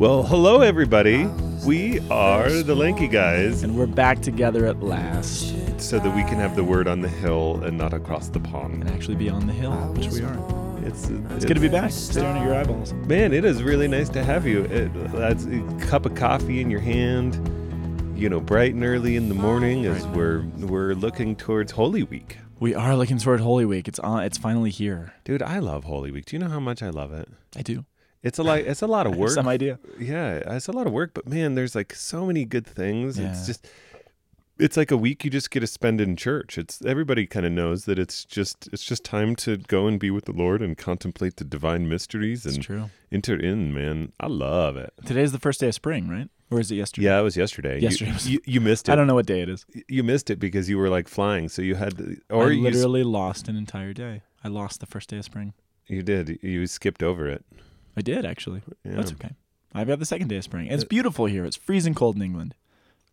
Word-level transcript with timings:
Well, 0.00 0.22
hello 0.22 0.62
everybody. 0.62 1.26
We 1.66 2.00
are 2.08 2.48
the 2.62 2.74
Lanky 2.74 3.06
Guys, 3.06 3.62
And 3.62 3.76
we're 3.76 3.84
back 3.86 4.22
together 4.22 4.64
at 4.64 4.82
last 4.82 5.54
so 5.78 5.98
that 5.98 6.16
we 6.16 6.22
can 6.22 6.36
have 6.36 6.56
the 6.56 6.64
word 6.64 6.88
on 6.88 7.02
the 7.02 7.08
hill 7.10 7.60
and 7.62 7.76
not 7.76 7.92
across 7.92 8.30
the 8.30 8.40
pond. 8.40 8.80
and 8.82 8.90
actually 8.90 9.16
be 9.16 9.28
on 9.28 9.46
the 9.46 9.52
hill, 9.52 9.72
ah, 9.72 9.92
which 9.92 10.08
we 10.08 10.22
are. 10.22 10.86
It's 10.86 11.06
It's 11.10 11.44
good 11.44 11.52
to 11.52 11.60
be 11.60 11.68
back, 11.68 11.90
staring 11.90 12.38
at 12.38 12.46
your 12.46 12.54
eyeballs. 12.54 12.94
Man, 12.94 13.34
it 13.34 13.44
is 13.44 13.62
really 13.62 13.88
nice 13.88 14.08
to 14.08 14.24
have 14.24 14.46
you. 14.46 14.62
It, 14.64 14.90
that's 15.12 15.44
a 15.44 15.60
cup 15.86 16.06
of 16.06 16.14
coffee 16.14 16.62
in 16.62 16.70
your 16.70 16.80
hand. 16.80 17.34
You 18.18 18.30
know, 18.30 18.40
bright 18.40 18.72
and 18.72 18.82
early 18.82 19.16
in 19.16 19.28
the 19.28 19.34
morning 19.34 19.84
as 19.84 20.06
we're 20.06 20.46
we're 20.60 20.94
looking 20.94 21.36
towards 21.36 21.72
Holy 21.72 22.04
Week. 22.04 22.38
We 22.58 22.74
are 22.74 22.96
looking 22.96 23.18
toward 23.18 23.40
Holy 23.40 23.66
Week. 23.66 23.86
It's 23.86 23.98
on. 23.98 24.22
It's 24.22 24.38
finally 24.38 24.70
here. 24.70 25.12
Dude, 25.24 25.42
I 25.42 25.58
love 25.58 25.84
Holy 25.84 26.10
Week. 26.10 26.24
Do 26.24 26.36
you 26.36 26.40
know 26.40 26.48
how 26.48 26.58
much 26.58 26.82
I 26.82 26.88
love 26.88 27.12
it? 27.12 27.28
I 27.54 27.60
do. 27.60 27.84
It's 28.22 28.38
a 28.38 28.42
like 28.42 28.66
it's 28.66 28.82
a 28.82 28.86
lot 28.86 29.06
of 29.06 29.16
work. 29.22 29.30
Some 29.30 29.48
idea. 29.48 29.78
Yeah, 29.98 30.54
it's 30.56 30.68
a 30.68 30.72
lot 30.72 30.86
of 30.86 30.92
work, 30.92 31.12
but 31.14 31.26
man, 31.26 31.54
there's 31.54 31.74
like 31.74 31.94
so 31.94 32.26
many 32.26 32.44
good 32.44 32.66
things. 32.66 33.18
Yeah. 33.18 33.30
It's 33.32 33.46
just 33.46 33.66
it's 34.58 34.76
like 34.76 34.90
a 34.90 34.96
week 34.96 35.24
you 35.24 35.30
just 35.30 35.50
get 35.50 35.60
to 35.60 35.66
spend 35.66 36.02
in 36.02 36.16
church. 36.16 36.58
It's 36.58 36.82
everybody 36.84 37.24
kind 37.26 37.46
of 37.46 37.52
knows 37.52 37.86
that 37.86 37.98
it's 37.98 38.26
just 38.26 38.68
it's 38.72 38.84
just 38.84 39.04
time 39.04 39.34
to 39.36 39.56
go 39.56 39.86
and 39.86 39.98
be 39.98 40.10
with 40.10 40.26
the 40.26 40.32
Lord 40.32 40.60
and 40.60 40.76
contemplate 40.76 41.36
the 41.36 41.44
divine 41.44 41.88
mysteries 41.88 42.44
It's 42.44 42.56
and 42.56 42.64
true. 42.64 42.90
enter 43.10 43.34
in, 43.36 43.72
man. 43.72 44.12
I 44.20 44.26
love 44.26 44.76
it. 44.76 44.92
Today's 45.06 45.32
the 45.32 45.38
first 45.38 45.60
day 45.60 45.68
of 45.68 45.74
spring, 45.74 46.08
right? 46.08 46.28
Or 46.50 46.60
is 46.60 46.70
it 46.70 46.74
yesterday? 46.74 47.06
Yeah, 47.06 47.20
it 47.20 47.22
was 47.22 47.36
yesterday. 47.38 47.76
You- 47.76 47.82
Yesterday 47.88 48.12
was- 48.12 48.28
You, 48.28 48.40
you, 48.44 48.60
missed 48.60 48.88
it. 48.88 48.92
I 48.92 48.96
don't 48.96 49.06
know 49.06 49.14
what 49.14 49.24
day 49.24 49.40
it 49.40 49.48
is. 49.48 49.64
You 49.88 50.02
missed 50.02 50.28
it 50.30 50.38
because 50.40 50.68
you 50.68 50.76
were 50.78 50.88
like 50.90 51.08
flying, 51.08 51.48
so 51.48 51.62
you 51.62 51.76
had 51.76 51.96
to, 51.96 52.16
or 52.28 52.48
I 52.48 52.50
you 52.50 52.60
literally 52.60 53.04
lost 53.04 53.48
an 53.48 53.56
entire 53.56 53.92
day. 53.94 54.22
I 54.44 54.48
lost 54.48 54.80
the 54.80 54.86
first 54.86 55.08
day 55.08 55.18
of 55.18 55.24
spring. 55.24 55.54
you 55.86 56.02
did. 56.02 56.38
You 56.42 56.66
skipped 56.66 57.02
over 57.02 57.26
it. 57.28 57.44
I 58.00 58.02
did 58.02 58.24
actually. 58.24 58.62
Yeah. 58.82 58.92
That's 58.96 59.12
okay. 59.12 59.32
I've 59.74 59.86
got 59.86 59.98
the 59.98 60.06
second 60.06 60.28
day 60.28 60.36
of 60.38 60.44
spring. 60.44 60.68
It's 60.68 60.84
beautiful 60.84 61.26
here. 61.26 61.44
It's 61.44 61.54
freezing 61.56 61.92
cold 61.94 62.16
in 62.16 62.22
England. 62.22 62.54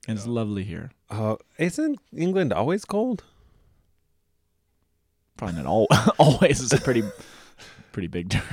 And 0.08 0.18
it's 0.18 0.26
lovely 0.26 0.64
here. 0.64 0.92
Uh, 1.10 1.36
isn't 1.58 2.00
England 2.16 2.54
always 2.54 2.86
cold? 2.86 3.26
Probably 5.36 5.58
not 5.58 5.66
all, 5.66 5.88
always 6.18 6.62
is 6.62 6.72
a 6.72 6.80
pretty 6.80 7.04
pretty 7.92 8.08
big 8.08 8.30
term. 8.30 8.44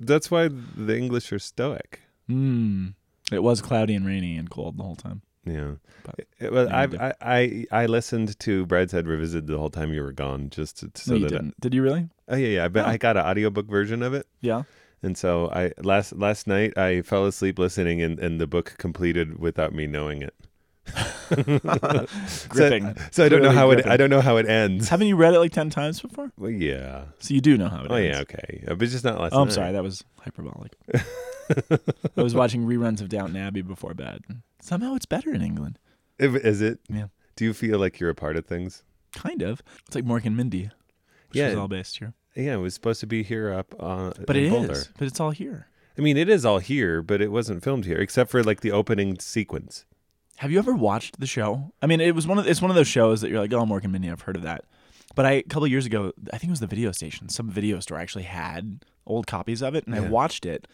That's 0.00 0.30
why 0.30 0.48
the 0.48 0.96
English 0.96 1.30
are 1.32 1.38
stoic. 1.38 2.00
Hmm. 2.26 2.88
It 3.30 3.42
was 3.42 3.60
cloudy 3.60 3.94
and 3.94 4.06
rainy 4.06 4.36
and 4.38 4.48
cold 4.50 4.78
the 4.78 4.82
whole 4.82 4.96
time. 4.96 5.20
Yeah. 5.44 5.72
But- 6.04 6.26
It- 6.40 6.52
well, 6.52 6.68
Yeah, 6.68 7.12
I, 7.20 7.36
I 7.40 7.82
I 7.82 7.86
listened 7.86 8.38
to 8.40 8.64
Brideshead 8.66 9.06
Revisited 9.06 9.46
the 9.46 9.58
whole 9.58 9.70
time 9.70 9.92
you 9.92 10.02
were 10.02 10.12
gone, 10.12 10.48
just 10.50 10.78
to, 10.78 10.90
so 10.94 11.12
no, 11.12 11.18
you 11.18 11.24
that 11.24 11.30
didn't. 11.30 11.60
Did 11.60 11.74
you 11.74 11.82
really? 11.82 12.08
oh 12.28 12.36
yeah 12.36 12.48
yeah 12.48 12.64
I, 12.64 12.80
Oh. 12.80 12.84
I 12.92 12.96
got 12.96 13.16
an 13.18 13.24
audiobook 13.26 13.66
version 13.66 14.02
of 14.02 14.14
it, 14.14 14.26
Yeah. 14.40 14.62
And 15.02 15.16
so 15.16 15.50
I 15.50 15.72
last 15.82 16.14
last 16.16 16.46
night 16.46 16.76
I 16.78 17.02
fell 17.02 17.26
asleep 17.26 17.58
listening, 17.58 18.00
and, 18.02 18.18
and 18.18 18.40
the 18.40 18.46
book 18.46 18.74
completed 18.78 19.38
without 19.38 19.72
me 19.74 19.86
knowing 19.86 20.22
it. 20.22 20.34
Gripping. 22.48 22.94
So, 22.96 23.02
so 23.10 23.24
I 23.24 23.28
don't 23.28 23.42
know 23.42 23.50
Clearly 23.50 23.54
how 23.54 23.70
it. 23.70 23.86
I 23.86 23.96
don't 23.96 24.10
know 24.10 24.20
how 24.20 24.36
it 24.36 24.48
ends. 24.48 24.88
Haven't 24.88 25.06
you 25.06 25.16
read 25.16 25.34
it 25.34 25.38
like 25.38 25.52
ten 25.52 25.70
times 25.70 26.00
before? 26.00 26.30
Well, 26.38 26.50
yeah. 26.50 27.04
So 27.18 27.34
you 27.34 27.40
do 27.40 27.56
know 27.56 27.68
how 27.68 27.84
it 27.84 27.90
ends. 27.90 27.92
Oh 27.92 27.94
ends. 27.96 28.16
yeah. 28.16 28.20
Okay. 28.22 28.64
Uh, 28.68 28.74
But 28.74 28.88
just 28.88 29.04
not 29.04 29.20
last 29.20 29.32
Oh, 29.32 29.40
I'm 29.42 29.48
night. 29.48 29.54
sorry, 29.54 29.72
that 29.72 29.82
was 29.82 30.04
hyperbolic. 30.20 30.72
I 32.16 32.22
was 32.22 32.34
watching 32.34 32.66
reruns 32.66 33.00
of 33.00 33.08
Downton 33.08 33.36
Abbey 33.36 33.62
before 33.62 33.94
bed. 33.94 34.22
Somehow 34.60 34.94
it's 34.94 35.06
better 35.06 35.32
in 35.34 35.42
England. 35.42 35.78
If, 36.18 36.34
is 36.36 36.60
it? 36.60 36.80
Yeah. 36.88 37.06
Do 37.36 37.44
you 37.44 37.52
feel 37.54 37.78
like 37.78 37.98
you're 37.98 38.10
a 38.10 38.14
part 38.14 38.36
of 38.36 38.46
things? 38.46 38.82
Kind 39.14 39.42
of. 39.42 39.62
It's 39.86 39.94
like 39.94 40.04
Mork 40.04 40.24
and 40.24 40.36
Mindy, 40.36 40.70
which 41.32 41.38
Yeah. 41.40 41.48
is 41.48 41.56
all 41.56 41.68
based 41.68 41.98
here. 41.98 42.14
Yeah, 42.34 42.54
it 42.54 42.58
was 42.58 42.74
supposed 42.74 43.00
to 43.00 43.06
be 43.06 43.22
here 43.22 43.52
up 43.52 43.74
uh, 43.78 44.12
But 44.26 44.36
it 44.36 44.44
is. 44.44 44.50
Boulder. 44.50 44.82
But 44.98 45.06
it's 45.06 45.20
all 45.20 45.30
here. 45.30 45.66
I 45.98 46.00
mean, 46.00 46.16
it 46.16 46.28
is 46.28 46.46
all 46.46 46.58
here, 46.58 47.02
but 47.02 47.20
it 47.20 47.30
wasn't 47.30 47.62
filmed 47.62 47.84
here, 47.84 47.98
except 47.98 48.30
for 48.30 48.42
like 48.42 48.62
the 48.62 48.72
opening 48.72 49.18
sequence. 49.18 49.84
Have 50.38 50.50
you 50.50 50.58
ever 50.58 50.74
watched 50.74 51.20
the 51.20 51.26
show? 51.26 51.72
I 51.82 51.86
mean, 51.86 52.00
it 52.00 52.14
was 52.14 52.26
one 52.26 52.38
of 52.38 52.46
it's 52.46 52.62
one 52.62 52.70
of 52.70 52.74
those 52.74 52.88
shows 52.88 53.20
that 53.20 53.30
you're 53.30 53.40
like, 53.40 53.52
oh, 53.52 53.66
Mindy, 53.66 54.10
I've 54.10 54.22
heard 54.22 54.36
of 54.36 54.42
that. 54.42 54.64
But 55.14 55.26
I 55.26 55.32
a 55.32 55.42
couple 55.42 55.66
years 55.66 55.84
ago, 55.86 56.12
I 56.32 56.38
think 56.38 56.48
it 56.48 56.50
was 56.50 56.60
the 56.60 56.66
video 56.66 56.90
station. 56.92 57.28
Some 57.28 57.50
video 57.50 57.80
store 57.80 57.98
actually 57.98 58.24
had 58.24 58.84
old 59.06 59.26
copies 59.26 59.62
of 59.62 59.74
it, 59.74 59.86
and 59.86 59.94
I 59.94 60.00
watched 60.00 60.46
it, 60.46 60.66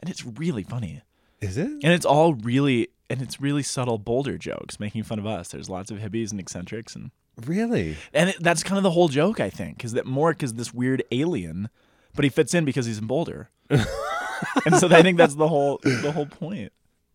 and 0.00 0.10
it's 0.10 0.24
really 0.24 0.62
funny. 0.62 1.02
Is 1.40 1.56
it? 1.56 1.66
And 1.66 1.86
it's 1.86 2.04
all 2.06 2.34
really 2.34 2.88
and 3.08 3.22
it's 3.22 3.40
really 3.40 3.62
subtle 3.62 3.98
Boulder 3.98 4.36
jokes, 4.36 4.78
making 4.80 5.04
fun 5.04 5.18
of 5.18 5.26
us. 5.26 5.48
There's 5.48 5.70
lots 5.70 5.90
of 5.90 5.98
hippies 5.98 6.30
and 6.30 6.40
eccentrics, 6.40 6.94
and 6.94 7.10
Really? 7.44 7.96
and 8.14 8.30
it, 8.30 8.36
that's 8.40 8.62
kind 8.62 8.78
of 8.78 8.82
the 8.82 8.92
whole 8.92 9.08
joke, 9.08 9.40
I 9.40 9.50
think, 9.50 9.84
is 9.84 9.92
that 9.92 10.06
Mork 10.06 10.42
is 10.42 10.54
this 10.54 10.72
weird 10.72 11.02
alien, 11.10 11.68
but 12.14 12.24
he 12.24 12.30
fits 12.30 12.54
in 12.54 12.64
because 12.64 12.86
he's 12.86 12.98
in 12.98 13.06
Boulder. 13.06 13.50
and 13.70 14.76
so 14.76 14.88
I 14.88 15.02
think 15.02 15.18
that's 15.18 15.34
the 15.34 15.48
whole 15.48 15.80
the 15.82 16.12
whole 16.12 16.26
point. 16.26 16.72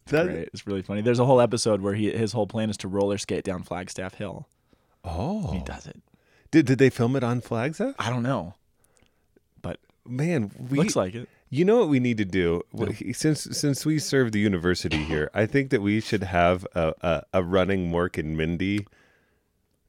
That, 0.07 0.27
Great. 0.27 0.49
It's 0.53 0.67
really 0.67 0.81
funny. 0.81 1.01
There's 1.01 1.19
a 1.19 1.25
whole 1.25 1.41
episode 1.41 1.81
where 1.81 1.93
he 1.93 2.11
his 2.11 2.33
whole 2.33 2.47
plan 2.47 2.69
is 2.69 2.77
to 2.77 2.87
roller 2.87 3.17
skate 3.17 3.43
down 3.43 3.63
Flagstaff 3.63 4.15
Hill. 4.15 4.47
Oh. 5.03 5.51
He 5.51 5.59
does 5.59 5.87
it. 5.87 6.01
Did, 6.51 6.65
did 6.65 6.79
they 6.79 6.89
film 6.89 7.15
it 7.15 7.23
on 7.23 7.41
Flagstaff? 7.41 7.95
I 7.97 8.09
don't 8.09 8.23
know. 8.23 8.55
But 9.61 9.79
Man, 10.05 10.51
we 10.69 10.77
looks 10.79 10.95
like 10.95 11.15
it. 11.15 11.29
You 11.49 11.65
know 11.65 11.79
what 11.79 11.89
we 11.89 11.99
need 11.99 12.17
to 12.17 12.25
do? 12.25 12.61
Since 13.13 13.41
since 13.57 13.85
we 13.85 13.99
serve 13.99 14.31
the 14.31 14.39
university 14.39 15.03
here, 15.03 15.29
I 15.33 15.45
think 15.45 15.69
that 15.71 15.81
we 15.81 15.99
should 15.99 16.23
have 16.23 16.65
a, 16.75 16.93
a, 17.01 17.23
a 17.33 17.43
running 17.43 17.91
Mork 17.91 18.17
and 18.17 18.37
Mindy 18.37 18.87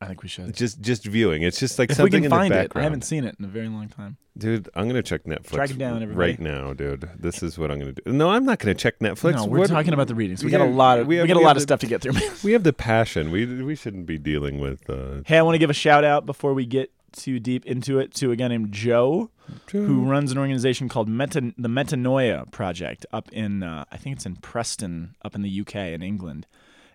I 0.03 0.07
think 0.07 0.23
we 0.23 0.29
should. 0.29 0.55
just 0.55 0.81
just 0.81 1.05
viewing. 1.05 1.43
It's 1.43 1.59
just 1.61 1.79
like 1.79 1.91
If 1.91 1.97
we 1.99 2.03
something 2.03 2.23
can 2.23 2.25
in 2.25 2.31
find 2.31 2.53
the 2.53 2.61
it. 2.63 2.73
I 2.75 2.83
haven't 2.83 3.03
seen 3.05 3.25
it 3.25 3.37
in 3.39 3.45
a 3.45 3.49
very 3.49 3.69
long 3.69 3.89
time. 3.89 4.17
Dude, 4.37 4.69
I'm 4.75 4.89
gonna 4.89 5.03
check 5.03 5.25
Netflix 5.25 5.53
Track 5.55 5.71
it 5.71 5.79
down, 5.79 6.03
everybody. 6.03 6.31
right 6.33 6.41
now, 6.41 6.73
dude. 6.73 7.09
This 7.19 7.43
is 7.43 7.59
what 7.59 7.71
I'm 7.71 7.79
gonna 7.79 7.93
do. 7.93 8.13
No, 8.13 8.31
I'm 8.31 8.45
not 8.45 8.59
gonna 8.59 8.75
check 8.75 8.99
Netflix. 8.99 9.35
no, 9.37 9.47
we're 9.47 9.59
What- 9.61 9.69
talking 9.71 9.93
about 9.95 10.09
the 10.09 10.15
readings. 10.15 10.43
We 10.45 10.51
Yeah, 10.51 10.59
got 10.59 10.69
a 10.69 10.71
lot 10.71 10.99
of 10.99 11.07
we 11.07 11.15
we, 11.15 11.19
have- 11.19 11.29
got 11.29 11.37
a 11.37 11.41
lot 11.41 11.51
of 11.57 11.57
the- 11.57 11.61
stuff 11.63 11.81
to 11.81 11.87
get 11.87 12.01
through. 12.03 12.13
We 12.43 12.53
have 12.53 12.63
the 12.65 12.73
passion. 12.73 13.31
We 13.31 13.47
we 13.63 13.75
shouldn't 13.75 14.07
be 14.07 14.19
dealing 14.19 14.59
with. 14.59 14.89
Uh, 14.91 15.23
Hey, 15.27 15.39
I 15.39 15.43
want 15.43 15.55
to 15.55 15.59
give 15.59 15.71
a 15.71 15.75
shout 15.75 16.05
out 16.05 16.27
before 16.27 16.55
we 16.55 16.67
get 16.67 16.91
too 17.13 17.39
deep 17.39 17.67
into 17.67 17.99
it 17.99 18.15
to 18.15 18.31
a 18.33 18.37
guy 18.37 18.49
named 18.49 18.73
Joe, 18.73 19.31
who 19.71 20.03
runs 20.05 20.33
an 20.33 20.39
organization 20.39 20.89
called 20.89 21.11
Meta, 21.11 21.53
the 21.59 21.69
Metanoia 21.69 22.51
Project 22.51 23.05
up 23.13 23.31
in, 23.33 23.63
uh, 23.63 23.85
I 23.93 23.99
think 23.99 24.17
it's 24.17 24.25
in 24.25 24.37
Preston, 24.37 25.15
up 25.23 25.35
in 25.35 25.43
the 25.43 25.51
UK 25.61 25.93
in 25.93 26.03
England, 26.03 26.47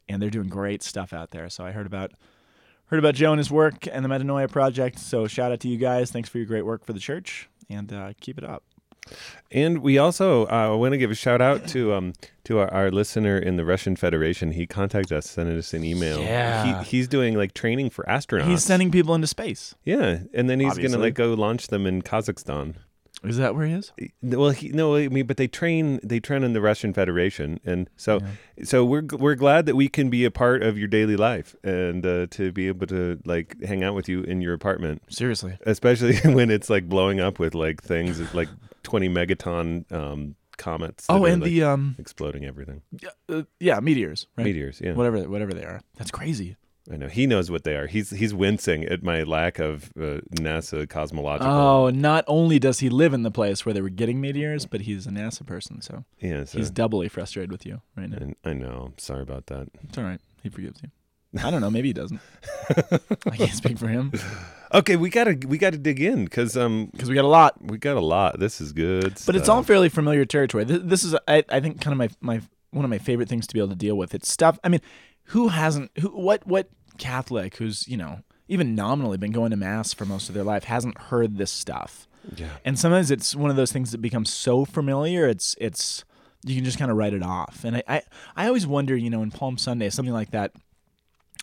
and 0.09 0.19
they're 0.19 0.31
doing 0.31 0.47
great 0.49 0.81
stuff 0.81 1.13
out 1.13 1.29
there. 1.29 1.49
So 1.49 1.63
I 1.63 1.71
heard 1.71 1.85
about 1.85 2.13
heard 2.87 2.99
about 2.99 3.15
Joe 3.15 3.31
and 3.31 3.39
his 3.39 3.51
work 3.51 3.87
and 3.91 4.03
the 4.03 4.09
Metanoia 4.09 4.49
Project. 4.49 4.99
So 4.99 5.27
shout 5.27 5.51
out 5.51 5.59
to 5.61 5.67
you 5.67 5.77
guys. 5.77 6.11
Thanks 6.11 6.29
for 6.29 6.37
your 6.37 6.47
great 6.47 6.65
work 6.65 6.85
for 6.85 6.93
the 6.93 6.99
church, 6.99 7.49
and 7.69 7.91
uh, 7.93 8.13
keep 8.19 8.37
it 8.37 8.43
up. 8.43 8.63
And 9.51 9.77
we 9.79 9.97
also 9.97 10.47
uh, 10.47 10.75
want 10.75 10.91
to 10.91 10.97
give 10.97 11.11
a 11.11 11.15
shout 11.15 11.41
out 11.41 11.65
to 11.69 11.93
um 11.93 12.13
to 12.43 12.59
our, 12.59 12.73
our 12.73 12.91
listener 12.91 13.37
in 13.37 13.55
the 13.55 13.63
Russian 13.63 13.95
Federation. 13.95 14.51
He 14.51 14.67
contacted 14.67 15.13
us, 15.17 15.29
sent 15.29 15.49
us 15.49 15.73
an 15.73 15.83
email. 15.85 16.19
Yeah. 16.21 16.83
he, 16.83 16.89
he's 16.97 17.07
doing 17.07 17.35
like 17.37 17.53
training 17.53 17.89
for 17.89 18.03
astronauts. 18.05 18.47
He's 18.47 18.63
sending 18.63 18.91
people 18.91 19.15
into 19.15 19.27
space. 19.27 19.75
yeah, 19.85 20.19
and 20.33 20.49
then 20.49 20.59
he's 20.59 20.77
gonna 20.77 20.97
like 20.97 21.13
go 21.13 21.33
launch 21.33 21.67
them 21.67 21.85
in 21.85 22.01
Kazakhstan. 22.01 22.75
Is 23.23 23.37
that 23.37 23.55
where 23.55 23.65
he 23.65 23.73
is? 23.73 23.91
Well, 24.21 24.51
he, 24.51 24.69
no, 24.69 24.95
I 24.95 25.07
mean, 25.07 25.25
but 25.25 25.37
they 25.37 25.47
train 25.47 25.99
they 26.03 26.19
train 26.19 26.43
in 26.43 26.53
the 26.53 26.61
Russian 26.61 26.93
Federation, 26.93 27.59
and 27.65 27.89
so 27.97 28.19
so 28.63 28.85
we're 28.85 29.03
we're 29.11 29.35
glad 29.35 29.65
that 29.65 29.75
we 29.75 29.89
can 29.89 30.09
be 30.09 30.23
a 30.23 30.31
part 30.31 30.61
of 30.61 30.77
your 30.77 30.87
daily 30.87 31.15
life 31.15 31.55
and 31.63 32.05
uh, 32.05 32.27
to 32.31 32.51
be 32.51 32.67
able 32.67 32.85
to 32.87 33.19
like 33.25 33.61
hang 33.63 33.83
out 33.83 33.95
with 33.95 34.07
you 34.07 34.21
in 34.21 34.41
your 34.41 34.53
apartment, 34.53 35.01
Seriously. 35.09 35.57
especially 35.65 36.17
when 36.33 36.51
it's 36.51 36.69
like 36.69 36.87
blowing 36.87 37.19
up 37.19 37.39
with 37.39 37.55
like 37.55 37.81
things 37.81 38.33
like 38.33 38.49
twenty 38.83 39.09
megaton 39.09 39.91
um, 39.91 40.35
comets. 40.57 41.05
Oh, 41.09 41.25
and 41.25 41.41
like, 41.41 41.49
the 41.49 41.63
um, 41.63 41.95
exploding 41.97 42.45
everything. 42.45 42.81
yeah, 43.01 43.09
uh, 43.29 43.43
yeah, 43.59 43.79
meteors, 43.79 44.27
right? 44.37 44.43
Meteors, 44.43 44.79
yeah. 44.79 44.93
Whatever, 44.93 45.27
whatever 45.27 45.53
they 45.53 45.63
are. 45.63 45.81
That's 45.95 46.11
crazy. 46.11 46.55
I 46.91 46.95
know 46.95 47.07
he 47.07 47.27
knows 47.27 47.51
what 47.51 47.63
they 47.63 47.75
are. 47.75 47.87
He's 47.87 48.11
he's 48.11 48.33
wincing 48.33 48.85
at 48.85 49.03
my 49.03 49.23
lack 49.23 49.59
of 49.59 49.91
uh, 49.97 50.21
NASA 50.31 50.87
cosmological. 50.87 51.51
Oh, 51.51 51.89
not 51.89 52.23
only 52.27 52.59
does 52.59 52.79
he 52.79 52.89
live 52.89 53.13
in 53.13 53.23
the 53.23 53.31
place 53.31 53.65
where 53.65 53.73
they 53.73 53.81
were 53.81 53.89
getting 53.89 54.21
meteors, 54.21 54.65
but 54.65 54.81
he's 54.81 55.05
a 55.05 55.09
NASA 55.09 55.45
person, 55.45 55.81
so 55.81 56.05
yeah, 56.19 56.45
so, 56.45 56.57
he's 56.57 56.69
doubly 56.69 57.09
frustrated 57.09 57.51
with 57.51 57.65
you 57.65 57.81
right 57.95 58.09
now. 58.09 58.33
I, 58.45 58.51
I 58.51 58.53
know. 58.53 58.93
Sorry 58.97 59.21
about 59.21 59.47
that. 59.47 59.67
It's 59.83 59.97
all 59.97 60.03
right. 60.03 60.21
He 60.43 60.49
forgives 60.49 60.81
you. 60.81 60.89
I 61.43 61.51
don't 61.51 61.61
know. 61.61 61.69
Maybe 61.69 61.89
he 61.89 61.93
doesn't. 61.93 62.21
I 63.29 63.35
can't 63.35 63.51
speak 63.51 63.77
for 63.77 63.87
him 63.87 64.13
Okay, 64.73 64.97
we 64.97 65.09
gotta 65.09 65.37
we 65.47 65.57
gotta 65.57 65.77
dig 65.77 66.01
in 66.01 66.25
because 66.25 66.57
um 66.57 66.89
because 66.91 67.09
we 67.09 67.15
got 67.15 67.25
a 67.25 67.29
lot. 67.29 67.55
we 67.61 67.77
got 67.77 67.95
a 67.95 68.01
lot. 68.01 68.39
This 68.39 68.59
is 68.59 68.73
good. 68.73 69.17
But 69.25 69.35
it's 69.35 69.47
all 69.47 69.63
fairly 69.63 69.89
familiar 69.89 70.25
territory. 70.25 70.65
This, 70.65 70.81
this 70.83 71.03
is, 71.03 71.15
I, 71.27 71.43
I 71.49 71.59
think, 71.59 71.79
kind 71.79 71.93
of 71.93 71.97
my, 71.97 72.09
my 72.35 72.41
one 72.71 72.83
of 72.83 72.89
my 72.89 72.97
favorite 72.97 73.29
things 73.29 73.47
to 73.47 73.53
be 73.53 73.59
able 73.59 73.69
to 73.69 73.75
deal 73.75 73.95
with. 73.95 74.13
It's 74.13 74.29
stuff. 74.29 74.59
I 74.63 74.69
mean, 74.69 74.81
who 75.25 75.49
hasn't? 75.49 75.91
Who 75.99 76.09
what 76.09 76.45
what 76.45 76.69
Catholic 76.97 77.57
who's 77.57 77.87
you 77.87 77.97
know 77.97 78.21
even 78.47 78.75
nominally 78.75 79.17
been 79.17 79.31
going 79.31 79.51
to 79.51 79.57
mass 79.57 79.93
for 79.93 80.05
most 80.05 80.29
of 80.29 80.35
their 80.35 80.43
life 80.43 80.65
hasn't 80.65 80.97
heard 80.97 81.37
this 81.37 81.51
stuff? 81.51 82.07
yeah. 82.35 82.57
And 82.65 82.77
sometimes 82.77 83.11
it's 83.11 83.35
one 83.35 83.49
of 83.49 83.55
those 83.55 83.71
things 83.71 83.91
that 83.91 83.99
becomes 83.99 84.31
so 84.31 84.65
familiar. 84.65 85.27
It's 85.27 85.55
it's 85.59 86.03
you 86.45 86.55
can 86.55 86.65
just 86.65 86.77
kind 86.77 86.91
of 86.91 86.97
write 86.97 87.13
it 87.13 87.23
off. 87.23 87.63
And 87.63 87.77
I 87.77 87.83
I, 87.87 88.01
I 88.35 88.47
always 88.47 88.67
wonder, 88.67 88.95
you 88.95 89.09
know, 89.09 89.21
in 89.21 89.31
Palm 89.31 89.57
Sunday, 89.57 89.89
something 89.89 90.13
like 90.13 90.31
that, 90.31 90.51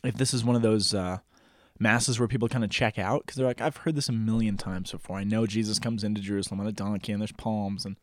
if 0.03 0.17
this 0.17 0.35
is 0.35 0.45
one 0.45 0.57
of 0.57 0.63
those. 0.63 0.95
Uh, 0.95 1.19
masses 1.81 2.21
where 2.21 2.29
people 2.29 2.49
kind 2.49 2.63
of 2.63 2.71
check 2.71 3.01
out 3.01 3.23
because 3.23 3.37
they're 3.37 3.47
like, 3.49 3.61
I've 3.61 3.79
heard 3.79 3.97
this 3.97 4.09
a 4.09 4.13
million 4.13 4.57
times 4.57 4.93
before. 4.93 5.17
I 5.17 5.25
know 5.25 5.45
Jesus 5.45 5.81
comes 5.81 6.05
into 6.05 6.21
Jerusalem 6.21 6.61
on 6.61 6.69
a 6.69 6.73
donkey 6.73 7.11
and 7.11 7.21
there's 7.21 7.33
palms 7.33 7.85
and 7.85 7.97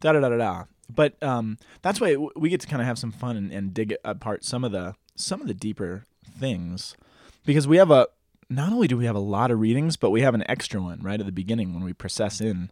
da 0.00 0.12
da 0.12 0.18
da 0.18 0.28
da 0.28 0.36
da. 0.36 0.64
but 0.92 1.22
um, 1.22 1.56
that's 1.82 2.00
why 2.00 2.16
we 2.34 2.48
get 2.48 2.60
to 2.62 2.66
kind 2.66 2.82
of 2.82 2.86
have 2.86 2.98
some 2.98 3.12
fun 3.12 3.36
and, 3.36 3.52
and 3.52 3.72
dig 3.72 3.94
apart 4.04 4.44
some 4.44 4.64
of 4.64 4.72
the 4.72 4.96
some 5.14 5.40
of 5.40 5.46
the 5.46 5.54
deeper 5.54 6.04
things 6.24 6.96
because 7.44 7.66
we 7.68 7.76
have 7.76 7.90
a 7.90 8.06
not 8.50 8.72
only 8.72 8.86
do 8.88 8.96
we 8.98 9.06
have 9.06 9.16
a 9.16 9.20
lot 9.20 9.50
of 9.50 9.60
readings, 9.60 9.96
but 9.96 10.10
we 10.10 10.20
have 10.20 10.34
an 10.34 10.44
extra 10.48 10.80
one 10.80 11.00
right 11.02 11.18
at 11.18 11.24
the 11.26 11.32
beginning 11.32 11.72
when 11.74 11.82
we 11.84 11.92
process 11.92 12.40
in 12.40 12.70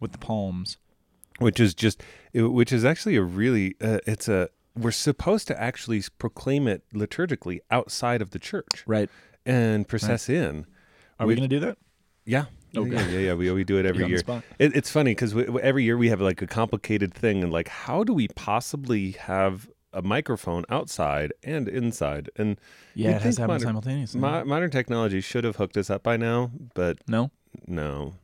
with 0.00 0.12
the 0.12 0.18
palms. 0.18 0.76
which 1.38 1.60
is 1.60 1.74
just 1.74 2.02
which 2.34 2.72
is 2.72 2.84
actually 2.84 3.16
a 3.16 3.22
really 3.22 3.74
uh, 3.80 3.98
it's 4.06 4.28
a 4.28 4.48
we're 4.76 4.90
supposed 4.90 5.46
to 5.46 5.60
actually 5.60 6.02
proclaim 6.18 6.66
it 6.66 6.82
liturgically 6.92 7.60
outside 7.70 8.20
of 8.20 8.30
the 8.30 8.38
church 8.40 8.82
Right. 8.86 9.08
and 9.46 9.86
process 9.86 10.28
in 10.28 10.66
Are 11.20 11.26
we, 11.26 11.34
We- 11.34 11.36
going 11.40 11.48
to 11.48 11.56
do 11.56 11.60
that? 11.66 11.78
yeah 12.24 12.46
Okay. 12.76 12.90
yeah 12.90 13.06
yeah, 13.08 13.18
yeah 13.20 13.34
we, 13.34 13.50
we 13.52 13.62
do 13.62 13.78
it 13.78 13.86
every 13.92 14.06
year 14.08 14.20
it, 14.58 14.74
it's 14.74 14.90
funny 14.90 15.12
because 15.12 15.32
every 15.62 15.84
year 15.84 15.96
we 15.96 16.08
have 16.08 16.20
like 16.20 16.42
a 16.42 16.46
complicated 16.48 17.14
thing 17.14 17.44
and 17.44 17.52
like 17.52 17.68
how 17.68 18.02
do 18.02 18.12
we 18.12 18.26
possibly 18.28 19.12
have 19.12 19.68
a 19.94 20.02
microphone 20.02 20.64
outside 20.68 21.32
and 21.42 21.68
inside 21.68 22.28
and 22.36 22.58
Yeah, 22.94 23.16
it 23.16 23.22
has 23.22 23.36
to 23.36 23.46
modern- 23.46 23.60
simultaneously. 23.60 24.20
mo- 24.20 24.44
modern 24.44 24.70
technology 24.70 25.20
should 25.20 25.44
have 25.44 25.56
hooked 25.56 25.76
us 25.76 25.88
up 25.88 26.02
by 26.02 26.16
now 26.16 26.50
but 26.74 26.98
no. 27.08 27.30
no 27.66 28.14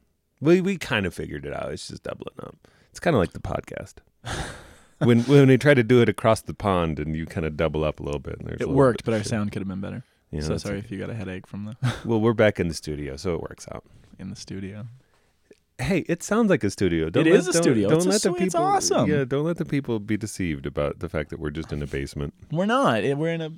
we 0.40 0.61
we 0.61 0.76
kind 0.76 1.06
of 1.06 1.14
figured 1.14 1.46
it 1.46 1.52
out 1.55 1.72
it's 1.72 1.88
just 1.88 2.02
doubling 2.02 2.34
up 2.43 2.56
it's 2.90 3.00
kind 3.00 3.14
of 3.14 3.20
like 3.20 3.32
the 3.32 3.40
podcast 3.40 3.94
when 4.99 5.20
when 5.22 5.49
they 5.49 5.56
try 5.56 5.75
to 5.75 5.82
do 5.82 6.02
it 6.02 6.08
across 6.08 6.43
the 6.43 6.55
pond 6.55 6.99
and 6.99 7.17
you 7.17 7.25
kind 7.26 7.46
of 7.46 7.56
double 7.56 7.84
up 7.84 8.00
a 8.00 8.02
little 8.02 8.20
bit 8.20 8.38
and 8.38 8.49
there's 8.49 8.61
It 8.61 8.69
worked, 8.69 9.05
but 9.05 9.14
our 9.14 9.20
shit. 9.20 9.28
sound 9.28 9.52
could 9.52 9.61
have 9.62 9.69
been 9.69 9.81
better. 9.81 10.02
Yeah, 10.31 10.43
so 10.43 10.56
sorry 10.58 10.76
okay. 10.78 10.84
if 10.84 10.90
you 10.93 10.99
got 10.99 11.11
a 11.11 11.14
headache 11.14 11.46
from 11.46 11.64
the 11.64 11.76
well 12.05 12.20
we're 12.20 12.34
back 12.34 12.61
in 12.61 12.69
the 12.69 12.75
studio 12.75 13.17
so 13.17 13.34
it 13.34 13.40
works 13.40 13.67
out 13.72 13.84
in 14.19 14.28
the 14.31 14.37
studio. 14.37 14.87
Hey 15.81 16.00
it 16.09 16.23
sounds 16.23 16.50
like 16.50 16.62
a 16.65 16.71
studio 16.71 17.11
don't 17.11 17.27
It 17.27 17.31
let, 17.31 17.38
is 17.41 17.49
a 17.49 17.53
don't- 17.53 17.62
studio. 17.62 17.88
don't 17.88 17.97
It's 17.99 18.06
a 18.06 18.11
let 18.11 18.23
the 18.23 18.29
sweet- 18.31 18.43
it's 18.47 18.55
awesome. 18.55 19.11
yeah 19.11 19.25
don't 19.25 19.44
let 19.44 19.56
the 19.56 19.65
people 19.65 19.99
be 19.99 20.17
deceived 20.17 20.67
about 20.67 20.99
the 21.00 21.09
fact 21.09 21.31
that 21.31 21.38
we're 21.41 21.50
just 21.50 21.73
in 21.73 21.82
a 21.82 21.87
basement 21.87 22.35
We're 22.53 22.67
not. 22.67 23.03
It- 23.05 23.17
We're 23.19 23.35
in 23.35 23.41
a 23.41 23.50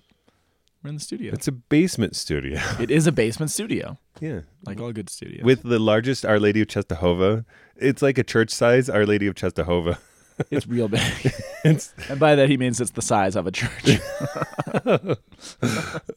we're 0.83 0.89
in 0.91 0.95
the 0.97 1.01
studio. 1.01 1.33
it's 1.33 1.47
a 1.47 1.53
basement 1.53 2.17
studio 2.17 2.59
it 2.81 2.91
is 2.91 3.07
a 3.07 3.13
basement 3.13 3.51
studio, 3.53 3.99
yeah 4.21 4.41
like 4.67 4.81
all 4.81 4.93
good 4.93 5.09
studios. 5.11 5.45
with 5.45 5.63
the 5.63 5.79
largest 5.79 6.25
Our 6.25 6.41
Lady 6.41 6.61
of 6.61 6.67
Czestochowa. 6.69 7.45
It's 7.77 8.03
like 8.03 8.19
a 8.19 8.25
church 8.25 8.51
size 8.51 8.89
Our 8.91 9.07
Lady 9.07 9.27
of 9.29 9.35
Czestochowa. 9.37 9.99
it's 10.51 10.67
real 10.67 10.89
big, 10.89 11.01
It's 11.65 11.95
and 12.09 12.19
by 12.19 12.35
that 12.35 12.49
he 12.49 12.57
means 12.57 12.81
it's 12.81 12.91
the 12.93 13.03
size 13.03 13.37
of 13.37 13.47
a 13.47 13.53
church. 13.53 14.01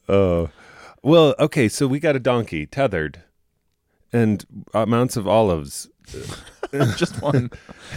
oh, 0.08 0.50
well, 1.02 1.34
okay. 1.38 1.68
So 1.68 1.86
we 1.86 2.00
got 2.00 2.16
a 2.16 2.20
donkey 2.20 2.66
tethered, 2.66 3.22
and 4.12 4.44
amounts 4.74 5.16
of 5.16 5.28
olives, 5.28 5.88
Just 6.96 7.20
one, 7.22 7.50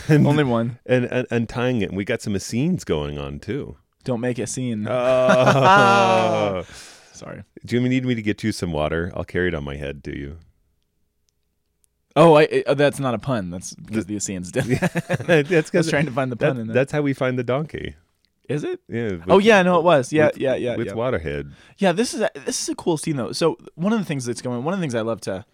and, 0.07 0.27
only 0.27 0.43
one. 0.43 0.79
and, 0.85 1.05
and 1.05 1.27
untying 1.31 1.81
it. 1.81 1.89
And 1.89 1.97
we 1.97 2.05
got 2.05 2.21
some 2.21 2.35
Essenes 2.35 2.83
going 2.83 3.17
on 3.17 3.39
too. 3.39 3.77
Don't 4.03 4.21
make 4.21 4.39
a 4.39 4.47
scene. 4.47 4.87
Oh, 4.87 6.63
Sorry. 7.13 7.43
do 7.65 7.75
you 7.79 7.87
need 7.89 8.05
me 8.05 8.15
to 8.15 8.21
get 8.21 8.43
you 8.43 8.51
some 8.51 8.71
water? 8.71 9.11
I'll 9.15 9.25
carry 9.25 9.49
it 9.49 9.53
on 9.55 9.63
my 9.63 9.75
head 9.75 10.01
Do 10.01 10.11
you. 10.11 10.37
Oh, 12.15 12.35
I, 12.35 12.63
I, 12.67 12.73
that's 12.73 12.99
not 12.99 13.13
a 13.13 13.19
pun. 13.19 13.49
That's 13.51 13.73
because 13.75 14.05
the 14.07 14.15
Essenes 14.15 14.51
did. 14.51 14.63
that's 14.65 15.29
I 15.29 15.37
was 15.55 15.65
because 15.65 15.89
trying 15.89 16.05
to 16.05 16.11
find 16.11 16.31
the 16.31 16.35
pun 16.35 16.57
in 16.57 16.67
there. 16.67 16.73
that's 16.73 16.91
how 16.91 17.01
we 17.01 17.13
find 17.13 17.37
the 17.37 17.43
donkey. 17.43 17.95
Is 18.49 18.63
it? 18.63 18.79
Yeah. 18.89 19.01
Oh, 19.01 19.11
with- 19.17 19.23
oh 19.29 19.37
yeah, 19.37 19.61
no, 19.61 19.77
it 19.77 19.83
was. 19.83 20.11
Yeah, 20.11 20.27
with- 20.27 20.37
yeah, 20.39 20.55
yeah, 20.55 20.75
With 20.75 20.87
yeah. 20.87 20.93
Waterhead. 20.93 21.53
Yeah, 21.77 21.91
this 21.91 22.13
is 22.15 22.21
a, 22.21 22.29
this 22.45 22.61
is 22.63 22.69
a 22.69 22.75
cool 22.75 22.97
scene 22.97 23.15
though. 23.17 23.31
So 23.31 23.57
one 23.75 23.93
of 23.93 23.99
the 23.99 24.05
things 24.05 24.25
that's 24.25 24.41
going, 24.41 24.63
one 24.63 24.73
of 24.73 24.79
the 24.79 24.83
things 24.83 24.95
I 24.95 25.01
love 25.01 25.21
to 25.21 25.45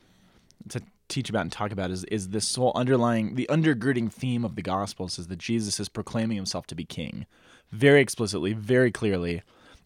to 0.69 0.81
teach 1.07 1.29
about 1.29 1.41
and 1.41 1.51
talk 1.51 1.71
about 1.71 1.91
is 1.91 2.03
is 2.05 2.29
this 2.29 2.55
whole 2.55 2.71
underlying 2.75 3.35
the 3.35 3.47
undergirding 3.49 4.11
theme 4.11 4.43
of 4.43 4.55
the 4.55 4.61
Gospels 4.61 5.19
is 5.19 5.27
that 5.27 5.39
Jesus 5.39 5.79
is 5.79 5.89
proclaiming 5.89 6.35
himself 6.35 6.67
to 6.67 6.75
be 6.75 6.85
King, 6.85 7.25
very 7.71 8.01
explicitly, 8.01 8.53
very 8.53 8.91
clearly, 8.91 9.41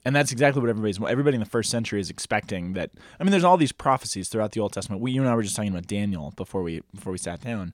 and 0.06 0.16
that's 0.16 0.31
exactly 0.31 0.62
what 0.62 0.69
everybody's 0.69 1.00
everybody 1.01 1.36
in 1.36 1.42
the 1.42 1.50
first 1.50 1.69
century 1.69 2.00
is 2.00 2.10
expecting. 2.10 2.74
That 2.74 2.92
I 3.19 3.24
mean, 3.24 3.31
there's 3.31 3.44
all 3.44 3.57
these 3.57 3.71
prophecies 3.71 4.30
throughout 4.30 4.54
the 4.54 4.62
Old 4.62 4.74
Testament. 4.74 5.01
We 5.01 5.12
you 5.12 5.21
and 5.21 5.30
I 5.30 5.36
were 5.36 5.44
just 5.44 5.56
talking 5.56 5.71
about 5.71 5.88
Daniel 5.88 6.33
before 6.36 6.63
we 6.63 6.81
before 6.94 7.12
we 7.12 7.18
sat 7.18 7.42
down, 7.42 7.74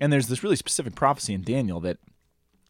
and 0.00 0.12
there's 0.12 0.28
this 0.28 0.42
really 0.42 0.56
specific 0.56 0.94
prophecy 0.94 1.34
in 1.34 1.42
Daniel 1.42 1.80
that 1.80 1.98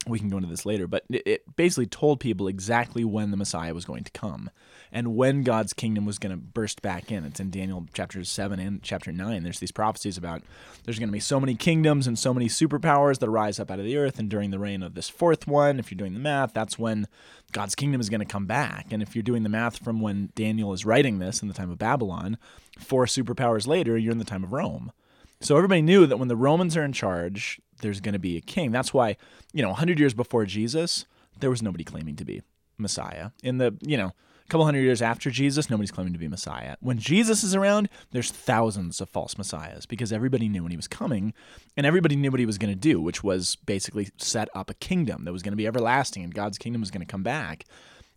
we 0.07 0.19
can 0.19 0.29
go 0.29 0.37
into 0.37 0.49
this 0.49 0.65
later, 0.65 0.87
but 0.87 1.05
it, 1.11 1.43
basically 1.57 1.87
told 1.87 2.21
people 2.21 2.49
exactly 2.49 3.05
when 3.05 3.31
the 3.31 3.37
Messiah 3.37 3.75
was 3.75 3.85
going 3.85 4.05
to 4.05 4.11
come 4.13 4.51
and 4.93 5.17
when 5.17 5.43
God's 5.43 5.73
kingdom 5.73 6.07
was 6.07 6.19
going 6.19 6.31
to 6.31 6.37
burst 6.37 6.81
back 6.81 7.11
in. 7.11 7.25
It's 7.25 7.41
in 7.41 7.51
Daniel 7.51 7.87
chapter 7.93 8.23
7 8.23 8.61
and 8.61 8.83
chapter 8.83 9.13
9. 9.13 9.43
There's 9.43 9.59
these 9.59 9.73
prophecies 9.73 10.17
about 10.17 10.43
there's 10.85 10.99
going 10.99 11.09
to 11.09 11.13
be 11.13 11.21
so 11.21 11.41
many 11.41 11.55
kingdoms 11.55 12.07
and 12.07 12.19
so 12.19 12.33
many 12.33 12.47
superpowers 12.47 13.19
that 13.19 13.31
rise 13.31 13.59
up 13.59 13.71
out 13.71 13.79
of 13.79 13.85
the 13.85 13.97
earth. 13.97 14.19
And 14.19 14.29
during 14.29 14.51
the 14.51 14.59
reign 14.59 14.83
of 14.83 14.95
this 14.95 15.09
fourth 15.09 15.47
one, 15.47 15.79
if 15.79 15.91
you're 15.91 15.97
doing 15.97 16.15
the 16.15 16.21
math, 16.21 16.53
that's 16.53 16.79
when 16.79 17.09
God's 17.53 17.75
kingdom 17.75 18.01
is 18.01 18.11
going 18.11 18.21
to 18.21 18.27
come 18.27 18.47
back. 18.47 18.87
And 18.91 19.03
if 19.03 19.17
you're 19.17 19.23
doing 19.23 19.43
the 19.43 19.49
math 19.49 19.83
from 19.83 20.01
when 20.01 20.31
Daniel 20.35 20.73
is 20.73 20.87
writing 20.87 21.19
this 21.19 21.43
in 21.43 21.49
the 21.49 21.55
time 21.55 21.71
of 21.71 21.79
Babylon, 21.79 22.39
four 22.79 23.07
superpowers 23.07 23.67
later, 23.67 23.99
you're 23.99 24.13
in 24.13 24.19
the 24.19 24.25
time 24.25 24.45
of 24.45 24.53
Rome. 24.53 24.93
So 25.41 25.57
everybody 25.57 25.83
knew 25.83 26.07
that 26.07 26.17
when 26.17 26.29
the 26.29 26.37
Romans 26.37 26.77
are 26.77 26.85
in 26.85 26.93
charge, 26.93 27.61
there's 27.81 28.01
going 28.01 28.13
to 28.15 28.19
be 28.19 28.37
a 28.37 28.41
king. 28.41 28.73
That's 28.73 28.93
why, 28.95 29.17
you 29.53 29.63
know, 29.63 29.69
100 29.69 29.99
years 29.99 30.15
before 30.15 30.45
Jesus, 30.47 31.05
there 31.41 31.51
was 31.51 31.63
nobody 31.63 31.85
claiming 31.85 32.17
to 32.17 32.25
be 32.25 32.43
Messiah. 32.79 33.31
In 33.43 33.59
the, 33.59 33.77
you 33.83 33.97
know, 33.97 34.09
a 34.45 34.49
couple 34.49 34.65
hundred 34.65 34.83
years 34.83 35.03
after 35.03 35.31
Jesus, 35.31 35.69
nobody's 35.69 35.91
claiming 35.91 36.13
to 36.13 36.19
be 36.19 36.29
Messiah. 36.29 36.77
When 36.81 36.99
Jesus 36.99 37.43
is 37.43 37.55
around, 37.55 37.89
there's 38.13 38.31
thousands 38.31 39.01
of 39.01 39.09
false 39.09 39.37
messiahs 39.37 39.87
because 39.87 40.13
everybody 40.13 40.49
knew 40.49 40.63
when 40.63 40.71
he 40.71 40.77
was 40.77 40.87
coming 40.87 41.35
and 41.77 41.85
everybody 41.85 42.15
knew 42.15 42.31
what 42.31 42.39
he 42.41 42.47
was 42.47 42.59
going 42.59 42.73
to 42.73 42.79
do, 42.79 43.01
which 43.01 43.25
was 43.25 43.57
basically 43.57 44.09
set 44.19 44.49
up 44.55 44.71
a 44.71 44.75
kingdom 44.75 45.25
that 45.25 45.33
was 45.33 45.43
going 45.43 45.53
to 45.53 45.57
be 45.57 45.67
everlasting 45.67 46.23
and 46.23 46.33
God's 46.35 46.59
kingdom 46.59 46.81
was 46.81 46.91
going 46.93 47.05
to 47.05 47.11
come 47.11 47.25
back. 47.25 47.65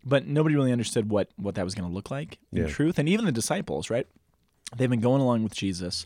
But 0.06 0.28
nobody 0.28 0.56
really 0.56 0.72
understood 0.72 1.10
what 1.10 1.30
what 1.36 1.56
that 1.56 1.66
was 1.66 1.76
going 1.76 1.90
to 1.90 1.94
look 1.94 2.10
like 2.12 2.38
in 2.54 2.60
Yeah. 2.64 2.68
truth. 2.68 3.00
And 3.00 3.10
even 3.10 3.26
the 3.26 3.32
disciples, 3.32 3.90
right? 3.90 4.08
They've 4.78 4.90
been 4.90 5.02
going 5.02 5.22
along 5.22 5.44
with 5.44 5.56
Jesus 5.56 6.06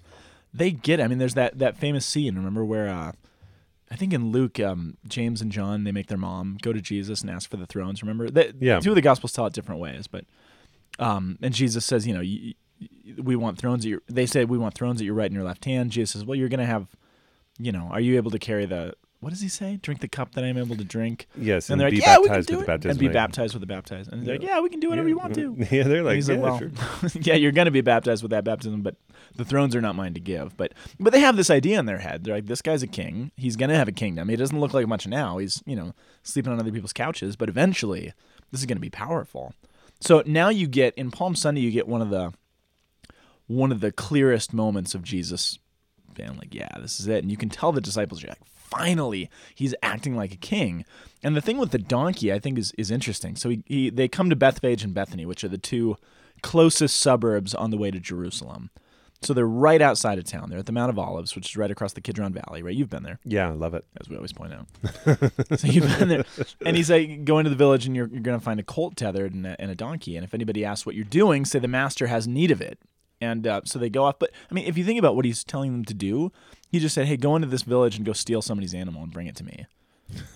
they 0.54 0.70
get. 0.72 1.02
I 1.02 1.08
mean, 1.08 1.18
there's 1.18 1.34
that 1.34 1.58
that 1.60 1.78
famous 1.78 2.06
scene. 2.06 2.36
Remember 2.36 2.64
where 2.64 2.88
uh, 2.88 3.12
I 3.94 3.96
think 3.96 4.12
in 4.12 4.32
Luke, 4.32 4.60
um, 4.60 4.98
James 5.08 5.40
and 5.40 5.52
John 5.52 5.84
they 5.84 5.92
make 5.92 6.08
their 6.08 6.18
mom 6.18 6.58
go 6.64 6.74
to 6.74 6.82
Jesus 6.82 7.22
and 7.22 7.30
ask 7.30 7.48
for 7.48 7.58
the 7.58 7.68
thrones. 7.68 8.02
Remember 8.02 8.28
that? 8.32 8.56
Yeah. 8.60 8.80
Two 8.80 8.90
of 8.90 8.96
the 8.96 9.02
gospels 9.02 9.32
tell 9.34 9.46
it 9.46 9.54
different 9.54 9.80
ways, 9.80 10.08
but 10.08 10.26
um, 10.98 11.38
and 11.44 11.54
Jesus 11.54 11.86
says, 11.86 12.08
you 12.08 12.14
know, 12.16 12.22
y 12.22 12.56
y- 12.82 13.14
we 13.22 13.36
want 13.36 13.60
thrones. 13.60 13.86
At 13.86 13.90
your, 13.90 14.02
they 14.10 14.26
say 14.26 14.46
we 14.46 14.58
want 14.58 14.74
thrones 14.74 15.00
at 15.00 15.06
your 15.06 15.14
right 15.14 15.28
and 15.28 15.36
your 15.36 15.44
left 15.44 15.64
hand. 15.66 15.92
Jesus 15.92 16.12
says, 16.14 16.26
well, 16.26 16.36
you're 16.36 16.50
gonna 16.50 16.66
have, 16.66 16.88
you 17.60 17.72
know, 17.72 17.88
are 17.92 18.00
you 18.00 18.16
able 18.16 18.32
to 18.32 18.40
carry 18.40 18.66
the 18.66 18.96
what 19.24 19.30
does 19.32 19.42
he 19.42 19.48
say? 19.48 19.78
Drink 19.82 20.02
the 20.02 20.08
cup 20.08 20.34
that 20.36 20.44
I'm 20.44 20.58
able 20.58 20.76
to 20.76 20.84
drink. 20.84 21.28
Yes, 21.38 21.70
And 21.70 21.74
and, 21.74 21.82
they're 21.82 21.88
like, 21.88 21.96
be 21.96 22.02
yeah, 22.02 22.18
we 22.18 22.24
can 22.26 22.30
baptized 22.30 22.48
do 22.50 22.56
with 22.58 22.64
it, 22.64 22.66
the 22.66 22.72
baptism. 22.72 22.90
and 22.92 23.00
be 23.00 23.08
baptized 23.08 23.54
with 23.54 23.62
the 23.62 23.68
baptized. 23.68 24.12
And 24.12 24.26
they're 24.28 24.36
like, 24.36 24.44
Yeah. 24.44 24.56
yeah, 24.56 24.62
we 24.62 24.70
can 24.70 24.80
do 24.80 24.90
whatever 24.90 25.08
you 25.08 25.18
want 25.18 25.36
to. 25.36 25.56
Yeah, 25.72 25.84
they're 25.84 26.04
like, 26.04 26.28
yeah, 26.28 26.34
like, 26.36 26.42
well, 26.42 26.60
sure. 26.60 26.72
yeah, 27.22 27.36
you're 27.36 27.52
going 27.52 27.66
to 27.66 27.72
be 27.72 27.82
baptized 27.82 28.22
with 28.22 28.32
that 28.32 28.44
baptism, 28.44 28.82
but 28.82 28.96
the 29.36 29.46
thrones 29.46 29.76
are 29.76 29.82
not 29.82 29.96
mine 29.96 30.14
to 30.14 30.20
give. 30.20 30.56
But 30.58 30.74
but 31.00 31.14
they 31.14 31.22
have 31.22 31.36
this 31.38 31.50
idea 31.50 31.80
in 31.80 31.86
their 31.86 32.00
head. 32.00 32.24
They're 32.24 32.36
like, 32.36 32.46
this 32.48 32.62
guy's 32.62 32.84
a 32.84 32.88
king. 32.88 33.32
He's 33.38 33.56
going 33.56 33.70
to 33.70 33.76
have 33.76 33.88
a 33.88 33.94
kingdom. 33.94 34.30
He 34.30 34.36
doesn't 34.36 34.60
look 34.60 34.74
like 34.74 34.88
much 34.88 35.08
now. 35.08 35.38
He's 35.38 35.64
you 35.66 35.76
know 35.76 35.94
sleeping 36.24 36.52
on 36.52 36.60
other 36.60 36.72
people's 36.72 36.94
couches, 36.94 37.36
but 37.36 37.50
eventually 37.50 38.14
this 38.52 38.60
is 38.62 38.66
going 38.66 38.78
to 38.78 38.82
be 38.82 38.90
powerful. 38.90 39.54
So 40.02 40.22
now 40.26 40.50
you 40.50 40.68
get 40.68 40.94
in 40.96 41.12
Palm 41.12 41.36
Sunday, 41.36 41.62
you 41.62 41.72
get 41.72 41.88
one 41.88 42.02
of 42.02 42.10
the 42.10 42.34
one 43.48 43.72
of 43.72 43.80
the 43.80 43.92
clearest 43.92 44.54
moments 44.54 44.94
of 44.96 45.04
Jesus 45.04 45.60
being 46.14 46.38
like, 46.38 46.54
yeah, 46.54 46.70
this 46.80 47.00
is 47.00 47.08
it. 47.08 47.24
And 47.24 47.32
you 47.32 47.38
can 47.38 47.50
tell 47.50 47.72
the 47.72 47.82
disciples 47.82 48.24
are 48.24 48.28
like, 48.30 48.42
finally, 48.76 49.30
he's 49.56 49.76
acting 49.82 50.16
like 50.16 50.34
a 50.34 50.38
king. 50.38 50.86
And 51.24 51.36
the 51.36 51.42
thing 51.42 51.58
with 51.58 51.72
the 51.72 51.78
donkey, 51.78 52.32
I 52.34 52.40
think, 52.40 52.58
is 52.58 52.74
is 52.78 52.92
interesting. 52.92 53.36
So 53.36 53.50
he, 53.50 53.64
he 53.66 53.90
they 53.90 54.08
come 54.08 54.30
to 54.30 54.36
Bethphage 54.36 54.84
and 54.84 54.94
Bethany, 54.94 55.26
which 55.26 55.44
are 55.44 55.50
the 55.50 55.58
two 55.58 55.98
closest 56.42 57.00
suburbs 57.00 57.54
on 57.54 57.72
the 57.72 57.78
way 57.78 57.92
to 57.92 58.00
Jerusalem. 58.00 58.70
So 59.22 59.34
they're 59.34 59.48
right 59.48 59.82
outside 59.82 60.18
of 60.18 60.26
town. 60.26 60.50
They're 60.50 60.60
at 60.60 60.66
the 60.66 60.74
Mount 60.74 60.90
of 60.90 61.00
Olives, 61.00 61.36
which 61.36 61.50
is 61.50 61.58
right 61.58 61.72
across 61.72 61.94
the 61.94 62.02
Kidron 62.02 62.34
Valley, 62.34 62.62
right? 62.62 62.76
You've 62.76 62.90
been 62.90 63.04
there, 63.04 63.20
yeah, 63.24 63.48
I 63.50 63.54
love 63.54 63.74
it. 63.74 63.86
as 64.00 64.10
we 64.10 64.18
always 64.18 64.34
point 64.34 64.54
out. 64.54 64.68
so 65.60 65.68
you've 65.68 65.98
been 65.98 66.10
there. 66.10 66.26
And 66.66 66.76
he's 66.76 66.92
like, 66.92 67.24
go 67.24 67.40
into 67.40 67.50
the 67.50 67.56
village 67.56 67.86
and 67.86 67.96
you're, 67.96 68.08
you're 68.08 68.22
going 68.22 68.38
to 68.38 68.44
find 68.44 68.60
a 68.60 68.64
colt 68.64 68.98
tethered 68.98 69.34
and 69.34 69.48
a, 69.48 69.56
and 69.62 69.72
a 69.72 69.76
donkey. 69.76 70.18
And 70.18 70.26
if 70.26 70.34
anybody 70.34 70.66
asks 70.66 70.86
what 70.86 70.96
you're 70.96 71.06
doing, 71.06 71.46
say 71.46 71.60
the 71.60 71.70
master 71.70 72.08
has 72.08 72.28
need 72.28 72.52
of 72.52 72.62
it. 72.62 72.80
And 73.24 73.48
uh, 73.48 73.62
so 73.66 73.80
they 73.80 73.90
go 73.90 74.04
off. 74.04 74.20
But 74.20 74.32
I 74.50 74.54
mean, 74.54 74.66
if 74.68 74.78
you 74.78 74.84
think 74.84 75.00
about 75.00 75.16
what 75.16 75.26
he's 75.26 75.44
telling 75.44 75.72
them 75.72 75.86
to 75.86 75.94
do, 75.94 76.32
he 76.70 76.80
just 76.80 76.94
said, 76.96 77.08
hey, 77.08 77.18
go 77.18 77.36
into 77.36 77.48
this 77.48 77.62
village 77.64 77.96
and 77.96 78.06
go 78.06 78.14
steal 78.14 78.42
somebody's 78.42 78.74
animal 78.74 79.02
and 79.04 79.12
bring 79.12 79.28
it 79.28 79.36
to 79.38 79.44
me. 79.44 79.66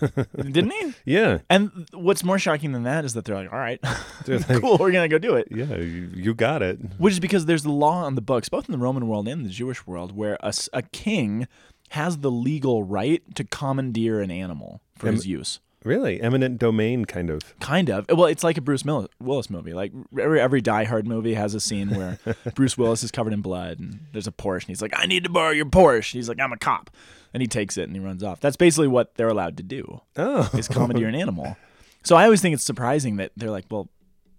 Didn't 0.36 0.70
he? 0.72 0.94
Yeah, 1.04 1.38
And 1.50 1.86
what's 1.92 2.24
more 2.24 2.38
shocking 2.38 2.72
than 2.72 2.82
that 2.84 3.04
is 3.04 3.14
that 3.14 3.24
they're 3.24 3.36
like, 3.36 3.52
all 3.52 3.58
right, 3.58 3.78
like- 4.26 4.60
cool, 4.60 4.76
we're 4.78 4.90
going 4.90 5.08
to 5.08 5.14
go 5.14 5.18
do 5.18 5.36
it. 5.36 5.48
yeah, 5.50 5.76
you, 5.76 6.10
you 6.14 6.34
got 6.34 6.62
it. 6.62 6.78
Which 6.98 7.12
is 7.12 7.20
because 7.20 7.46
there's 7.46 7.62
the 7.62 7.70
law 7.70 8.04
on 8.04 8.14
the 8.14 8.20
books, 8.22 8.48
both 8.48 8.66
in 8.68 8.72
the 8.72 8.78
Roman 8.78 9.06
world 9.08 9.28
and 9.28 9.44
the 9.44 9.50
Jewish 9.50 9.86
world, 9.86 10.16
where 10.16 10.38
a 10.72 10.82
king 10.82 11.46
has 11.90 12.18
the 12.18 12.30
legal 12.30 12.82
right 12.82 13.22
to 13.36 13.44
commandeer 13.44 14.20
an 14.20 14.30
animal 14.30 14.80
for 14.96 15.08
Em- 15.08 15.14
his 15.14 15.26
use. 15.26 15.60
Really, 15.88 16.20
eminent 16.20 16.58
domain, 16.58 17.06
kind 17.06 17.30
of. 17.30 17.58
Kind 17.60 17.88
of. 17.88 18.04
Well, 18.10 18.26
it's 18.26 18.44
like 18.44 18.58
a 18.58 18.60
Bruce 18.60 18.84
Willis 18.84 19.48
movie. 19.48 19.72
Like 19.72 19.90
every, 20.20 20.38
every 20.38 20.60
Die 20.60 20.84
Hard 20.84 21.06
movie 21.06 21.32
has 21.32 21.54
a 21.54 21.60
scene 21.60 21.88
where 21.96 22.18
Bruce 22.54 22.76
Willis 22.76 23.02
is 23.02 23.10
covered 23.10 23.32
in 23.32 23.40
blood 23.40 23.78
and 23.78 24.00
there's 24.12 24.26
a 24.26 24.32
Porsche 24.32 24.64
and 24.64 24.68
he's 24.68 24.82
like, 24.82 24.92
I 24.94 25.06
need 25.06 25.24
to 25.24 25.30
borrow 25.30 25.50
your 25.50 25.64
Porsche. 25.64 26.12
He's 26.12 26.28
like, 26.28 26.38
I'm 26.40 26.52
a 26.52 26.58
cop. 26.58 26.90
and 27.32 27.40
he 27.40 27.46
takes 27.46 27.78
it 27.78 27.84
and 27.84 27.94
he 27.96 28.00
runs 28.00 28.22
off. 28.22 28.38
That's 28.38 28.56
basically 28.56 28.88
what 28.88 29.14
they're 29.14 29.28
allowed 29.28 29.56
to 29.56 29.62
do 29.62 30.02
Oh, 30.16 30.50
is 30.52 30.68
commandeer 30.68 31.08
an 31.08 31.14
animal. 31.14 31.56
So 32.04 32.16
I 32.16 32.24
always 32.24 32.42
think 32.42 32.52
it's 32.54 32.64
surprising 32.64 33.16
that 33.16 33.32
they're 33.36 33.50
like, 33.50 33.64
well, 33.70 33.88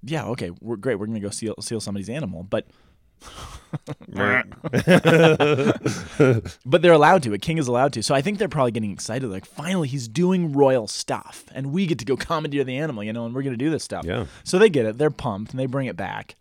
yeah, 0.03 0.25
okay, 0.27 0.51
we're 0.61 0.75
great. 0.75 0.99
We're 0.99 1.07
gonna 1.07 1.19
go 1.19 1.29
steal 1.31 1.55
steal 1.61 1.79
somebody's 1.81 2.09
animal, 2.09 2.43
but 2.43 2.67
but 6.65 6.81
they're 6.81 6.93
allowed 6.93 7.23
to. 7.23 7.33
A 7.33 7.37
king 7.37 7.57
is 7.57 7.67
allowed 7.67 7.93
to. 7.93 8.03
So 8.03 8.15
I 8.15 8.21
think 8.21 8.37
they're 8.37 8.47
probably 8.47 8.71
getting 8.71 8.91
excited. 8.91 9.29
Like, 9.29 9.45
finally, 9.45 9.87
he's 9.87 10.07
doing 10.07 10.53
royal 10.53 10.87
stuff, 10.87 11.45
and 11.53 11.71
we 11.71 11.85
get 11.85 11.99
to 11.99 12.05
go 12.05 12.15
commandeer 12.15 12.63
the 12.63 12.77
animal, 12.77 13.03
you 13.03 13.13
know, 13.13 13.25
and 13.25 13.35
we're 13.35 13.43
gonna 13.43 13.57
do 13.57 13.69
this 13.69 13.83
stuff. 13.83 14.05
Yeah. 14.05 14.25
So 14.43 14.57
they 14.57 14.69
get 14.69 14.85
it. 14.85 14.97
They're 14.97 15.11
pumped, 15.11 15.51
and 15.51 15.59
they 15.59 15.65
bring 15.65 15.87
it 15.87 15.95
back, 15.95 16.35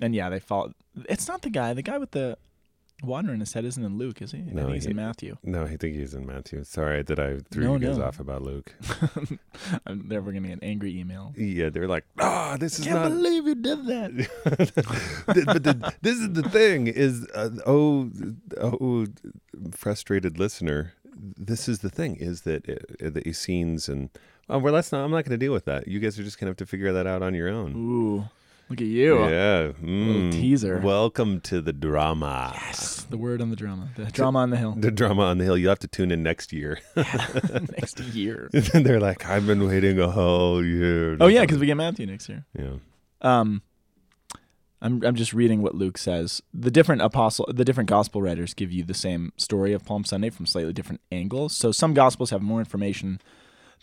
and 0.00 0.14
yeah, 0.14 0.28
they 0.28 0.40
fall. 0.40 0.72
It's 1.08 1.28
not 1.28 1.42
the 1.42 1.50
guy. 1.50 1.72
The 1.74 1.82
guy 1.82 1.98
with 1.98 2.10
the 2.10 2.36
water 3.02 3.32
in 3.34 3.40
his 3.40 3.52
head 3.52 3.64
isn't 3.64 3.84
in 3.84 3.98
Luke, 3.98 4.22
is 4.22 4.32
he? 4.32 4.38
I 4.38 4.42
No, 4.52 4.62
think 4.62 4.74
he's 4.74 4.84
he- 4.84 4.90
in 4.90 4.96
Matthew. 4.96 5.36
no, 5.42 5.64
I 5.64 5.76
think 5.76 5.96
he's 5.96 6.14
in 6.14 6.24
Matthew. 6.26 6.64
Sorry 6.64 7.02
that 7.02 7.18
I 7.18 7.38
threw 7.50 7.64
No, 7.64 7.74
you 7.74 7.80
guys 7.80 7.98
no. 7.98 8.04
off 8.04 8.20
about 8.20 8.42
Luke. 8.42 8.74
I'm 9.86 10.06
never 10.08 10.32
gonna 10.32 10.48
get 10.48 10.54
an 10.54 10.64
angry 10.64 10.98
email. 10.98 11.34
Yeah, 11.36 11.68
they're 11.70 11.88
like, 11.88 12.04
ah, 12.18 12.56
this 12.58 12.78
is 12.78 12.84
Can't 12.86 12.96
not. 13.02 13.08
believe 13.10 13.46
you 13.46 13.54
did 13.54 13.86
that. 13.86 14.12
But 15.26 15.62
the, 15.64 15.94
this 16.02 16.18
is 16.18 16.32
the 16.32 16.48
thing 16.48 16.86
is 16.86 17.26
uh, 17.34 17.50
oh 17.66 18.10
oh 18.60 19.06
frustrated 19.72 20.38
listener 20.38 20.94
this 21.14 21.68
is 21.68 21.80
the 21.80 21.90
thing 21.90 22.16
is 22.16 22.42
that 22.42 22.68
uh, 22.68 23.10
the 23.10 23.26
Essenes 23.28 23.88
and 23.88 24.10
oh 24.48 24.58
well 24.58 24.72
that's 24.74 24.90
not 24.92 25.04
i'm 25.04 25.10
not 25.10 25.24
going 25.24 25.38
to 25.38 25.44
deal 25.44 25.52
with 25.52 25.64
that 25.66 25.86
you 25.86 26.00
guys 26.00 26.18
are 26.18 26.24
just 26.24 26.38
going 26.40 26.46
to 26.46 26.50
have 26.50 26.56
to 26.56 26.66
figure 26.66 26.92
that 26.92 27.06
out 27.06 27.22
on 27.22 27.34
your 27.34 27.48
own 27.48 27.74
Ooh, 27.76 28.24
look 28.72 28.80
at 28.80 28.86
you. 28.86 29.18
yeah 29.28 29.72
mm. 29.82 30.32
teaser. 30.32 30.78
welcome 30.80 31.40
to 31.42 31.60
the 31.60 31.72
drama 31.74 32.52
Yes, 32.54 33.06
the 33.10 33.18
word 33.18 33.42
on 33.42 33.50
the 33.50 33.56
drama. 33.56 33.90
The 33.96 34.06
drama 34.06 34.38
on 34.38 34.50
the 34.50 34.56
hill. 34.56 34.74
the 34.78 34.90
drama 34.90 35.24
on 35.24 35.36
the 35.36 35.44
hill 35.44 35.58
you 35.58 35.68
have 35.68 35.78
to 35.80 35.88
tune 35.88 36.10
in 36.10 36.22
next 36.22 36.52
year 36.54 36.78
Next 36.96 38.00
year. 38.00 38.48
and 38.54 38.64
they're 38.86 38.98
like 39.00 39.26
i've 39.28 39.46
been 39.46 39.66
waiting 39.68 40.00
a 40.00 40.10
whole 40.10 40.64
year 40.64 41.18
Oh 41.20 41.26
yeah, 41.26 41.42
because 41.42 41.58
we 41.58 41.66
get 41.66 41.76
Matthew 41.76 42.06
next 42.06 42.28
year. 42.30 42.46
yeah 42.58 42.76
Um, 43.20 43.60
I'm 44.80 45.04
I'm 45.04 45.14
just 45.16 45.32
reading 45.34 45.60
what 45.62 45.74
Luke 45.76 45.98
says. 45.98 46.40
The 46.52 46.70
different 46.70 47.02
apostle, 47.02 47.46
the 47.54 47.64
different 47.64 47.88
gospel 47.90 48.20
writers 48.22 48.52
give 48.54 48.72
you 48.72 48.82
the 48.84 48.94
same 48.94 49.32
story 49.36 49.72
of 49.74 49.84
Palm 49.84 50.04
Sunday 50.04 50.30
from 50.30 50.46
slightly 50.46 50.72
different 50.72 51.00
angles. 51.12 51.54
So 51.54 51.70
some 51.72 51.92
gospels 51.94 52.30
have 52.30 52.42
more 52.42 52.58
information 52.58 53.20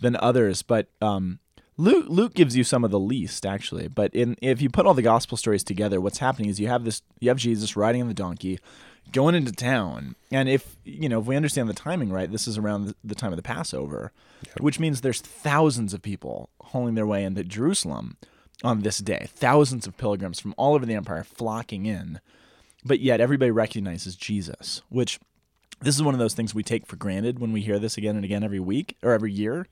than 0.02 0.18
others, 0.18 0.62
but 0.62 0.88
um, 1.02 1.40
Luke 1.80 2.08
Luke 2.10 2.34
gives 2.34 2.58
you 2.58 2.66
some 2.66 2.84
of 2.84 2.92
the 2.92 3.00
least 3.00 3.46
actually. 3.46 3.88
But 3.88 4.14
in 4.14 4.36
if 4.42 4.62
you 4.62 4.70
put 4.70 4.86
all 4.86 4.94
the 4.94 5.02
gospel 5.02 5.38
stories 5.38 5.64
together, 5.64 6.02
what's 6.02 6.18
happening 6.18 6.50
is 6.50 6.60
you 6.60 6.68
have 6.68 6.84
this 6.84 7.02
you 7.20 7.30
have 7.30 7.38
Jesus 7.38 7.78
riding 7.78 8.02
on 8.02 8.10
the 8.10 8.14
donkey, 8.14 8.60
going 9.14 9.34
into 9.34 9.54
town, 9.54 10.16
and 10.30 10.50
if 10.50 10.76
you 10.84 11.08
know 11.08 11.22
if 11.22 11.26
we 11.26 11.38
understand 11.38 11.70
the 11.70 11.74
timing 11.74 12.12
right, 12.12 12.30
this 12.30 12.50
is 12.50 12.58
around 12.58 12.88
the, 12.88 12.96
the 13.06 13.16
time 13.16 13.32
of 13.32 13.38
the 13.38 13.44
Passover, 13.44 14.12
which 14.60 14.78
means 14.78 15.00
there's 15.00 15.22
thousands 15.22 15.94
of 15.94 16.02
people 16.02 16.50
hauling 16.60 16.96
their 16.96 17.08
way 17.08 17.24
into 17.24 17.46
Jerusalem 17.46 18.18
on 18.62 18.82
this 18.82 18.98
day. 18.98 19.30
Thousands 19.34 19.88
of 19.88 19.96
pilgrims 19.96 20.42
from 20.42 20.54
all 20.58 20.76
over 20.76 20.86
the 20.86 20.96
empire 20.96 21.24
flocking 21.24 21.86
in, 21.86 22.20
but 22.84 23.00
yet 23.00 23.22
everybody 23.22 23.52
recognizes 23.52 24.18
Jesus, 24.18 24.82
which 24.90 25.18
this 25.80 25.96
is 25.96 26.04
one 26.04 26.14
of 26.14 26.20
those 26.20 26.34
things 26.34 26.54
we 26.54 26.62
take 26.62 26.86
for 26.86 26.98
granted 26.98 27.40
when 27.40 27.54
we 27.54 27.62
hear 27.62 27.80
this 27.80 27.98
again 27.98 28.18
and 28.18 28.26
again 28.26 28.44
every 28.44 28.60
week 28.60 28.98
or 29.02 29.14
every 29.14 29.32
year 29.32 29.66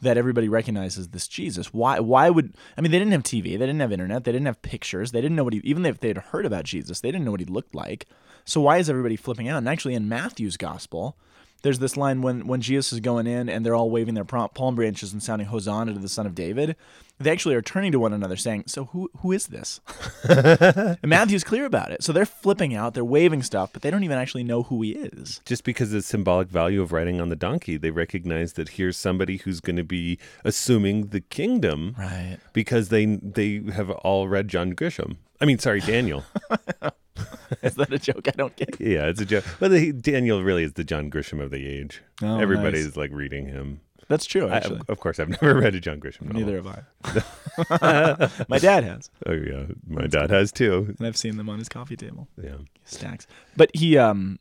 that 0.00 0.16
everybody 0.16 0.48
recognizes 0.48 1.08
this 1.08 1.28
Jesus. 1.28 1.72
Why 1.72 2.00
why 2.00 2.30
would 2.30 2.54
I 2.76 2.80
mean 2.80 2.90
they 2.90 2.98
didn't 2.98 3.12
have 3.12 3.22
TV, 3.22 3.44
they 3.44 3.66
didn't 3.66 3.80
have 3.80 3.92
internet, 3.92 4.24
they 4.24 4.32
didn't 4.32 4.46
have 4.46 4.62
pictures, 4.62 5.12
they 5.12 5.20
didn't 5.20 5.36
know 5.36 5.44
what 5.44 5.52
he 5.52 5.60
even 5.64 5.84
if 5.86 6.00
they'd 6.00 6.16
heard 6.18 6.46
about 6.46 6.64
Jesus, 6.64 7.00
they 7.00 7.10
didn't 7.10 7.24
know 7.24 7.30
what 7.30 7.40
he 7.40 7.46
looked 7.46 7.74
like. 7.74 8.06
So 8.44 8.60
why 8.60 8.78
is 8.78 8.88
everybody 8.88 9.16
flipping 9.16 9.48
out? 9.48 9.58
And 9.58 9.68
actually 9.68 9.94
in 9.94 10.08
Matthew's 10.08 10.56
gospel, 10.56 11.16
there's 11.62 11.78
this 11.78 11.96
line 11.96 12.22
when 12.22 12.46
when 12.46 12.60
Jesus 12.60 12.92
is 12.92 13.00
going 13.00 13.26
in 13.26 13.48
and 13.48 13.64
they're 13.64 13.74
all 13.74 13.90
waving 13.90 14.14
their 14.14 14.24
palm 14.24 14.74
branches 14.74 15.12
and 15.12 15.22
sounding 15.22 15.48
hosanna 15.48 15.92
to 15.94 15.98
the 15.98 16.08
son 16.08 16.26
of 16.26 16.34
David. 16.34 16.76
They 17.22 17.30
actually 17.30 17.54
are 17.54 17.60
turning 17.60 17.92
to 17.92 17.98
one 17.98 18.14
another 18.14 18.36
saying, 18.36 18.64
"So 18.66 18.86
who 18.86 19.10
who 19.18 19.32
is 19.32 19.48
this?" 19.48 19.80
and 20.28 20.98
Matthew's 21.04 21.44
clear 21.44 21.66
about 21.66 21.92
it. 21.92 22.02
So 22.02 22.12
they're 22.14 22.24
flipping 22.24 22.74
out, 22.74 22.94
they're 22.94 23.04
waving 23.04 23.42
stuff, 23.42 23.70
but 23.74 23.82
they 23.82 23.90
don't 23.90 24.04
even 24.04 24.16
actually 24.16 24.42
know 24.44 24.62
who 24.62 24.80
he 24.80 24.92
is. 24.92 25.40
just 25.44 25.62
because 25.64 25.88
of 25.88 25.94
the 25.94 26.02
symbolic 26.02 26.48
value 26.48 26.80
of 26.80 26.92
riding 26.92 27.20
on 27.20 27.28
the 27.28 27.36
donkey 27.36 27.76
they 27.76 27.90
recognize 27.90 28.54
that 28.54 28.70
here's 28.70 28.96
somebody 28.96 29.36
who's 29.38 29.60
going 29.60 29.76
to 29.76 29.84
be 29.84 30.18
assuming 30.44 31.08
the 31.08 31.20
kingdom 31.20 31.94
Right. 31.98 32.38
because 32.54 32.88
they 32.88 33.04
they 33.04 33.62
have 33.74 33.90
all 33.90 34.26
read 34.28 34.48
John 34.48 34.72
Grisham. 34.74 35.16
I 35.42 35.44
mean, 35.44 35.58
sorry, 35.58 35.80
Daniel. 35.80 36.24
Is 37.62 37.74
that 37.76 37.92
a 37.92 37.98
joke? 37.98 38.26
I 38.28 38.32
don't 38.32 38.54
get. 38.56 38.80
yeah, 38.80 39.06
it's 39.06 39.20
a 39.20 39.24
joke. 39.26 39.44
But 39.58 39.70
the, 39.70 39.92
Daniel 39.92 40.42
really 40.42 40.64
is 40.64 40.74
the 40.74 40.84
John 40.84 41.10
Grisham 41.10 41.40
of 41.42 41.50
the 41.50 41.66
age. 41.66 42.02
Oh, 42.22 42.38
Everybody's 42.38 42.86
nice. 42.86 42.96
like 42.96 43.10
reading 43.12 43.46
him. 43.46 43.80
That's 44.08 44.26
true. 44.26 44.48
I, 44.48 44.56
Actually, 44.56 44.80
of 44.88 44.98
course, 44.98 45.20
I've 45.20 45.28
never 45.42 45.54
read 45.60 45.74
a 45.76 45.80
John 45.80 46.00
Grisham 46.00 46.22
novel. 46.22 46.40
neither 46.40 46.56
have 46.56 46.66
I. 46.66 48.42
My 48.48 48.58
dad 48.58 48.82
has, 48.84 49.08
Oh 49.26 49.32
yeah, 49.32 49.66
my 49.86 50.06
dad 50.08 50.30
has 50.30 50.50
too. 50.50 50.94
and 50.98 51.06
I've 51.06 51.16
seen 51.16 51.36
them 51.36 51.48
on 51.48 51.58
his 51.60 51.68
coffee 51.68 51.96
table. 51.96 52.26
Yeah. 52.42 52.56
stacks. 52.84 53.26
But 53.56 53.70
he 53.74 53.96
um 53.98 54.38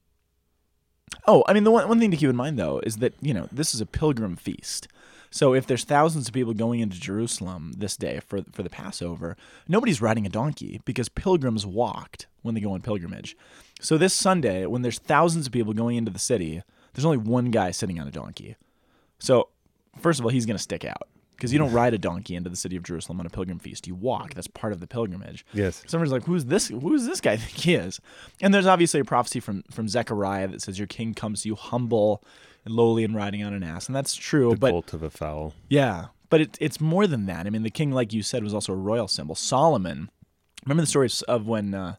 Oh, 1.27 1.43
I 1.47 1.53
mean 1.53 1.63
the 1.65 1.71
one 1.71 1.87
one 1.87 1.99
thing 1.99 2.11
to 2.11 2.17
keep 2.17 2.29
in 2.29 2.35
mind 2.35 2.57
though 2.57 2.79
is 2.79 2.97
that, 2.97 3.13
you 3.21 3.33
know, 3.33 3.47
this 3.51 3.73
is 3.75 3.81
a 3.81 3.85
pilgrim 3.85 4.35
feast. 4.35 4.87
So 5.31 5.53
if 5.53 5.67
there's 5.67 5.83
thousands 5.83 6.27
of 6.27 6.33
people 6.33 6.53
going 6.53 6.79
into 6.79 6.99
Jerusalem 6.99 7.73
this 7.77 7.95
day 7.97 8.19
for 8.25 8.41
for 8.51 8.63
the 8.63 8.69
Passover, 8.69 9.37
nobody's 9.67 10.01
riding 10.01 10.25
a 10.25 10.29
donkey 10.29 10.81
because 10.85 11.09
pilgrims 11.09 11.65
walked 11.65 12.27
when 12.41 12.55
they 12.55 12.61
go 12.61 12.73
on 12.73 12.81
pilgrimage. 12.81 13.37
So 13.79 13.97
this 13.97 14.13
Sunday 14.13 14.65
when 14.65 14.81
there's 14.81 14.99
thousands 14.99 15.47
of 15.47 15.53
people 15.53 15.73
going 15.73 15.97
into 15.97 16.11
the 16.11 16.19
city, 16.19 16.61
there's 16.93 17.05
only 17.05 17.17
one 17.17 17.51
guy 17.51 17.71
sitting 17.71 17.99
on 17.99 18.07
a 18.07 18.11
donkey. 18.11 18.55
So 19.19 19.49
first 19.99 20.19
of 20.19 20.25
all, 20.25 20.31
he's 20.31 20.45
going 20.45 20.57
to 20.57 20.63
stick 20.63 20.83
out 20.83 21.07
because 21.35 21.53
you 21.53 21.59
don't 21.59 21.71
ride 21.71 21.93
a 21.93 21.97
donkey 21.97 22.35
into 22.35 22.49
the 22.49 22.55
city 22.57 22.75
of 22.75 22.83
Jerusalem 22.83 23.19
on 23.21 23.25
a 23.25 23.29
pilgrim 23.29 23.59
feast. 23.59 23.87
You 23.87 23.95
walk. 23.95 24.33
That's 24.33 24.47
part 24.47 24.73
of 24.73 24.81
the 24.81 24.87
pilgrimage. 24.87 25.45
Yes. 25.53 25.83
Somebody's 25.87 26.11
like, 26.11 26.25
"Who's 26.25 26.45
this? 26.45 26.67
Who's 26.67 27.05
this 27.05 27.21
guy 27.21 27.37
think 27.37 27.57
he 27.57 27.75
is?" 27.75 28.01
And 28.41 28.53
there's 28.53 28.65
obviously 28.65 28.99
a 28.99 29.05
prophecy 29.05 29.39
from 29.39 29.63
from 29.71 29.87
Zechariah 29.87 30.47
that 30.49 30.61
says, 30.61 30.77
"Your 30.77 30.87
king 30.87 31.13
comes 31.13 31.43
to 31.43 31.49
you 31.49 31.55
humble 31.55 32.23
lowly 32.69 33.03
and 33.03 33.15
riding 33.15 33.43
on 33.43 33.53
an 33.53 33.63
ass," 33.63 33.87
and 33.87 33.95
that's 33.95 34.15
true. 34.15 34.55
But 34.55 34.67
the 34.67 34.73
but 34.81 34.93
of 34.93 35.03
a 35.03 35.09
foal. 35.09 35.53
yeah, 35.69 36.07
but 36.29 36.41
it, 36.41 36.57
it's 36.61 36.79
more 36.79 37.07
than 37.07 37.25
that. 37.25 37.45
I 37.47 37.49
mean, 37.49 37.63
the 37.63 37.69
king, 37.69 37.91
like 37.91 38.13
you 38.13 38.23
said, 38.23 38.43
was 38.43 38.53
also 38.53 38.73
a 38.73 38.77
royal 38.77 39.07
symbol. 39.07 39.35
Solomon. 39.35 40.09
Remember 40.65 40.81
the 40.83 40.87
stories 40.87 41.21
of 41.23 41.47
when? 41.47 41.73
Uh, 41.73 41.95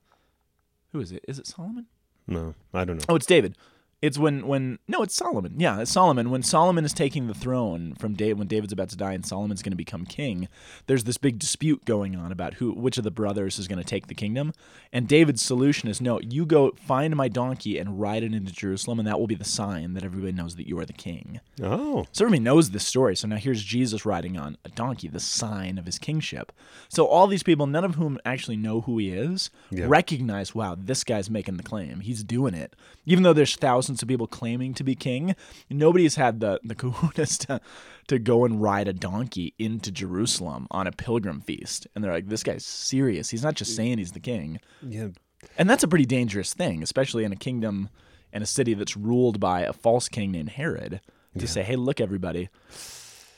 who 0.93 1.01
is 1.01 1.13
it? 1.13 1.25
Is 1.29 1.39
it 1.39 1.47
Solomon? 1.47 1.87
No, 2.27 2.55
I 2.73 2.85
don't 2.85 2.97
know. 2.99 3.05
Oh, 3.09 3.17
it's 3.17 3.27
David. 3.27 3.57
It's 4.03 4.17
when 4.17 4.47
when 4.47 4.79
no, 4.89 5.03
it's 5.03 5.15
Solomon. 5.15 5.55
Yeah, 5.59 5.81
it's 5.81 5.91
Solomon. 5.91 6.31
When 6.31 6.43
Solomon 6.43 6.87
is 6.87 6.95
taking 6.95 7.27
the 7.27 7.35
throne 7.35 7.95
from 7.97 8.15
David, 8.15 8.39
when 8.39 8.47
David's 8.49 8.73
about 8.73 8.89
to 8.91 8.97
die 8.97 9.13
and 9.13 9.27
Solomon's 9.27 9.63
going 9.63 9.73
to 9.73 9.77
become 9.77 10.07
king, 10.07 10.49
there's 10.87 11.05
this 11.05 11.19
big 11.19 11.39
dispute 11.39 11.85
going 11.85 12.17
on 12.17 12.33
about 12.33 12.55
who 12.55 12.73
which 12.73 12.97
of 12.97 13.05
the 13.05 13.11
brothers 13.11 13.59
is 13.59 13.69
going 13.69 13.79
to 13.79 13.85
take 13.85 14.07
the 14.07 14.15
kingdom. 14.15 14.53
And 14.91 15.07
David's 15.07 15.43
solution 15.43 15.89
is 15.89 16.01
no, 16.01 16.19
you 16.21 16.47
go 16.47 16.71
find 16.87 17.15
my 17.15 17.29
donkey 17.29 17.79
and 17.79 18.01
ride 18.01 18.23
it 18.23 18.33
into 18.33 18.53
Jerusalem, 18.53 18.99
and 19.01 19.07
that 19.07 19.21
will 19.21 19.27
be 19.27 19.35
the 19.35 19.45
sign 19.45 19.93
that 19.95 20.03
everybody 20.05 20.33
knows 20.33 20.57
that 20.57 20.67
you 20.67 20.79
are 20.79 20.87
the 20.87 20.93
king. 20.95 21.41
Oh, 21.63 22.07
So 22.13 22.25
everybody 22.25 22.43
knows 22.43 22.71
this 22.71 22.87
story. 22.87 23.15
So 23.17 23.29
now 23.29 23.37
here's 23.37 23.63
Jesus 23.63 24.07
riding 24.07 24.39
on 24.39 24.57
a 24.65 24.71
donkey, 24.71 25.09
the 25.09 25.21
sign 25.21 25.77
of 25.77 25.85
his 25.85 25.99
kingship. 25.99 26.53
So 26.89 27.05
all 27.07 27.27
these 27.27 27.43
people, 27.43 27.67
none 27.67 27.85
of 27.85 27.97
whom 27.97 28.19
actually 28.25 28.57
know 28.57 28.81
who 28.81 28.97
he 28.97 29.11
is, 29.11 29.51
Yeah. 29.71 29.85
recognize, 29.89 30.55
wow, 30.55 30.75
this 30.79 31.05
guy's 31.05 31.29
making 31.29 31.59
the 31.59 31.63
claim. 31.63 32.01
He's 32.01 32.25
doing 32.25 32.55
it. 32.55 32.75
Even 33.05 33.23
though 33.25 33.33
there's 33.35 33.55
thousands 33.57 33.90
of 34.03 34.09
people 34.09 34.27
claiming 34.27 34.75
to 34.75 34.85
be 34.85 34.95
king, 34.95 35.35
nobody's 35.69 36.15
had 36.17 36.41
the 36.41 36.61
the 36.63 36.75
kahunas 36.83 37.39
to 37.47 37.61
to 38.09 38.19
go 38.19 38.45
and 38.45 38.63
ride 38.63 38.89
a 38.89 38.93
donkey 38.93 39.55
into 39.59 39.91
Jerusalem 39.91 40.67
on 40.71 40.87
a 40.87 40.93
pilgrim 40.93 41.41
feast. 41.41 41.87
And 41.95 42.03
they're 42.03 42.13
like, 42.13 42.29
this 42.29 42.43
guy's 42.43 42.65
serious. 42.65 43.31
He's 43.31 43.43
not 43.43 43.55
just 43.55 43.75
saying 43.77 43.99
he's 43.99 44.13
the 44.13 44.21
king. 44.21 44.61
yeah. 44.83 45.09
And 45.57 45.71
that's 45.71 45.83
a 45.83 45.89
pretty 45.89 46.05
dangerous 46.05 46.53
thing, 46.53 46.83
especially 46.83 47.25
in 47.25 47.33
a 47.33 47.37
kingdom 47.37 47.89
and 48.33 48.43
a 48.45 48.47
city 48.47 48.75
that's 48.75 48.97
ruled 48.97 49.41
by 49.41 49.63
a 49.63 49.73
false 49.73 50.09
king 50.09 50.31
named 50.33 50.51
Herod, 50.51 51.01
to 51.39 51.47
say, 51.49 51.63
hey, 51.63 51.77
look, 51.77 51.99
everybody, 52.01 52.51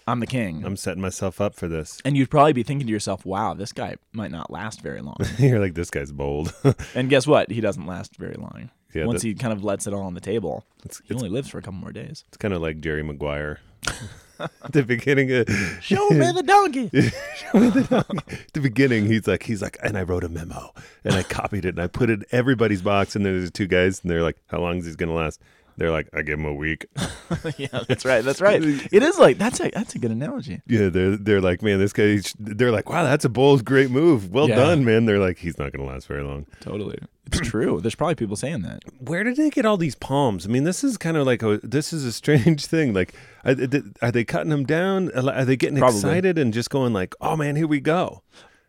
I'm 0.07 0.19
the 0.21 0.27
king. 0.27 0.65
I'm 0.65 0.77
setting 0.77 1.01
myself 1.01 1.41
up 1.41 1.55
for 1.55 1.69
this. 1.69 2.01
and 2.05 2.17
you'd 2.17 2.31
probably 2.31 2.53
be 2.53 2.65
thinking 2.65 2.87
to 2.89 2.93
yourself, 2.93 3.25
wow, 3.25 3.55
this 3.55 3.73
guy 3.73 3.97
might 4.13 4.33
not 4.33 4.51
last 4.51 4.81
very 4.81 5.01
long. 5.01 5.17
You're 5.39 5.61
like, 5.61 5.75
this 5.75 5.91
guy's 5.91 6.11
bold. 6.11 6.53
and 6.95 7.09
guess 7.09 7.27
what? 7.27 7.51
He 7.53 7.61
doesn't 7.61 7.87
last 7.87 8.17
very 8.17 8.35
long. 8.35 8.71
Yeah, 8.95 9.07
Once 9.07 9.23
that- 9.23 9.29
he 9.29 9.35
kind 9.35 9.53
of 9.53 9.65
lets 9.65 9.87
it 9.87 9.95
all 9.95 10.03
on 10.03 10.15
the 10.15 10.21
table, 10.21 10.65
It's, 10.85 11.01
he 11.07 11.15
only 11.15 11.29
lives 11.29 11.49
for 11.49 11.59
a 11.59 11.63
couple 11.63 11.79
more 11.81 11.93
days. 11.93 12.25
it's 12.29 12.37
kind 12.37 12.53
of 12.55 12.61
like 12.63 12.81
Jerry 12.81 13.03
Maguire. 13.03 13.61
the 14.71 14.83
beginning 14.83 15.31
of 15.33 15.49
Show 15.81 16.09
me 16.11 16.31
the 16.33 16.43
donkey. 16.43 16.87
the 17.53 18.61
beginning, 18.61 19.07
he's 19.07 19.27
like, 19.27 19.43
he's 19.45 19.63
like, 19.63 19.77
and 19.83 19.97
I 19.97 20.03
wrote 20.03 20.25
a 20.25 20.29
memo 20.29 20.73
and 21.05 21.15
I 21.15 21.23
copied 21.23 21.65
it 21.65 21.71
and 21.71 21.81
I 21.81 21.87
put 21.87 22.11
it 22.11 22.21
in 22.21 22.25
everybody's 22.33 22.83
box. 22.83 23.17
And 23.17 23.25
then 23.25 23.39
there's 23.39 23.51
two 23.51 23.67
guys 23.67 24.01
and 24.03 24.11
they're 24.11 24.23
like, 24.23 24.37
how 24.49 24.61
long 24.61 24.79
is 24.79 24.85
this 24.85 24.97
gonna 24.97 25.15
last? 25.15 25.41
They're 25.77 25.91
like, 25.91 26.09
I 26.13 26.23
give 26.23 26.39
him 26.39 26.45
a 26.45 26.55
week. 26.55 26.87
yeah, 27.57 27.81
that's 27.89 28.05
right. 28.05 28.23
That's 28.25 28.41
right. 28.49 28.63
It 28.63 29.03
is 29.03 29.19
like 29.19 29.39
that's 29.39 29.61
a 29.61 29.71
that's 29.71 29.95
a 29.95 29.99
good 29.99 30.11
analogy. 30.11 30.61
Yeah, 30.67 30.89
they're 30.91 31.17
they're 31.17 31.41
like, 31.41 31.63
man, 31.63 31.79
this 31.79 31.93
guy. 31.93 32.21
They're 32.39 32.71
like, 32.71 32.89
wow, 32.91 33.05
that's 33.05 33.25
a 33.25 33.29
bold, 33.29 33.65
great 33.65 33.91
move. 33.91 34.31
Well 34.31 34.49
Yeah. 34.49 34.57
done, 34.57 34.85
man. 34.85 35.07
They're 35.07 35.19
like, 35.19 35.39
he's 35.39 35.59
not 35.59 35.73
going 35.73 35.87
to 35.87 35.93
last 35.93 36.07
very 36.07 36.23
long. 36.23 36.47
Totally, 36.61 36.99
it's 37.27 37.41
true. 37.41 37.81
There's 37.81 37.95
probably 37.95 38.17
people 38.17 38.37
saying 38.37 38.63
that. 38.63 38.83
Where 38.99 39.25
did 39.25 39.37
they 39.37 39.49
get 39.51 39.65
all 39.65 39.77
these 39.79 39.95
palms? 39.95 40.47
I 40.47 40.51
mean, 40.51 40.65
this 40.65 40.85
is 40.85 40.99
kind 40.99 41.17
of 41.17 41.27
like 41.27 41.43
a 41.43 41.59
this 41.63 41.93
is 41.93 42.05
a 42.05 42.13
strange 42.13 42.67
thing. 42.75 42.93
Like, 42.93 43.15
are, 43.45 43.57
are 44.03 44.13
they 44.13 44.25
cutting 44.25 44.51
them 44.51 44.65
down? 44.65 45.11
Are 45.13 45.45
they 45.45 45.57
getting 45.57 45.79
Probably. 45.79 45.99
excited 45.99 46.39
and 46.39 46.53
just 46.53 46.71
going 46.71 46.93
like, 46.93 47.15
oh 47.21 47.37
man, 47.37 47.57
here 47.57 47.67
we 47.67 47.81
go? 47.81 48.23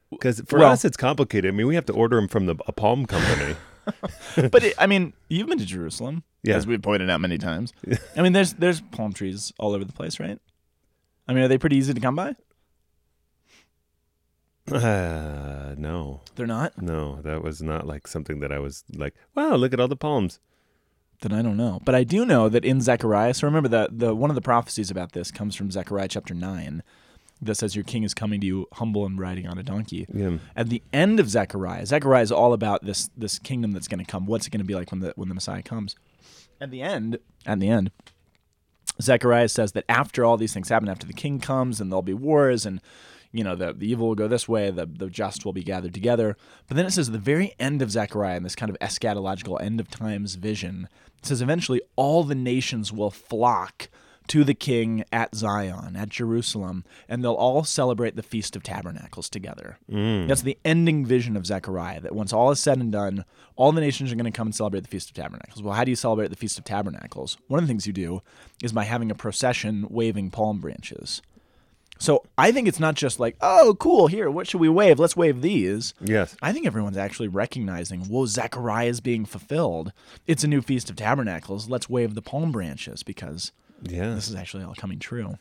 Because 0.09 0.41
for 0.45 0.59
Well- 0.59 0.71
us, 0.71 0.85
it's 0.85 0.95
complicated. 0.97 1.51
I 1.53 1.57
mean, 1.57 1.67
we 1.67 1.75
have 1.75 1.85
to 1.87 1.93
order 1.93 2.15
them 2.15 2.27
from 2.27 2.45
the 2.45 2.55
a 2.67 2.71
palm 2.71 3.05
company. 3.05 3.55
But 4.51 4.63
it, 4.63 4.73
I 4.77 4.87
mean, 4.87 5.13
you've 5.29 5.47
been 5.47 5.59
to 5.59 5.65
Jerusalem, 5.65 6.23
Yeah. 6.43 6.55
as 6.55 6.65
we've 6.67 6.81
pointed 6.81 7.09
out 7.09 7.21
many 7.21 7.37
times. 7.37 7.73
I 8.17 8.21
mean, 8.21 8.33
there's 8.33 8.53
there's 8.53 8.81
palm 8.81 9.13
trees 9.13 9.51
all 9.59 9.73
over 9.73 9.83
the 9.85 9.93
place, 9.93 10.19
right? 10.19 10.39
I 11.27 11.33
mean, 11.33 11.43
are 11.43 11.47
they 11.47 11.57
pretty 11.57 11.77
easy 11.77 11.93
to 11.93 11.99
come 12.01 12.15
by? 12.15 12.35
uh, 14.71 15.75
no, 15.77 16.21
They're 16.35 16.47
not. 16.47 16.81
no, 16.81 17.21
that 17.21 17.43
was 17.43 17.61
not 17.61 17.85
like 17.85 18.07
something 18.07 18.39
that 18.39 18.51
I 18.51 18.59
was 18.59 18.83
like, 18.93 19.13
wow, 19.35 19.55
look 19.55 19.73
at 19.73 19.79
all 19.79 19.87
the 19.87 19.95
palms. 19.95 20.39
Then 21.21 21.31
I 21.33 21.41
don't 21.41 21.57
know. 21.57 21.79
But 21.85 21.95
I 21.95 22.03
do 22.03 22.25
know 22.25 22.49
that 22.49 22.65
in 22.65 22.81
Zechariah, 22.81 23.33
so 23.33 23.47
remember 23.47 23.69
that 23.69 23.97
the 23.99 24.13
one 24.13 24.29
of 24.29 24.35
the 24.35 24.41
prophecies 24.41 24.91
about 24.91 25.13
this 25.13 25.31
comes 25.31 25.55
from 25.55 25.71
Zechariah 25.71 26.07
chapter 26.09 26.33
nine, 26.33 26.83
that 27.45 27.55
says 27.55 27.75
your 27.75 27.83
king 27.83 28.03
is 28.03 28.13
coming 28.13 28.41
to 28.41 28.47
you 28.47 28.67
humble 28.73 29.05
and 29.05 29.19
riding 29.19 29.47
on 29.47 29.57
a 29.57 29.63
donkey. 29.63 30.05
Yeah. 30.13 30.37
At 30.55 30.69
the 30.69 30.81
end 30.91 31.19
of 31.19 31.29
Zechariah, 31.29 31.85
Zechariah 31.85 32.23
is 32.23 32.31
all 32.31 32.53
about 32.53 32.83
this 32.85 33.09
this 33.17 33.39
kingdom 33.39 33.71
that's 33.71 33.87
going 33.87 34.03
to 34.03 34.09
come. 34.09 34.25
What's 34.25 34.47
it 34.47 34.51
going 34.51 34.59
to 34.59 34.65
be 34.65 34.75
like 34.75 34.91
when 34.91 35.01
the 35.01 35.13
when 35.15 35.29
the 35.29 35.35
Messiah 35.35 35.61
comes? 35.61 35.95
At 36.61 36.71
the 36.71 36.81
end, 36.81 37.17
at 37.45 37.59
the 37.59 37.69
end, 37.69 37.91
Zechariah 39.01 39.49
says 39.49 39.73
that 39.73 39.85
after 39.89 40.23
all 40.23 40.37
these 40.37 40.53
things 40.53 40.69
happen, 40.69 40.87
after 40.87 41.07
the 41.07 41.13
king 41.13 41.39
comes 41.39 41.81
and 41.81 41.91
there'll 41.91 42.01
be 42.01 42.13
wars 42.13 42.65
and 42.65 42.79
you 43.31 43.43
know 43.43 43.55
the, 43.55 43.73
the 43.73 43.89
evil 43.89 44.07
will 44.07 44.15
go 44.15 44.27
this 44.27 44.47
way, 44.47 44.69
the, 44.69 44.85
the 44.85 45.09
just 45.09 45.45
will 45.45 45.53
be 45.53 45.63
gathered 45.63 45.93
together. 45.93 46.37
But 46.67 46.77
then 46.77 46.85
it 46.85 46.91
says 46.91 47.09
at 47.09 47.13
the 47.13 47.19
very 47.19 47.53
end 47.59 47.81
of 47.81 47.91
Zechariah, 47.91 48.37
in 48.37 48.43
this 48.43 48.55
kind 48.55 48.69
of 48.69 48.77
eschatological 48.79 49.59
end 49.61 49.79
of 49.79 49.89
times 49.89 50.35
vision, 50.35 50.87
it 51.17 51.25
says 51.25 51.41
eventually 51.41 51.81
all 51.95 52.23
the 52.23 52.35
nations 52.35 52.93
will 52.93 53.11
flock 53.11 53.89
to 54.27 54.43
the 54.43 54.53
king 54.53 55.03
at 55.11 55.35
Zion, 55.35 55.95
at 55.95 56.09
Jerusalem, 56.09 56.83
and 57.09 57.23
they'll 57.23 57.33
all 57.33 57.63
celebrate 57.63 58.15
the 58.15 58.23
Feast 58.23 58.55
of 58.55 58.63
Tabernacles 58.63 59.29
together. 59.29 59.77
Mm. 59.91 60.27
That's 60.27 60.43
the 60.43 60.57
ending 60.63 61.05
vision 61.05 61.35
of 61.35 61.45
Zechariah, 61.45 62.01
that 62.01 62.15
once 62.15 62.33
all 62.33 62.51
is 62.51 62.59
said 62.59 62.77
and 62.77 62.91
done, 62.91 63.25
all 63.55 63.71
the 63.71 63.81
nations 63.81 64.11
are 64.11 64.15
going 64.15 64.31
to 64.31 64.31
come 64.31 64.47
and 64.47 64.55
celebrate 64.55 64.81
the 64.81 64.89
Feast 64.89 65.09
of 65.09 65.15
Tabernacles. 65.15 65.61
Well, 65.61 65.73
how 65.73 65.83
do 65.83 65.91
you 65.91 65.95
celebrate 65.95 66.29
the 66.29 66.35
Feast 66.35 66.57
of 66.57 66.63
Tabernacles? 66.63 67.37
One 67.47 67.59
of 67.59 67.65
the 67.65 67.67
things 67.67 67.87
you 67.87 67.93
do 67.93 68.21
is 68.61 68.71
by 68.71 68.85
having 68.85 69.11
a 69.11 69.15
procession 69.15 69.85
waving 69.89 70.31
palm 70.31 70.59
branches. 70.59 71.21
So 71.99 72.23
I 72.37 72.51
think 72.51 72.67
it's 72.67 72.79
not 72.79 72.95
just 72.95 73.19
like, 73.19 73.37
oh, 73.39 73.77
cool, 73.79 74.07
here, 74.07 74.29
what 74.29 74.47
should 74.47 74.59
we 74.59 74.67
wave? 74.67 74.99
Let's 74.99 75.15
wave 75.15 75.41
these. 75.41 75.93
Yes. 76.01 76.35
I 76.41 76.51
think 76.51 76.65
everyone's 76.65 76.97
actually 76.97 77.29
recognizing, 77.29 78.01
whoa, 78.01 78.25
Zechariah 78.25 78.87
is 78.87 78.99
being 78.99 79.25
fulfilled. 79.25 79.93
It's 80.27 80.43
a 80.43 80.47
new 80.47 80.61
Feast 80.61 80.89
of 80.89 80.95
Tabernacles. 80.95 81.69
Let's 81.69 81.89
wave 81.89 82.15
the 82.15 82.21
palm 82.21 82.51
branches 82.51 83.03
because 83.03 83.51
Yeah. 83.83 84.15
this 84.15 84.27
is 84.29 84.35
actually 84.35 84.63
all 84.63 84.75
coming 84.75 84.99
true. 84.99 85.37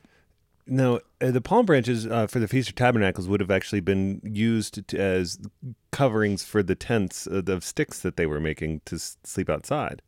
No, 0.67 1.01
uh, 1.21 1.31
the 1.33 1.41
palm 1.41 1.67
branches 1.67 2.07
uh, 2.07 2.27
for 2.29 2.39
the 2.39 2.47
Feast 2.47 2.69
of 2.69 2.75
Tabernacles 2.77 3.27
would 3.29 3.41
have 3.41 3.51
actually 3.51 3.81
been 3.81 4.21
used 4.25 4.87
to, 4.89 4.99
as 4.99 5.39
coverings 5.91 6.45
for 6.45 6.63
the 6.63 6.75
tents 6.77 7.27
uh, 7.27 7.43
of 7.49 7.65
sticks 7.65 7.99
that 8.01 8.17
they 8.17 8.27
were 8.27 8.39
making 8.39 8.81
to 8.85 8.95
s- 8.95 9.17
sleep 9.25 9.51
outside. 9.51 10.03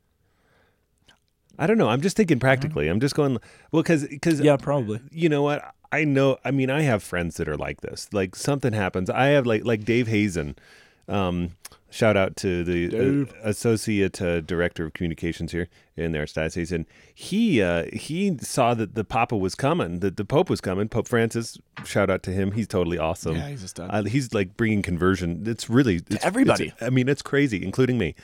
I 1.58 1.66
don't 1.66 1.78
know. 1.78 1.88
I'm 1.88 2.00
just 2.00 2.16
thinking 2.16 2.38
practically. 2.40 2.88
I'm 2.88 3.00
just 3.00 3.14
going 3.14 3.38
well 3.70 3.82
because 3.82 4.06
because 4.06 4.40
Yeah, 4.40 4.56
probably. 4.56 5.00
you 5.10 5.28
know 5.28 5.42
what 5.42 5.74
I 5.92 6.04
know. 6.04 6.38
I 6.44 6.50
mean, 6.50 6.70
I 6.70 6.82
have 6.82 7.02
friends 7.02 7.36
that 7.36 7.48
are 7.48 7.56
like 7.56 7.80
this. 7.80 8.08
Like 8.12 8.34
something 8.34 8.72
happens. 8.72 9.08
I 9.10 9.26
have 9.26 9.46
like 9.46 9.64
like 9.64 9.84
Dave 9.84 10.08
Hazen. 10.08 10.56
Um, 11.08 11.50
shout 11.94 12.16
out 12.16 12.34
to 12.36 12.64
the 12.64 13.26
uh, 13.30 13.48
associate 13.48 14.20
uh, 14.20 14.40
director 14.40 14.84
of 14.86 14.92
communications 14.94 15.52
here 15.52 15.68
in 15.96 16.10
the 16.10 16.18
Archdiocese, 16.18 16.72
and 16.72 16.86
he 17.14 17.62
uh, 17.62 17.84
he 17.92 18.36
saw 18.40 18.74
that 18.74 18.94
the 18.96 19.04
Papa 19.04 19.36
was 19.36 19.54
coming, 19.54 20.00
that 20.00 20.16
the 20.16 20.24
Pope 20.24 20.50
was 20.50 20.60
coming. 20.60 20.88
Pope 20.88 21.06
Francis. 21.06 21.56
Shout 21.84 22.10
out 22.10 22.22
to 22.24 22.30
him. 22.32 22.52
He's 22.52 22.66
totally 22.66 22.98
awesome. 22.98 23.36
Yeah, 23.36 23.48
he's 23.48 23.62
a 23.62 23.68
stud. 23.68 23.90
Uh, 23.92 24.02
he's 24.02 24.34
like 24.34 24.56
bringing 24.56 24.82
conversion. 24.82 25.44
It's 25.46 25.70
really 25.70 25.96
it's, 26.10 26.24
everybody. 26.24 26.66
it's- 26.68 26.82
I 26.82 26.90
mean, 26.90 27.08
it's 27.08 27.22
crazy, 27.22 27.62
including 27.64 27.96
me. 27.98 28.14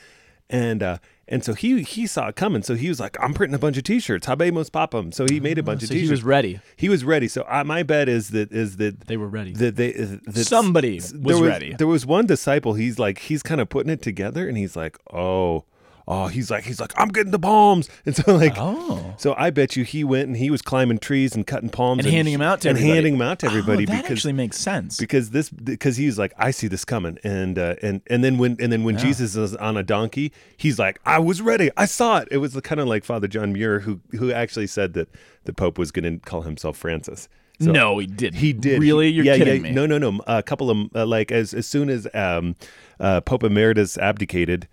And 0.49 0.83
uh, 0.83 0.97
and 1.31 1.43
so 1.43 1.53
he 1.55 1.81
he 1.81 2.05
saw 2.05 2.27
it 2.27 2.35
coming. 2.35 2.61
So 2.61 2.75
he 2.75 2.89
was 2.89 2.99
like, 2.99 3.17
I'm 3.19 3.33
printing 3.33 3.55
a 3.55 3.59
bunch 3.59 3.77
of 3.77 3.83
T-shirts. 3.83 4.27
Habemos 4.27 4.69
papam. 4.69 5.11
So 5.13 5.25
he 5.27 5.39
made 5.39 5.57
a 5.57 5.63
bunch 5.63 5.81
of 5.81 5.87
So 5.87 5.93
T-shirts. 5.93 6.07
he 6.09 6.11
was 6.11 6.23
ready. 6.23 6.59
He 6.75 6.89
was 6.89 7.03
ready. 7.03 7.27
So 7.27 7.43
I, 7.49 7.63
my 7.63 7.81
bet 7.83 8.07
is 8.09 8.29
that 8.29 8.51
is 8.51 8.77
that 8.77 9.07
They 9.07 9.17
were 9.17 9.27
ready. 9.29 9.53
that 9.53 9.75
they 9.77 9.93
that 9.93 10.45
Somebody 10.45 10.99
there 10.99 11.37
was 11.37 11.41
ready. 11.41 11.73
There 11.73 11.87
was 11.87 12.05
one 12.05 12.25
disciple. 12.27 12.73
He's 12.75 12.99
like 12.99 13.17
he's 13.19 13.41
kind 13.41 13.61
of 13.61 13.69
putting 13.69 13.91
it 13.91 14.01
together, 14.01 14.47
and 14.47 14.57
he's 14.57 14.75
like, 14.75 14.97
oh, 15.13 15.63
oh, 16.11 16.27
he's 16.27 16.51
like 16.51 16.65
he's 16.65 16.79
like 16.79 16.91
I'm 16.97 17.07
getting 17.07 17.31
the 17.31 17.39
palms, 17.39 17.89
and 18.05 18.15
so 18.15 18.35
like. 18.35 18.53
Oh. 18.57 19.15
So 19.17 19.35
I 19.37 19.49
bet 19.49 19.75
you 19.75 19.83
he 19.83 20.03
went 20.03 20.27
and 20.27 20.37
he 20.37 20.49
was 20.49 20.61
climbing 20.61 20.97
trees 20.97 21.35
and 21.35 21.45
cutting 21.45 21.69
palms 21.69 22.03
And 22.03 22.13
handing 22.13 22.33
'em 22.33 22.41
out 22.41 22.61
to 22.61 22.69
and 22.69 22.77
everybody. 22.77 22.95
handing 22.95 23.13
them 23.17 23.27
out 23.27 23.39
to 23.39 23.45
everybody 23.47 23.83
oh, 23.83 23.87
that 23.87 24.01
because 24.03 24.17
actually 24.17 24.33
makes 24.33 24.57
sense. 24.57 24.97
because 24.97 25.29
this 25.29 25.49
because 25.49 25.97
he's 25.97 26.17
like 26.17 26.33
I 26.37 26.51
see 26.51 26.67
this 26.67 26.83
coming 26.85 27.17
and 27.23 27.57
uh, 27.57 27.75
and 27.81 28.01
and 28.07 28.23
then 28.23 28.37
when 28.37 28.57
and 28.59 28.71
then 28.71 28.83
when 28.83 28.97
Jesus 28.97 29.35
is 29.35 29.55
on 29.55 29.77
a 29.77 29.83
donkey 29.83 30.31
he's 30.57 30.79
like 30.79 30.99
I 31.05 31.19
was 31.19 31.41
ready 31.41 31.69
I 31.77 31.85
saw 31.85 32.17
it 32.19 32.27
it 32.31 32.37
was 32.37 32.59
kind 32.61 32.81
of 32.81 32.87
like 32.87 33.03
Father 33.03 33.27
John 33.27 33.53
Muir 33.53 33.79
who 33.81 34.01
who 34.11 34.31
actually 34.31 34.67
said 34.67 34.93
that 34.93 35.09
the 35.43 35.53
Pope 35.53 35.77
was 35.77 35.91
going 35.91 36.19
to 36.19 36.25
call 36.25 36.41
himself 36.41 36.77
Francis. 36.77 37.29
So 37.59 37.71
no, 37.71 37.99
he 37.99 38.07
didn't. 38.07 38.39
he 38.39 38.53
did 38.53 38.81
Really? 38.81 39.09
You're 39.09 39.25
yeah, 39.25 39.37
kidding 39.37 39.63
yeah, 39.63 39.69
me. 39.69 39.75
No, 39.75 39.85
no, 39.85 39.99
no. 39.99 40.19
A 40.25 40.41
couple 40.41 40.71
of 40.71 40.77
uh, 40.95 41.05
like 41.05 41.31
as 41.31 41.53
as 41.53 41.67
soon 41.67 41.89
as 41.89 42.07
um, 42.15 42.55
uh, 42.99 43.21
Pope 43.21 43.43
Emeritus 43.43 43.99
abdicated. 43.99 44.67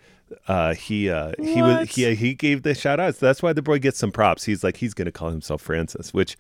Uh, 0.47 0.75
he 0.75 1.09
uh, 1.11 1.33
he 1.39 1.63
was 1.63 1.89
he 1.91 2.15
he 2.15 2.35
gave 2.35 2.63
the 2.63 2.75
shout 2.75 3.01
outs. 3.01 3.19
That's 3.19 3.43
why 3.43 3.53
the 3.53 3.63
boy 3.63 3.79
gets 3.79 3.99
some 3.99 4.13
props. 4.13 4.45
He's 4.45 4.63
like 4.65 4.77
he's 4.79 4.95
gonna 4.95 5.13
call 5.13 5.31
himself 5.31 5.63
Francis, 5.63 6.13
which, 6.13 6.37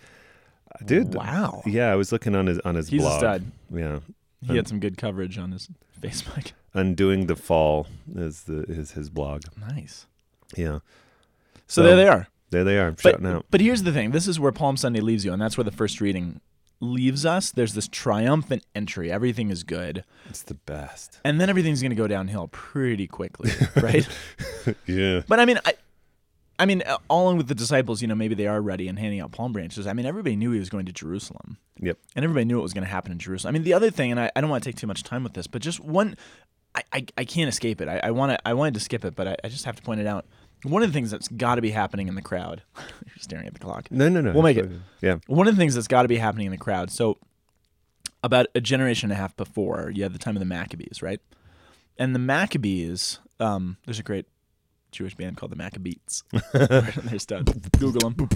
uh, 0.75 0.85
dude, 0.85 1.15
Wow. 1.15 1.63
yeah, 1.67 1.91
I 1.93 1.95
was 1.97 2.13
looking 2.13 2.35
on 2.35 2.47
his 2.47 2.59
on 2.61 2.75
his 2.75 2.89
He's 2.89 3.01
a 3.01 3.05
blog. 3.05 3.19
stud. 3.19 3.45
Yeah, 3.75 4.01
He 4.47 4.57
had 4.57 4.69
some 4.69 4.81
good 4.81 4.97
coverage 4.99 5.39
on 5.39 5.53
his 5.53 5.69
Facebook. 6.01 6.53
undoing 6.75 7.27
the 7.27 7.37
fall 7.37 7.87
is 8.15 8.43
the 8.45 8.63
is 8.65 8.93
his 8.93 9.09
blog. 9.11 9.43
Nice. 9.59 10.07
Yeah, 10.57 10.79
So, 11.67 11.83
there 11.83 11.97
they 11.97 12.09
are. 12.09 12.29
there 12.51 12.65
they 12.65 12.79
are 12.79 12.91
But, 12.93 13.01
shouting 13.01 13.27
out. 13.27 13.47
but 13.51 13.61
here's 13.61 13.83
the 13.83 13.93
thing. 13.93 14.13
This 14.13 14.27
is 14.27 14.39
where 14.41 14.53
Palm 14.53 14.77
Sunday 14.79 15.01
leaves 15.01 15.25
you, 15.25 15.33
and 15.33 15.41
that's 15.43 15.57
where 15.59 15.65
the 15.65 15.71
first 15.73 16.01
reading 16.01 16.41
leaves 16.81 17.27
us. 17.27 17.51
There's 17.51 17.75
this 17.75 17.89
triumphant 17.89 18.65
entry. 18.75 19.11
Everything 19.11 19.51
is 19.51 19.63
good. 19.63 20.05
It's 20.29 20.43
the 20.43 20.55
best. 20.55 21.21
And 21.25 21.41
then 21.41 21.51
everything's 21.51 21.81
going 21.83 21.91
to 21.91 21.97
go 21.97 22.07
downhill 22.07 22.49
pretty 22.49 23.07
quickly, 23.07 23.51
right? 23.83 24.07
Yeah, 24.87 25.23
But 25.27 25.41
I 25.41 25.45
mean, 25.45 25.59
I, 25.65 25.75
I 26.59 26.67
mean, 26.67 26.83
along 27.09 27.37
with 27.37 27.49
the 27.49 27.55
disciples, 27.55 28.03
you 28.03 28.09
know, 28.09 28.15
maybe 28.15 28.35
they 28.35 28.47
are 28.47 28.61
ready 28.61 28.89
and 28.89 28.99
handing 28.99 29.21
out 29.21 29.33
palm 29.33 29.53
branches. 29.53 29.87
I 29.87 29.93
mean, 29.93 30.07
everybody 30.07 30.37
knew 30.37 30.51
he 30.53 30.59
was 30.59 30.71
going 30.71 30.87
to 30.87 30.93
Jerusalem. 30.93 31.59
yep. 31.79 31.99
and 32.17 32.25
everybody 32.25 32.45
knew 32.45 32.57
what 32.57 32.65
was 32.65 32.75
going 32.75 32.85
to 32.85 32.91
happen 32.91 33.13
in 33.13 33.19
Jerusalem. 33.19 33.53
I 33.53 33.55
mean, 33.55 33.65
the 33.65 33.75
other 33.75 33.91
thing, 33.91 34.11
and 34.11 34.21
I, 34.21 34.31
I 34.35 34.41
don't 34.41 34.51
want 34.51 34.65
to 34.65 34.69
take 34.69 34.77
too 34.77 34.87
much 34.89 35.03
time 35.05 35.23
with 35.23 35.35
this, 35.35 35.47
but 35.47 35.63
just 35.63 35.81
one, 35.81 36.17
I, 36.75 36.83
I, 36.93 37.07
I 37.19 37.25
can't 37.25 37.49
escape 37.49 37.81
it. 37.81 37.89
I, 37.89 38.01
I 38.05 38.11
want 38.11 38.33
to, 38.33 38.49
I 38.49 38.55
wanted 38.55 38.75
to 38.75 38.81
skip 38.81 39.05
it, 39.05 39.15
but 39.15 39.29
I, 39.29 39.37
I 39.45 39.49
just 39.49 39.65
have 39.65 39.77
to 39.77 39.83
point 39.83 40.01
it 40.01 40.07
out. 40.07 40.27
One 40.63 40.83
of 40.83 40.89
the 40.89 40.93
things 40.93 41.11
that's 41.11 41.29
got 41.29 41.57
to 41.57 41.63
be 41.63 41.71
happening 41.71 42.09
in 42.09 42.15
the 42.15 42.23
crowd. 42.23 42.63
You're 42.77 43.17
staring 43.19 43.47
at 43.47 43.55
the 43.55 43.61
clock. 43.61 43.89
No, 43.91 44.09
no, 44.09 44.21
no. 44.21 44.33
We'll 44.33 44.43
make 44.43 44.57
it. 44.57 44.71
Yeah. 45.01 45.19
One 45.27 45.47
of 45.47 45.55
the 45.55 45.61
things 45.61 45.75
that's 45.75 45.89
got 45.89 46.03
to 46.03 46.09
be 46.09 46.17
happening 46.17 46.47
in 46.47 46.53
the 46.53 46.59
crowd. 46.59 46.91
So, 46.91 47.19
about 48.23 48.47
a 48.55 48.61
generation 48.61 49.11
and 49.11 49.19
a 49.19 49.21
half 49.21 49.37
before, 49.37 49.93
you 49.95 50.03
had 50.03 50.13
the 50.13 50.19
time 50.19 50.35
of 50.35 50.41
the 50.41 50.47
Maccabees, 50.47 51.03
right? 51.03 51.21
And 51.99 52.15
the 52.15 52.19
Maccabees, 52.19 53.21
um, 53.39 53.77
there's 53.85 53.99
a 54.01 54.03
great 54.03 54.27
Jewish 54.91 55.15
band 55.15 55.37
called 55.37 55.53
the 55.53 55.57
Maccabees. 55.57 56.25
They're 56.53 57.19
studs. 57.19 57.53
Google 57.79 58.11
them. 58.11 58.29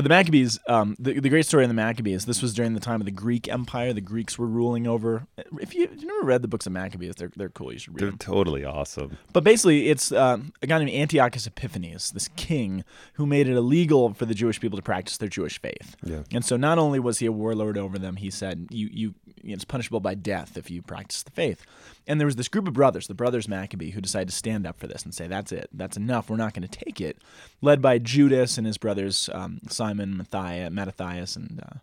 But 0.00 0.04
the 0.04 0.08
Maccabees, 0.08 0.58
um, 0.66 0.96
the, 0.98 1.20
the 1.20 1.28
great 1.28 1.44
story 1.44 1.62
of 1.62 1.68
the 1.68 1.74
Maccabees, 1.74 2.24
this 2.24 2.40
was 2.40 2.54
during 2.54 2.72
the 2.72 2.80
time 2.80 3.02
of 3.02 3.04
the 3.04 3.10
Greek 3.10 3.48
Empire. 3.48 3.92
The 3.92 4.00
Greeks 4.00 4.38
were 4.38 4.46
ruling 4.46 4.86
over. 4.86 5.26
If 5.60 5.74
you, 5.74 5.90
you 5.94 6.06
never 6.06 6.22
read 6.22 6.40
the 6.40 6.48
books 6.48 6.66
of 6.66 6.72
Maccabees, 6.72 7.16
they're, 7.16 7.30
they're 7.36 7.50
cool. 7.50 7.70
You 7.70 7.78
should 7.78 7.92
read 7.92 8.00
They're 8.00 8.08
them. 8.08 8.16
totally 8.16 8.64
awesome. 8.64 9.18
But 9.34 9.44
basically, 9.44 9.90
it's 9.90 10.10
uh, 10.10 10.38
a 10.62 10.66
guy 10.66 10.78
named 10.78 10.90
Antiochus 10.90 11.46
Epiphanes, 11.46 12.12
this 12.12 12.28
king, 12.28 12.82
who 13.12 13.26
made 13.26 13.46
it 13.46 13.54
illegal 13.54 14.14
for 14.14 14.24
the 14.24 14.32
Jewish 14.32 14.58
people 14.58 14.78
to 14.78 14.82
practice 14.82 15.18
their 15.18 15.28
Jewish 15.28 15.60
faith. 15.60 15.96
Yeah. 16.02 16.22
And 16.32 16.46
so, 16.46 16.56
not 16.56 16.78
only 16.78 16.98
was 16.98 17.18
he 17.18 17.26
a 17.26 17.32
warlord 17.32 17.76
over 17.76 17.98
them, 17.98 18.16
he 18.16 18.30
said, 18.30 18.68
"You, 18.70 18.88
you, 18.90 19.14
it's 19.44 19.66
punishable 19.66 20.00
by 20.00 20.14
death 20.14 20.56
if 20.56 20.70
you 20.70 20.80
practice 20.80 21.24
the 21.24 21.30
faith." 21.30 21.66
And 22.06 22.18
there 22.20 22.26
was 22.26 22.36
this 22.36 22.48
group 22.48 22.66
of 22.66 22.74
brothers, 22.74 23.06
the 23.06 23.14
brothers 23.14 23.46
Maccabee, 23.48 23.90
who 23.90 24.00
decided 24.00 24.28
to 24.28 24.34
stand 24.34 24.66
up 24.66 24.78
for 24.78 24.86
this 24.86 25.04
and 25.04 25.14
say, 25.14 25.26
"That's 25.26 25.52
it. 25.52 25.68
That's 25.72 25.96
enough. 25.96 26.28
We're 26.30 26.36
not 26.36 26.54
going 26.54 26.66
to 26.66 26.84
take 26.84 27.00
it." 27.00 27.18
Led 27.60 27.80
by 27.80 27.98
Judas 27.98 28.58
and 28.58 28.66
his 28.66 28.78
brothers 28.78 29.28
um, 29.32 29.60
Simon, 29.68 30.16
Matthias, 30.16 30.70
Mattathias, 30.72 31.36
and 31.36 31.62
uh, 31.64 31.78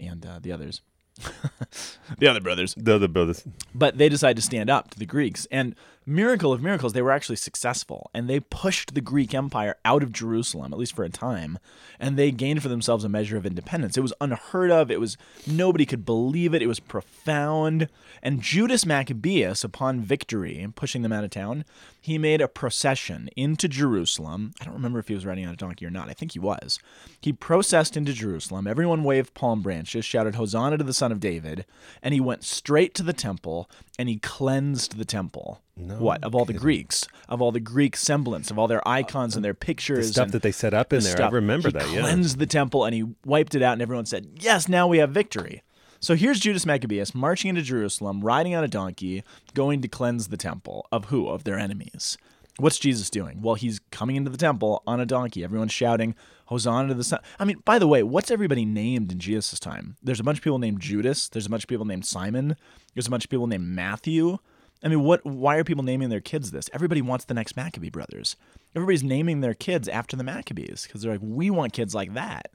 and 0.00 0.26
uh, 0.26 0.38
the 0.40 0.50
others, 0.50 0.80
the 2.18 2.26
other 2.26 2.40
brothers 2.40 2.74
The 2.76 2.94
other 2.96 3.08
brothers. 3.08 3.44
but 3.74 3.98
they 3.98 4.08
decided 4.08 4.36
to 4.36 4.42
stand 4.42 4.70
up 4.70 4.90
to 4.90 4.98
the 4.98 5.06
Greeks. 5.06 5.46
And 5.50 5.74
miracle 6.06 6.52
of 6.52 6.62
miracles, 6.62 6.92
they 6.92 7.02
were 7.02 7.10
actually 7.10 7.36
successful 7.36 8.10
and 8.12 8.28
they 8.28 8.40
pushed 8.40 8.94
the 8.94 9.00
Greek 9.00 9.34
Empire 9.34 9.76
out 9.84 10.02
of 10.02 10.12
Jerusalem, 10.12 10.72
at 10.72 10.78
least 10.78 10.94
for 10.94 11.04
a 11.04 11.10
time, 11.10 11.58
and 11.98 12.16
they 12.16 12.30
gained 12.30 12.62
for 12.62 12.68
themselves 12.68 13.04
a 13.04 13.08
measure 13.08 13.36
of 13.36 13.46
independence. 13.46 13.96
It 13.96 14.02
was 14.02 14.12
unheard 14.20 14.70
of. 14.70 14.90
It 14.90 15.00
was 15.00 15.16
nobody 15.46 15.86
could 15.86 16.04
believe 16.04 16.54
it. 16.54 16.62
It 16.62 16.66
was 16.66 16.80
profound. 16.80 17.88
And 18.22 18.42
Judas 18.42 18.86
Maccabeus, 18.86 19.64
upon 19.64 20.00
victory, 20.00 20.60
and 20.60 20.74
pushing 20.74 21.02
them 21.02 21.12
out 21.12 21.24
of 21.24 21.30
town, 21.30 21.64
he 22.00 22.18
made 22.18 22.40
a 22.40 22.48
procession 22.48 23.28
into 23.36 23.68
Jerusalem. 23.68 24.52
I 24.60 24.64
don't 24.64 24.74
remember 24.74 24.98
if 24.98 25.08
he 25.08 25.14
was 25.14 25.26
riding 25.26 25.46
on 25.46 25.54
a 25.54 25.56
donkey 25.56 25.86
or 25.86 25.90
not. 25.90 26.08
I 26.08 26.12
think 26.12 26.32
he 26.32 26.38
was. 26.38 26.78
He 27.20 27.32
processed 27.32 27.96
into 27.96 28.12
Jerusalem. 28.12 28.66
Everyone 28.66 29.04
waved 29.04 29.34
palm 29.34 29.62
branches, 29.62 30.04
shouted 30.04 30.34
Hosanna 30.34 30.78
to 30.78 30.84
the 30.84 30.92
Son 30.92 31.12
of 31.12 31.20
David, 31.20 31.64
and 32.02 32.12
he 32.12 32.20
went 32.20 32.44
straight 32.44 32.94
to 32.94 33.02
the 33.02 33.12
temple 33.12 33.70
and 33.98 34.08
he 34.08 34.16
cleansed 34.16 34.98
the 34.98 35.04
temple. 35.04 35.60
No 35.76 35.96
what? 35.96 36.22
Of 36.22 36.34
all 36.34 36.44
the 36.44 36.52
Greeks, 36.52 37.06
of 37.28 37.42
all 37.42 37.50
the 37.50 37.60
Greek 37.60 37.96
semblance, 37.96 38.50
of 38.50 38.58
all 38.58 38.68
their 38.68 38.86
icons 38.86 39.34
uh, 39.34 39.38
and 39.38 39.44
their 39.44 39.54
pictures. 39.54 40.06
The 40.08 40.12
stuff 40.12 40.30
that 40.30 40.42
they 40.42 40.52
set 40.52 40.72
up 40.72 40.92
in 40.92 41.00
the 41.00 41.04
there. 41.04 41.16
stuff. 41.16 41.32
I 41.32 41.34
remember 41.34 41.68
he 41.68 41.72
that. 41.72 41.90
Yeah. 41.90 42.00
cleansed 42.00 42.38
the 42.38 42.46
temple 42.46 42.84
and 42.84 42.94
he 42.94 43.04
wiped 43.24 43.54
it 43.54 43.62
out, 43.62 43.72
and 43.72 43.82
everyone 43.82 44.06
said, 44.06 44.28
Yes, 44.38 44.68
now 44.68 44.86
we 44.86 44.98
have 44.98 45.10
victory. 45.10 45.62
So 45.98 46.14
here's 46.14 46.38
Judas 46.38 46.66
Maccabeus 46.66 47.14
marching 47.14 47.48
into 47.48 47.62
Jerusalem, 47.62 48.20
riding 48.20 48.54
on 48.54 48.62
a 48.62 48.68
donkey, 48.68 49.24
going 49.54 49.80
to 49.82 49.88
cleanse 49.88 50.28
the 50.28 50.36
temple 50.36 50.86
of 50.92 51.06
who? 51.06 51.28
Of 51.28 51.44
their 51.44 51.58
enemies. 51.58 52.18
What's 52.58 52.78
Jesus 52.78 53.10
doing? 53.10 53.42
Well, 53.42 53.56
he's 53.56 53.80
coming 53.90 54.14
into 54.14 54.30
the 54.30 54.36
temple 54.36 54.82
on 54.86 55.00
a 55.00 55.06
donkey. 55.06 55.42
Everyone's 55.42 55.72
shouting, 55.72 56.14
Hosanna 56.46 56.88
to 56.88 56.94
the 56.94 57.02
Son. 57.02 57.18
I 57.40 57.44
mean, 57.44 57.60
by 57.64 57.80
the 57.80 57.88
way, 57.88 58.04
what's 58.04 58.30
everybody 58.30 58.64
named 58.64 59.10
in 59.10 59.18
Jesus' 59.18 59.58
time? 59.58 59.96
There's 60.02 60.20
a 60.20 60.22
bunch 60.22 60.38
of 60.38 60.44
people 60.44 60.60
named 60.60 60.80
Judas. 60.80 61.28
There's 61.28 61.46
a 61.46 61.50
bunch 61.50 61.64
of 61.64 61.68
people 61.68 61.84
named 61.84 62.06
Simon. 62.06 62.54
There's 62.94 63.08
a 63.08 63.10
bunch 63.10 63.24
of 63.24 63.30
people 63.30 63.48
named 63.48 63.66
Matthew. 63.66 64.38
I 64.84 64.88
mean, 64.88 65.02
what? 65.02 65.24
Why 65.24 65.56
are 65.56 65.64
people 65.64 65.82
naming 65.82 66.10
their 66.10 66.20
kids 66.20 66.50
this? 66.50 66.68
Everybody 66.72 67.00
wants 67.00 67.24
the 67.24 67.34
next 67.34 67.56
Maccabee 67.56 67.90
brothers. 67.90 68.36
Everybody's 68.76 69.02
naming 69.02 69.40
their 69.40 69.54
kids 69.54 69.88
after 69.88 70.14
the 70.16 70.24
Maccabees 70.24 70.84
because 70.86 71.02
they're 71.02 71.12
like, 71.12 71.20
we 71.22 71.48
want 71.50 71.72
kids 71.72 71.94
like 71.94 72.14
that. 72.14 72.50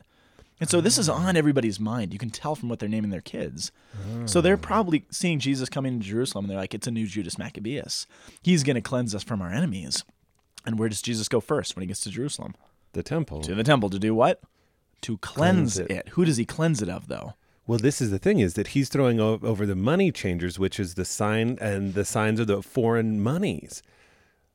And 0.59 0.69
so 0.69 0.81
this 0.81 0.97
is 0.97 1.07
ah. 1.09 1.15
on 1.15 1.37
everybody's 1.37 1.79
mind. 1.79 2.13
You 2.13 2.19
can 2.19 2.29
tell 2.29 2.55
from 2.55 2.69
what 2.69 2.79
they're 2.79 2.89
naming 2.89 3.11
their 3.11 3.21
kids. 3.21 3.71
So 4.25 4.41
they're 4.41 4.55
ah. 4.55 4.57
probably 4.61 5.05
seeing 5.09 5.39
Jesus 5.39 5.69
coming 5.69 5.99
to 5.99 6.05
Jerusalem 6.05 6.45
and 6.45 6.51
they're 6.51 6.59
like, 6.59 6.73
it's 6.73 6.87
a 6.87 6.91
new 6.91 7.07
Judas 7.07 7.37
Maccabeus. 7.37 8.05
He's 8.41 8.63
going 8.63 8.75
to 8.75 8.81
cleanse 8.81 9.15
us 9.15 9.23
from 9.23 9.41
our 9.41 9.51
enemies. 9.51 10.03
And 10.65 10.77
where 10.77 10.89
does 10.89 11.01
Jesus 11.01 11.29
go 11.29 11.39
first 11.39 11.75
when 11.75 11.81
he 11.81 11.87
gets 11.87 12.01
to 12.01 12.09
Jerusalem? 12.09 12.55
The 12.91 13.03
temple. 13.03 13.41
To 13.41 13.55
the 13.55 13.63
temple 13.63 13.89
to 13.89 13.99
do 13.99 14.13
what? 14.13 14.41
To 15.01 15.17
cleanse, 15.19 15.75
Cleanse 15.75 15.79
it. 15.79 15.91
it. 15.91 16.09
Who 16.09 16.25
does 16.25 16.37
he 16.37 16.45
cleanse 16.45 16.81
it 16.81 16.89
of, 16.89 17.07
though? 17.07 17.35
Well, 17.69 17.77
this 17.77 18.01
is 18.01 18.09
the 18.09 18.17
thing: 18.17 18.39
is 18.39 18.55
that 18.55 18.69
he's 18.69 18.89
throwing 18.89 19.19
o- 19.19 19.39
over 19.43 19.67
the 19.67 19.75
money 19.75 20.11
changers, 20.11 20.57
which 20.57 20.79
is 20.79 20.95
the 20.95 21.05
sign 21.05 21.55
and 21.61 21.93
the 21.93 22.03
signs 22.03 22.39
of 22.39 22.47
the 22.47 22.63
foreign 22.63 23.21
monies. 23.21 23.83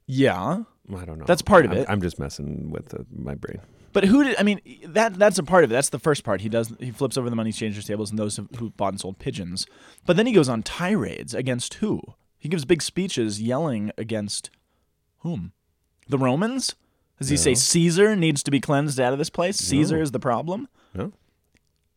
Yeah. 0.06 0.64
I 0.94 1.04
don't 1.04 1.18
know. 1.18 1.24
That's 1.24 1.40
part 1.40 1.64
of 1.64 1.70
I'm, 1.70 1.76
it. 1.78 1.86
I'm 1.88 2.00
just 2.02 2.18
messing 2.18 2.70
with 2.70 2.88
the, 2.88 3.06
my 3.16 3.36
brain. 3.36 3.60
But 3.92 4.04
who 4.04 4.24
did? 4.24 4.34
I 4.38 4.42
mean, 4.42 4.60
that 4.88 5.14
that's 5.14 5.38
a 5.38 5.44
part 5.44 5.62
of 5.62 5.70
it. 5.70 5.74
That's 5.74 5.90
the 5.90 6.00
first 6.00 6.24
part. 6.24 6.40
He 6.40 6.48
does. 6.48 6.72
He 6.80 6.90
flips 6.90 7.16
over 7.16 7.30
the 7.30 7.36
money 7.36 7.52
changers 7.52 7.84
tables 7.86 8.10
and 8.10 8.18
those 8.18 8.40
who- 8.58 8.70
bought 8.70 8.94
and 8.94 9.00
sold 9.00 9.20
pigeons. 9.20 9.64
But 10.04 10.16
then 10.16 10.26
he 10.26 10.32
goes 10.32 10.48
on 10.48 10.64
tirades 10.64 11.34
against 11.34 11.74
who? 11.74 12.02
He 12.36 12.48
gives 12.48 12.64
big 12.64 12.82
speeches 12.82 13.40
yelling 13.40 13.92
against 13.96 14.50
whom? 15.18 15.52
The 16.08 16.18
Romans? 16.18 16.74
Does 17.20 17.28
he 17.28 17.36
say 17.36 17.54
Caesar 17.54 18.16
needs 18.16 18.42
to 18.42 18.50
be 18.50 18.60
cleansed 18.60 18.98
out 18.98 19.12
of 19.12 19.18
this 19.20 19.30
place? 19.30 19.56
Caesar 19.56 19.96
No. 19.98 20.02
is 20.02 20.10
the 20.10 20.18
problem. 20.18 20.68
No, 20.92 21.12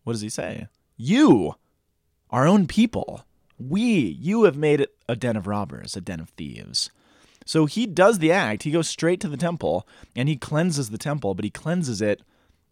What 0.03 0.13
does 0.13 0.21
he 0.21 0.29
say? 0.29 0.67
You, 0.97 1.55
our 2.29 2.47
own 2.47 2.67
people, 2.67 3.23
we, 3.59 3.81
you 3.83 4.43
have 4.43 4.57
made 4.57 4.81
it 4.81 4.95
a 5.07 5.15
den 5.15 5.35
of 5.35 5.47
robbers, 5.47 5.95
a 5.95 6.01
den 6.01 6.19
of 6.19 6.29
thieves. 6.29 6.89
So 7.45 7.65
he 7.65 7.85
does 7.85 8.19
the 8.19 8.31
act. 8.31 8.63
He 8.63 8.71
goes 8.71 8.89
straight 8.89 9.21
to 9.21 9.29
the 9.29 9.37
temple 9.37 9.87
and 10.15 10.27
he 10.27 10.35
cleanses 10.35 10.89
the 10.89 10.97
temple, 10.97 11.33
but 11.33 11.45
he 11.45 11.49
cleanses 11.51 12.01
it 12.01 12.21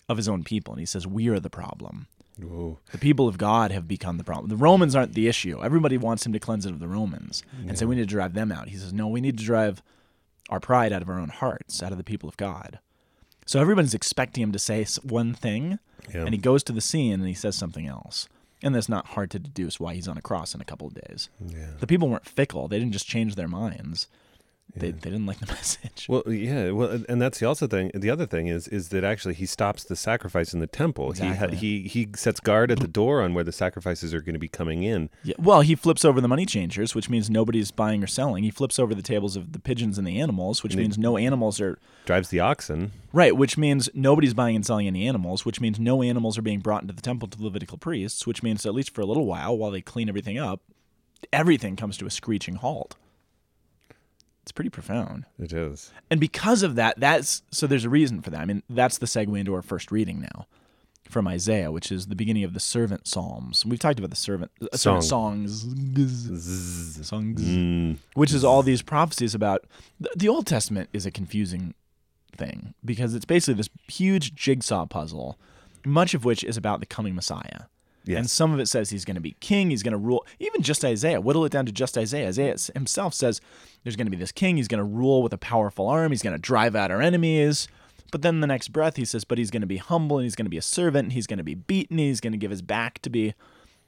of 0.09 0.17
his 0.17 0.27
own 0.27 0.43
people. 0.43 0.73
And 0.73 0.79
he 0.81 0.85
says, 0.85 1.07
We 1.07 1.29
are 1.29 1.39
the 1.39 1.49
problem. 1.49 2.07
The 2.91 2.97
people 2.97 3.29
of 3.29 3.37
God 3.37 3.71
have 3.71 3.87
become 3.87 4.17
the 4.17 4.25
problem. 4.25 4.49
The 4.49 4.57
Romans 4.57 4.93
aren't 4.93 5.13
the 5.13 5.29
issue. 5.29 5.63
Everybody 5.63 5.97
wants 5.97 6.25
him 6.25 6.33
to 6.33 6.39
cleanse 6.39 6.65
it 6.65 6.73
of 6.73 6.81
the 6.81 6.87
Romans 6.89 7.43
and 7.69 7.79
say, 7.79 7.85
We 7.85 7.95
need 7.95 8.01
to 8.01 8.07
drive 8.07 8.33
them 8.33 8.51
out. 8.51 8.67
He 8.67 8.75
says, 8.75 8.91
No, 8.91 9.07
we 9.07 9.21
need 9.21 9.37
to 9.37 9.45
drive 9.45 9.81
our 10.49 10.59
pride 10.59 10.91
out 10.91 11.01
of 11.01 11.09
our 11.09 11.19
own 11.19 11.29
hearts, 11.29 11.81
out 11.81 11.93
of 11.93 11.97
the 11.97 12.03
people 12.03 12.27
of 12.27 12.35
God. 12.35 12.79
So 13.45 13.59
everyone's 13.61 13.93
expecting 13.93 14.41
him 14.43 14.51
to 14.51 14.59
say 14.59 14.85
one 15.03 15.33
thing, 15.33 15.79
Yeah. 16.13 16.21
and 16.25 16.33
he 16.33 16.37
goes 16.39 16.63
to 16.63 16.73
the 16.73 16.81
scene 16.81 17.13
and 17.13 17.27
he 17.27 17.33
says 17.33 17.55
something 17.55 17.87
else. 17.87 18.27
And 18.63 18.73
that's 18.73 18.89
not 18.89 19.07
hard 19.07 19.29
to 19.31 19.39
deduce 19.39 19.79
why 19.79 19.93
he's 19.93 20.07
on 20.07 20.17
a 20.17 20.21
cross 20.21 20.55
in 20.55 20.61
a 20.61 20.65
couple 20.65 20.87
of 20.87 20.95
days. 20.95 21.29
Yeah. 21.45 21.71
The 21.79 21.87
people 21.87 22.09
weren't 22.09 22.25
fickle. 22.27 22.67
They 22.67 22.79
didn't 22.79 22.93
just 22.93 23.07
change 23.07 23.35
their 23.35 23.47
minds. 23.47 24.07
They, 24.77 24.91
they 24.91 25.09
didn't 25.09 25.25
like 25.25 25.39
the 25.39 25.45
message. 25.53 26.07
Well, 26.09 26.23
yeah. 26.27 26.71
Well, 26.71 27.01
and- 27.07 27.21
that's 27.21 27.39
the 27.39 27.45
also 27.45 27.65
thing. 27.65 27.91
The 27.93 28.09
other 28.09 28.25
thing 28.25 28.47
is 28.47 28.67
is 28.67 28.89
that 28.89 29.03
actually 29.05 29.35
he 29.35 29.45
stops 29.45 29.85
the 29.85 29.95
sacrifice 29.95 30.53
in 30.53 30.59
the 30.59 30.67
temple. 30.67 31.11
Exactly. 31.11 31.55
He 31.55 31.83
ha- 31.83 31.87
he 31.87 31.87
he 32.05 32.07
sets 32.17 32.41
guard 32.41 32.71
at 32.71 32.79
the 32.79 32.87
door 32.87 33.21
on 33.21 33.33
where 33.33 33.43
the 33.45 33.53
sacrifices 33.53 34.13
are 34.13 34.19
going 34.19 34.33
to 34.33 34.39
be 34.39 34.49
coming 34.49 34.83
in. 34.83 35.09
Yeah, 35.23 35.35
well, 35.39 35.61
he 35.61 35.75
flips 35.75 36.03
over 36.03 36.19
the 36.19 36.27
money 36.27 36.45
changers, 36.45 36.93
which 36.93 37.09
means 37.09 37.29
nobody's 37.29 37.71
buying 37.71 38.03
or 38.03 38.07
selling. 38.07 38.43
He 38.43 38.49
flips 38.51 38.77
over 38.77 38.93
the 38.93 39.01
tables 39.01 39.37
of 39.37 39.53
the 39.53 39.59
pigeons 39.59 39.97
and 39.97 40.05
the 40.05 40.19
animals, 40.19 40.61
which 40.61 40.73
And 40.73 40.81
means 40.81 40.97
no 40.97 41.15
animals 41.17 41.61
are 41.61 41.77
Drives 42.05 42.27
the 42.29 42.41
oxen. 42.41 42.91
right. 43.13 43.35
Which 43.37 43.57
means 43.57 43.89
nobody's 43.93 44.33
buying 44.33 44.57
and 44.57 44.65
selling 44.65 44.87
any 44.87 45.07
animals. 45.07 45.45
Which 45.45 45.61
means 45.61 45.79
no 45.79 46.01
animals 46.03 46.37
are 46.37 46.41
being 46.41 46.59
brought 46.59 46.81
into 46.81 46.93
the 46.93 47.01
temple 47.01 47.29
to 47.29 47.37
the 47.37 47.43
Levitical 47.45 47.77
priests. 47.77 48.27
Which 48.27 48.43
means 48.43 48.65
at 48.65 48.73
least 48.73 48.93
for 48.93 48.99
a 48.99 49.05
little 49.05 49.25
while, 49.25 49.57
while 49.57 49.71
they 49.71 49.81
clean 49.81 50.09
everything 50.09 50.37
up, 50.37 50.61
everything 51.31 51.77
comes 51.77 51.95
to 51.97 52.05
a 52.05 52.11
screeching 52.11 52.55
halt. 52.55 52.95
It's 54.45 54.51
pretty 54.51 54.69
profound. 54.69 55.25
It 55.39 55.51
is. 55.53 55.91
And 56.11 56.19
because 56.19 56.61
of 56.61 56.75
that, 56.75 56.99
that's 56.99 57.41
so 57.51 57.65
there's 57.65 57.83
a 57.85 57.89
reason 57.89 58.21
for 58.21 58.29
that. 58.29 58.41
I 58.41 58.45
mean, 58.45 58.61
that's 58.69 58.99
the 58.99 59.07
segue 59.07 59.39
into 59.39 59.55
our 59.55 59.63
first 59.63 59.91
reading 59.91 60.21
now 60.21 60.45
from 61.09 61.27
Isaiah, 61.27 61.71
which 61.71 61.91
is 61.91 62.07
the 62.07 62.15
beginning 62.15 62.43
of 62.43 62.53
the 62.53 62.59
servant 62.59 63.07
psalms. 63.07 63.65
We've 63.65 63.79
talked 63.79 63.97
about 63.97 64.11
the 64.11 64.15
servant 64.15 64.51
uh, 64.61 64.77
servant 64.77 65.03
songs, 65.05 65.61
songs, 67.07 67.41
Mm. 67.41 67.97
which 68.13 68.33
is 68.33 68.43
all 68.43 68.61
these 68.63 68.81
prophecies 68.83 69.33
about 69.33 69.65
the, 69.99 70.11
the 70.15 70.29
Old 70.29 70.45
Testament 70.45 70.89
is 70.93 71.05
a 71.07 71.11
confusing 71.11 71.73
thing 72.37 72.73
because 72.83 73.15
it's 73.15 73.25
basically 73.25 73.55
this 73.55 73.69
huge 73.87 74.35
jigsaw 74.35 74.85
puzzle, 74.85 75.39
much 75.85 76.13
of 76.13 76.23
which 76.25 76.43
is 76.43 76.57
about 76.57 76.79
the 76.81 76.85
coming 76.85 77.15
Messiah. 77.15 77.63
Yes. 78.05 78.17
And 78.17 78.29
some 78.29 78.53
of 78.53 78.59
it 78.59 78.67
says 78.67 78.89
he's 78.89 79.05
going 79.05 79.15
to 79.15 79.21
be 79.21 79.35
king, 79.39 79.69
he's 79.69 79.83
going 79.83 79.93
to 79.93 79.97
rule. 79.97 80.25
Even 80.39 80.61
just 80.61 80.85
Isaiah, 80.85 81.19
whittle 81.21 81.45
it 81.45 81.51
down 81.51 81.65
to 81.65 81.71
just 81.71 81.97
Isaiah. 81.97 82.27
Isaiah 82.27 82.55
himself 82.73 83.13
says 83.13 83.41
there's 83.83 83.95
going 83.95 84.07
to 84.07 84.11
be 84.11 84.17
this 84.17 84.31
king, 84.31 84.57
he's 84.57 84.67
going 84.67 84.79
to 84.79 84.83
rule 84.83 85.23
with 85.23 85.33
a 85.33 85.37
powerful 85.37 85.87
arm, 85.87 86.11
he's 86.11 86.21
going 86.21 86.35
to 86.35 86.41
drive 86.41 86.75
out 86.75 86.91
our 86.91 87.01
enemies. 87.01 87.67
But 88.11 88.21
then 88.21 88.39
the 88.39 88.47
next 88.47 88.69
breath 88.69 88.95
he 88.95 89.05
says, 89.05 89.25
but 89.25 89.37
he's 89.37 89.51
going 89.51 89.61
to 89.61 89.67
be 89.67 89.77
humble 89.77 90.17
and 90.17 90.25
he's 90.25 90.35
going 90.35 90.45
to 90.45 90.51
be 90.51 90.57
a 90.57 90.61
servant, 90.61 91.05
and 91.05 91.13
he's 91.13 91.27
going 91.27 91.37
to 91.37 91.43
be 91.43 91.55
beaten, 91.55 91.97
he's 91.97 92.21
going 92.21 92.33
to 92.33 92.37
give 92.37 92.51
his 92.51 92.61
back 92.61 92.99
to 92.99 93.09
be 93.09 93.33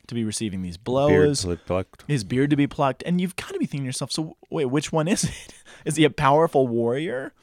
to 0.07 0.15
be 0.15 0.23
receiving 0.23 0.61
these 0.61 0.77
blows, 0.77 1.45
plucked. 1.65 2.05
his 2.07 2.23
beard 2.23 2.49
to 2.49 2.55
be 2.55 2.65
plucked, 2.65 3.03
and 3.05 3.19
you've 3.19 3.35
got 3.35 3.49
to 3.49 3.59
be 3.59 3.65
thinking 3.65 3.81
to 3.83 3.87
yourself, 3.87 4.09
so 4.09 4.37
wait, 4.49 4.65
which 4.65 4.91
one 4.91 5.07
is 5.07 5.25
it? 5.25 5.53
Is 5.85 5.97
he 5.97 6.05
a 6.05 6.09
powerful 6.09 6.65
warrior 6.67 7.33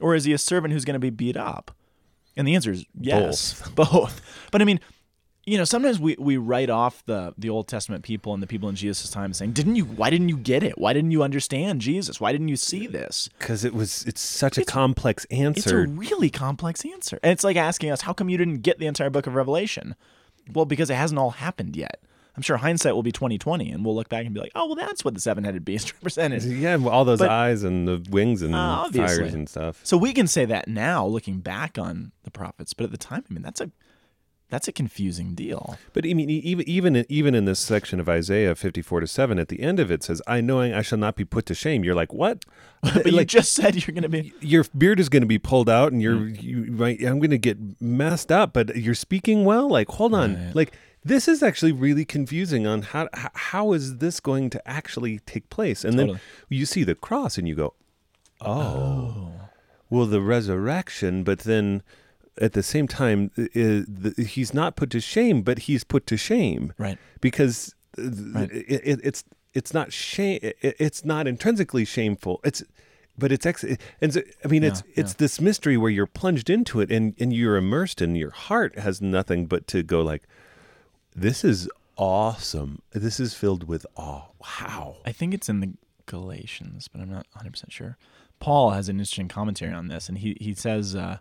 or 0.00 0.14
is 0.14 0.24
he 0.24 0.32
a 0.32 0.38
servant 0.38 0.72
who's 0.72 0.84
going 0.84 0.94
to 0.94 1.00
be 1.00 1.10
beat 1.10 1.36
up? 1.36 1.70
And 2.36 2.46
the 2.46 2.54
answer 2.54 2.72
is 2.72 2.84
yes, 2.98 3.66
both. 3.74 4.20
But 4.50 4.60
I 4.60 4.64
mean, 4.64 4.80
you 5.46 5.58
know, 5.58 5.64
sometimes 5.64 5.98
we, 6.00 6.16
we 6.18 6.36
write 6.36 6.70
off 6.70 7.04
the 7.06 7.34
the 7.36 7.50
Old 7.50 7.68
Testament 7.68 8.02
people 8.04 8.32
and 8.34 8.42
the 8.42 8.46
people 8.46 8.68
in 8.68 8.76
Jesus' 8.76 9.10
time 9.10 9.32
saying, 9.32 9.52
"Didn't 9.52 9.76
you? 9.76 9.84
Why 9.84 10.10
didn't 10.10 10.28
you 10.30 10.36
get 10.36 10.62
it? 10.62 10.78
Why 10.78 10.92
didn't 10.92 11.10
you 11.10 11.22
understand 11.22 11.80
Jesus? 11.80 12.20
Why 12.20 12.32
didn't 12.32 12.48
you 12.48 12.56
see 12.56 12.86
this?" 12.86 13.28
Because 13.38 13.64
it 13.64 13.74
was. 13.74 14.04
It's 14.06 14.20
such 14.20 14.56
a 14.58 14.64
complex 14.64 15.24
answer. 15.26 15.82
It's 15.82 15.90
a 15.90 15.92
really 15.92 16.30
complex 16.30 16.84
answer, 16.84 17.18
and 17.22 17.32
it's 17.32 17.44
like 17.44 17.56
asking 17.56 17.90
us, 17.90 18.02
"How 18.02 18.12
come 18.12 18.28
you 18.28 18.38
didn't 18.38 18.62
get 18.62 18.78
the 18.78 18.86
entire 18.86 19.10
book 19.10 19.26
of 19.26 19.34
Revelation?" 19.34 19.94
Well, 20.52 20.64
because 20.66 20.90
it 20.90 20.94
hasn't 20.96 21.18
all 21.18 21.30
happened 21.30 21.74
yet. 21.76 22.00
I'm 22.36 22.42
sure 22.42 22.56
hindsight 22.56 22.94
will 22.96 23.04
be 23.04 23.12
2020, 23.12 23.70
and 23.70 23.84
we'll 23.84 23.94
look 23.94 24.08
back 24.08 24.24
and 24.26 24.34
be 24.34 24.40
like, 24.40 24.50
"Oh, 24.54 24.66
well, 24.66 24.74
that's 24.74 25.04
what 25.04 25.14
the 25.14 25.20
seven-headed 25.20 25.64
beast 25.64 25.92
represented." 25.96 26.42
yeah, 26.44 26.76
well, 26.76 26.88
all 26.90 27.04
those 27.04 27.20
But- 27.20 27.30
eyes 27.30 27.62
and 27.62 27.86
the 27.86 28.04
wings 28.10 28.42
and 28.42 28.54
Uh, 28.54 28.88
fires 28.90 29.34
and 29.34 29.48
stuff. 29.48 29.80
So 29.84 29.96
we 29.96 30.12
can 30.12 30.26
say 30.26 30.44
that 30.46 30.66
now, 30.68 31.06
looking 31.06 31.40
back 31.40 31.78
on 31.78 32.12
the 32.24 32.30
prophets, 32.30 32.72
but 32.74 32.84
at 32.84 32.90
the 32.90 32.96
time, 32.98 33.24
I 33.30 33.32
mean, 33.32 33.42
that's 33.42 33.60
a 33.60 33.70
that's 34.50 34.68
a 34.68 34.72
confusing 34.72 35.34
deal. 35.34 35.76
But 35.92 36.06
I 36.06 36.14
mean, 36.14 36.30
even 36.30 36.68
even 36.68 37.04
even 37.08 37.34
in 37.34 37.44
this 37.44 37.58
section 37.58 37.98
of 38.00 38.08
Isaiah 38.08 38.54
fifty 38.54 38.82
four 38.82 39.00
to 39.00 39.06
seven, 39.06 39.38
at 39.38 39.48
the 39.48 39.60
end 39.60 39.80
of 39.80 39.90
it 39.90 40.02
says, 40.02 40.20
"I 40.26 40.40
knowing 40.40 40.72
I 40.72 40.82
shall 40.82 40.98
not 40.98 41.16
be 41.16 41.24
put 41.24 41.46
to 41.46 41.54
shame." 41.54 41.82
You're 41.84 41.94
like, 41.94 42.12
what? 42.12 42.44
But 42.82 43.06
you 43.12 43.24
just 43.24 43.52
said 43.54 43.74
you're 43.74 43.94
going 43.94 44.02
to 44.02 44.08
be. 44.10 44.32
your 44.40 44.64
beard 44.76 45.00
is 45.00 45.08
going 45.08 45.22
to 45.22 45.26
be 45.26 45.38
pulled 45.38 45.68
out, 45.70 45.92
and 45.92 46.00
you're 46.02 46.16
Mm. 46.16 46.42
you 46.42 46.72
right. 46.72 47.00
I'm 47.02 47.18
going 47.18 47.30
to 47.30 47.38
get 47.38 47.58
messed 47.80 48.30
up, 48.30 48.52
but 48.52 48.76
you're 48.76 48.94
speaking 48.94 49.44
well. 49.44 49.68
Like, 49.68 49.88
hold 49.88 50.14
on, 50.14 50.34
Right. 50.36 50.54
like. 50.54 50.72
This 51.06 51.28
is 51.28 51.42
actually 51.42 51.72
really 51.72 52.06
confusing 52.06 52.66
on 52.66 52.80
how 52.80 53.10
how 53.34 53.74
is 53.74 53.98
this 53.98 54.20
going 54.20 54.48
to 54.48 54.66
actually 54.66 55.18
take 55.26 55.50
place, 55.50 55.84
and 55.84 55.98
then 55.98 56.18
you 56.48 56.64
see 56.64 56.82
the 56.82 56.94
cross 56.94 57.36
and 57.36 57.46
you 57.46 57.54
go, 57.54 57.74
oh, 58.40 59.32
well, 59.90 60.06
the 60.06 60.22
resurrection, 60.22 61.22
but 61.22 61.40
then 61.40 61.82
at 62.40 62.52
the 62.52 62.62
same 62.62 62.88
time, 62.88 63.30
i- 63.38 63.42
i- 63.42 63.84
the, 63.86 64.24
he's 64.28 64.52
not 64.54 64.76
put 64.76 64.90
to 64.90 65.00
shame, 65.00 65.42
but 65.42 65.60
he's 65.60 65.84
put 65.84 66.06
to 66.08 66.16
shame 66.16 66.72
Right. 66.78 66.98
because 67.20 67.74
uh, 67.98 68.02
Right. 68.32 68.50
it, 68.52 68.80
it, 68.84 69.00
it's 69.04 69.24
it's 69.52 69.72
not 69.72 69.92
shame 69.92 70.40
it, 70.42 70.56
it's 70.62 71.04
not 71.04 71.28
intrinsically 71.28 71.84
shameful 71.84 72.40
it's 72.42 72.64
but 73.16 73.30
it's 73.30 73.46
ex 73.46 73.64
and 74.00 74.12
so, 74.12 74.20
i 74.44 74.48
mean 74.48 74.64
it's 74.64 74.82
Yeah, 74.88 74.94
it's 75.02 75.14
this 75.14 75.40
mystery 75.40 75.76
where 75.76 75.90
you're 75.92 76.08
plunged 76.08 76.50
into 76.50 76.80
it 76.80 76.90
and 76.90 77.14
and 77.20 77.32
you're 77.32 77.56
immersed 77.56 78.00
and 78.00 78.18
your 78.18 78.30
heart 78.30 78.76
has 78.80 79.00
nothing 79.00 79.46
but 79.46 79.68
to 79.68 79.84
go 79.84 80.02
like 80.02 80.24
this 81.14 81.44
is 81.44 81.68
awesome 81.96 82.82
this 82.92 83.20
is 83.20 83.34
filled 83.34 83.68
with 83.68 83.86
awe 83.96 84.22
wow 84.40 84.96
I 85.06 85.12
think 85.12 85.32
it's 85.32 85.48
in 85.48 85.60
the 85.60 85.72
Galatians, 86.06 86.88
but 86.88 87.00
I'm 87.00 87.10
not 87.10 87.26
100% 87.38 87.70
sure. 87.70 87.96
Paul 88.40 88.70
has 88.72 88.88
an 88.90 88.96
interesting 88.96 89.28
commentary 89.28 89.72
on 89.72 89.88
this, 89.88 90.06
and 90.10 90.18
he, 90.18 90.36
he 90.38 90.52
says, 90.52 90.94
uh, 90.94 91.16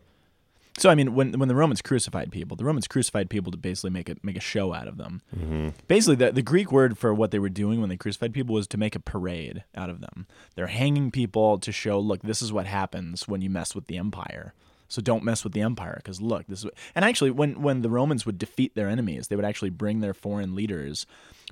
so 0.77 0.89
I 0.89 0.95
mean, 0.95 1.13
when 1.13 1.37
when 1.39 1.49
the 1.49 1.55
Romans 1.55 1.81
crucified 1.81 2.31
people, 2.31 2.57
the 2.57 2.65
Romans 2.65 2.87
crucified 2.87 3.29
people 3.29 3.51
to 3.51 3.57
basically 3.57 3.91
make 3.91 4.09
a 4.09 4.15
make 4.23 4.37
a 4.37 4.41
show 4.41 4.73
out 4.73 4.87
of 4.87 4.97
them. 4.97 5.21
Mm-hmm. 5.35 5.69
Basically, 5.87 6.15
the 6.15 6.31
the 6.31 6.41
Greek 6.41 6.71
word 6.71 6.97
for 6.97 7.13
what 7.13 7.31
they 7.31 7.39
were 7.39 7.49
doing 7.49 7.79
when 7.79 7.89
they 7.89 7.97
crucified 7.97 8.33
people 8.33 8.55
was 8.55 8.67
to 8.67 8.77
make 8.77 8.95
a 8.95 8.99
parade 8.99 9.63
out 9.75 9.89
of 9.89 10.01
them. 10.01 10.25
They're 10.55 10.67
hanging 10.67 11.11
people 11.11 11.59
to 11.59 11.71
show, 11.71 11.99
look, 11.99 12.21
this 12.21 12.41
is 12.41 12.51
what 12.51 12.65
happens 12.65 13.27
when 13.27 13.41
you 13.41 13.49
mess 13.49 13.75
with 13.75 13.87
the 13.87 13.97
empire. 13.97 14.53
So 14.87 15.01
don't 15.01 15.23
mess 15.23 15.43
with 15.43 15.53
the 15.53 15.61
empire, 15.61 15.95
because 15.97 16.21
look, 16.21 16.45
this 16.47 16.59
is. 16.59 16.65
What, 16.65 16.75
and 16.93 17.03
actually, 17.05 17.31
when 17.31 17.61
when 17.61 17.81
the 17.81 17.89
Romans 17.89 18.25
would 18.25 18.37
defeat 18.37 18.75
their 18.75 18.87
enemies, 18.89 19.27
they 19.27 19.35
would 19.35 19.45
actually 19.45 19.71
bring 19.71 20.01
their 20.01 20.13
foreign 20.13 20.55
leaders, 20.55 21.05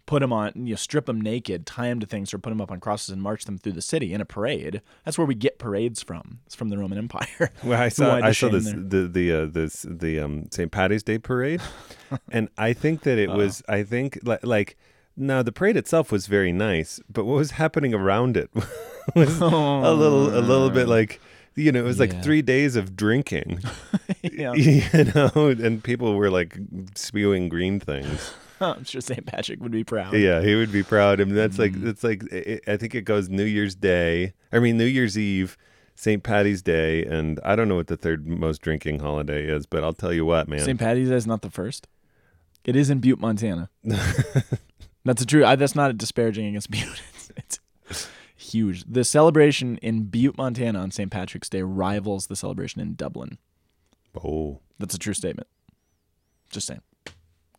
put 0.05 0.19
them 0.21 0.33
on, 0.33 0.51
you 0.55 0.71
know, 0.71 0.75
strip 0.75 1.05
them 1.05 1.21
naked, 1.21 1.65
tie 1.65 1.87
them 1.89 1.99
to 1.99 2.07
things, 2.07 2.33
or 2.33 2.37
put 2.37 2.49
them 2.49 2.61
up 2.61 2.71
on 2.71 2.79
crosses 2.79 3.09
and 3.09 3.21
march 3.21 3.45
them 3.45 3.57
through 3.57 3.73
the 3.73 3.81
city 3.81 4.13
in 4.13 4.21
a 4.21 4.25
parade. 4.25 4.81
That's 5.05 5.17
where 5.17 5.27
we 5.27 5.35
get 5.35 5.59
parades 5.59 6.01
from. 6.03 6.39
It's 6.45 6.55
from 6.55 6.69
the 6.69 6.77
Roman 6.77 6.97
Empire. 6.97 7.51
Well, 7.63 7.79
I 7.81 7.89
saw 7.89 8.15
I 8.15 8.31
saw 8.31 8.49
this 8.49 8.65
the 8.65 9.07
the 9.11 9.31
uh, 9.31 9.45
this 9.45 9.85
the 9.87 10.19
um 10.19 10.47
St. 10.51 10.71
Patty's 10.71 11.03
Day 11.03 11.17
parade, 11.19 11.61
and 12.31 12.49
I 12.57 12.73
think 12.73 13.01
that 13.03 13.17
it 13.17 13.29
was 13.29 13.61
I 13.69 13.83
think 13.83 14.19
like 14.23 14.45
like 14.45 14.77
no 15.15 15.43
the 15.43 15.51
parade 15.51 15.77
itself 15.77 16.11
was 16.11 16.27
very 16.27 16.51
nice, 16.51 16.99
but 17.09 17.25
what 17.25 17.35
was 17.35 17.51
happening 17.51 17.93
around 17.93 18.37
it 18.37 18.49
was 19.15 19.39
a 19.39 19.45
little 19.93 20.29
a 20.37 20.41
little 20.41 20.69
bit 20.69 20.87
like 20.87 21.19
you 21.55 21.71
know 21.71 21.79
it 21.79 21.83
was 21.83 21.99
like 21.99 22.13
Yeah. 22.13 22.21
three 22.21 22.41
days 22.41 22.75
of 22.75 22.95
drinking, 22.95 23.59
yeah. 24.23 24.53
you 24.53 25.03
know, 25.13 25.31
and 25.47 25.83
people 25.83 26.15
were 26.15 26.29
like 26.31 26.57
spewing 26.95 27.49
green 27.49 27.79
things. 27.79 28.33
I'm 28.77 28.83
sure 28.83 29.01
St. 29.01 29.25
Patrick 29.25 29.59
would 29.61 29.71
be 29.71 29.83
proud. 29.83 30.13
Yeah, 30.13 30.41
he 30.41 30.55
would 30.55 30.71
be 30.71 30.83
proud. 30.83 31.19
I 31.19 31.25
mean, 31.25 31.35
that's 31.35 31.57
like 31.59 31.73
Mm. 31.73 31.87
it's 31.87 32.03
like 32.03 32.23
i 32.31 32.59
I 32.73 32.77
think 32.77 32.95
it 32.95 33.01
goes 33.03 33.29
New 33.29 33.43
Year's 33.45 33.75
Day. 33.75 34.33
I 34.51 34.59
mean, 34.59 34.77
New 34.77 34.85
Year's 34.85 35.17
Eve, 35.17 35.57
St. 35.95 36.21
Patty's 36.23 36.61
Day, 36.61 37.03
and 37.05 37.39
I 37.43 37.55
don't 37.55 37.67
know 37.67 37.75
what 37.75 37.87
the 37.87 37.97
third 37.97 38.27
most 38.27 38.61
drinking 38.61 38.99
holiday 38.99 39.45
is, 39.47 39.65
but 39.65 39.83
I'll 39.83 39.93
tell 39.93 40.13
you 40.13 40.25
what, 40.25 40.47
man. 40.47 40.59
St. 40.61 40.79
Patty's 40.79 41.09
Day 41.09 41.15
is 41.15 41.27
not 41.27 41.41
the 41.41 41.49
first. 41.49 41.87
It 42.63 42.75
is 42.75 42.89
in 42.89 42.99
Butte, 42.99 43.19
Montana. 43.19 43.69
that's 43.83 45.21
a 45.21 45.25
true. 45.25 45.43
I, 45.45 45.55
that's 45.55 45.75
not 45.75 45.89
a 45.89 45.93
disparaging 45.93 46.45
against 46.47 46.69
Butte. 46.71 47.01
It's, 47.37 47.59
it's 47.89 48.07
huge. 48.35 48.83
The 48.87 49.03
celebration 49.03 49.77
in 49.77 50.03
Butte, 50.05 50.37
Montana 50.37 50.79
on 50.79 50.91
St. 50.91 51.09
Patrick's 51.11 51.49
Day 51.49 51.61
rivals 51.63 52.27
the 52.27 52.35
celebration 52.35 52.81
in 52.81 52.93
Dublin. 52.95 53.37
Oh, 54.23 54.59
That's 54.77 54.93
a 54.93 54.99
true 54.99 55.13
statement. 55.13 55.47
Just 56.49 56.67
saying. 56.67 56.81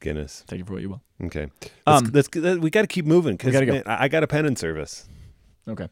Guinness. 0.03 0.45
Take 0.47 0.61
it 0.61 0.67
for 0.67 0.75
what 0.75 0.83
you 0.83 0.91
will. 0.91 1.03
Okay, 1.25 1.49
let's, 1.87 2.03
Um, 2.03 2.11
let's, 2.12 2.29
uh, 2.37 2.59
we 2.61 2.69
got 2.69 2.83
to 2.83 2.87
keep 2.88 3.07
moving 3.07 3.37
because 3.37 3.55
go. 3.65 3.83
I 3.87 4.05
I 4.05 4.09
got 4.09 4.23
a 4.23 4.27
penance 4.27 4.61
service. 4.61 5.07
Okay. 5.67 5.88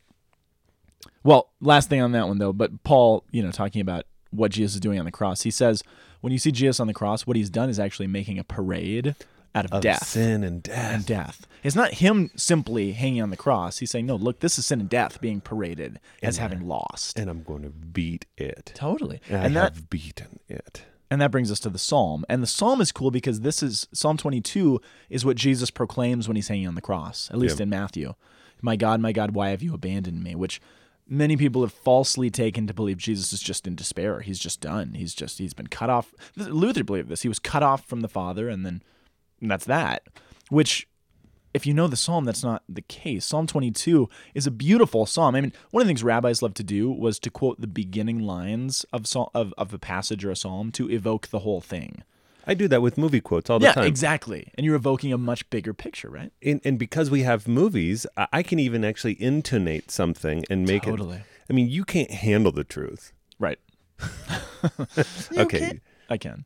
Well, 1.22 1.50
last 1.60 1.88
thing 1.88 2.00
on 2.02 2.12
that 2.12 2.26
one 2.28 2.38
though, 2.38 2.52
but 2.52 2.82
Paul, 2.82 3.24
you 3.30 3.42
know, 3.42 3.50
talking 3.50 3.80
about 3.80 4.04
what 4.30 4.50
Jesus 4.52 4.74
is 4.74 4.80
doing 4.80 4.98
on 4.98 5.04
the 5.04 5.10
cross, 5.10 5.42
he 5.42 5.50
says 5.50 5.82
when 6.20 6.32
you 6.32 6.38
see 6.38 6.52
Jesus 6.52 6.80
on 6.80 6.86
the 6.86 6.94
cross, 6.94 7.26
what 7.26 7.36
he's 7.36 7.50
done 7.50 7.68
is 7.70 7.78
actually 7.80 8.06
making 8.06 8.38
a 8.38 8.44
parade 8.44 9.14
out 9.54 9.64
of, 9.64 9.72
Of 9.72 9.82
death. 9.82 10.06
sin 10.06 10.44
and 10.44 10.62
death. 10.62 10.94
and 10.94 11.06
death. 11.06 11.46
It's 11.62 11.74
not 11.74 11.94
him 11.94 12.30
simply 12.36 12.92
hanging 12.92 13.20
on 13.22 13.30
the 13.30 13.36
cross. 13.36 13.78
He's 13.78 13.90
saying, 13.90 14.06
no, 14.06 14.14
look, 14.16 14.40
this 14.40 14.58
is 14.58 14.66
sin 14.66 14.80
and 14.80 14.88
death 14.88 15.20
being 15.20 15.40
paraded 15.40 15.98
as 16.22 16.36
having 16.38 16.66
lost. 16.68 17.18
and 17.18 17.28
I'm 17.28 17.42
going 17.42 17.62
to 17.62 17.70
beat 17.70 18.26
it. 18.38 18.72
totally. 18.74 19.20
And, 19.28 19.46
And 19.46 19.58
I 19.58 19.62
that 19.62 19.74
have 19.74 19.90
beaten 19.90 20.38
it. 20.48 20.84
And 21.10 21.20
that 21.20 21.30
brings 21.30 21.50
us 21.50 21.60
to 21.60 21.70
the 21.70 21.78
psalm. 21.78 22.24
And 22.28 22.42
the 22.42 22.46
psalm 22.46 22.80
is 22.80 22.92
cool 22.92 23.10
because 23.10 23.40
this 23.40 23.62
is 23.62 23.88
Psalm 23.92 24.16
22 24.16 24.80
is 25.08 25.24
what 25.24 25.36
Jesus 25.36 25.70
proclaims 25.70 26.28
when 26.28 26.36
he's 26.36 26.48
hanging 26.48 26.68
on 26.68 26.74
the 26.76 26.80
cross, 26.80 27.28
at 27.32 27.38
least 27.38 27.58
Yeah. 27.58 27.64
in 27.64 27.70
Matthew. 27.70 28.14
My 28.62 28.76
God, 28.76 29.00
my 29.00 29.12
God, 29.12 29.32
why 29.34 29.50
have 29.50 29.62
you 29.62 29.74
abandoned 29.74 30.22
me? 30.22 30.34
Which 30.34 30.60
many 31.08 31.36
people 31.36 31.62
have 31.62 31.72
falsely 31.72 32.30
taken 32.30 32.66
to 32.68 32.74
believe 32.74 32.98
Jesus 32.98 33.32
is 33.32 33.40
just 33.40 33.66
in 33.66 33.74
despair. 33.74 34.20
He's 34.20 34.38
just 34.38 34.60
done. 34.60 34.94
He's 34.94 35.14
just 35.14 35.38
he's 35.38 35.54
been 35.54 35.66
cut 35.66 35.90
off. 35.90 36.14
Luther 36.36 36.84
believed 36.84 37.08
this. 37.08 37.22
He 37.22 37.28
was 37.28 37.38
cut 37.38 37.62
off 37.62 37.84
from 37.86 38.00
the 38.02 38.08
Father 38.08 38.48
and 38.48 38.64
then 38.64 38.82
and 39.40 39.50
that's 39.50 39.64
that. 39.64 40.04
Which 40.50 40.86
if 41.52 41.66
you 41.66 41.74
know 41.74 41.88
the 41.88 41.96
psalm, 41.96 42.24
that's 42.24 42.42
not 42.44 42.62
the 42.68 42.82
case. 42.82 43.24
Psalm 43.24 43.46
22 43.46 44.08
is 44.34 44.46
a 44.46 44.50
beautiful 44.50 45.06
psalm. 45.06 45.34
I 45.34 45.40
mean, 45.40 45.52
one 45.70 45.80
of 45.80 45.86
the 45.86 45.90
things 45.90 46.04
rabbis 46.04 46.42
love 46.42 46.54
to 46.54 46.62
do 46.62 46.90
was 46.90 47.18
to 47.20 47.30
quote 47.30 47.60
the 47.60 47.66
beginning 47.66 48.20
lines 48.20 48.84
of 48.92 49.06
psalm, 49.06 49.28
of, 49.34 49.52
of 49.58 49.74
a 49.74 49.78
passage 49.78 50.24
or 50.24 50.30
a 50.30 50.36
psalm 50.36 50.70
to 50.72 50.90
evoke 50.90 51.28
the 51.28 51.40
whole 51.40 51.60
thing. 51.60 52.02
I 52.46 52.54
do 52.54 52.68
that 52.68 52.82
with 52.82 52.96
movie 52.96 53.20
quotes 53.20 53.50
all 53.50 53.58
the 53.58 53.66
yeah, 53.66 53.72
time. 53.72 53.84
Yeah, 53.84 53.88
exactly. 53.88 54.50
And 54.54 54.64
you're 54.64 54.74
evoking 54.74 55.12
a 55.12 55.18
much 55.18 55.48
bigger 55.50 55.74
picture, 55.74 56.08
right? 56.08 56.32
and, 56.42 56.60
and 56.64 56.78
because 56.78 57.10
we 57.10 57.22
have 57.22 57.46
movies, 57.46 58.06
I, 58.16 58.28
I 58.32 58.42
can 58.42 58.58
even 58.58 58.84
actually 58.84 59.20
intonate 59.22 59.90
something 59.90 60.44
and 60.48 60.66
make 60.66 60.84
it 60.84 60.90
Totally. 60.90 61.18
it. 61.18 61.22
I 61.48 61.52
mean, 61.52 61.68
you 61.68 61.84
can't 61.84 62.10
handle 62.10 62.52
the 62.52 62.64
truth. 62.64 63.12
Right. 63.38 63.58
okay, 65.36 65.80
I 66.08 66.16
can. 66.16 66.44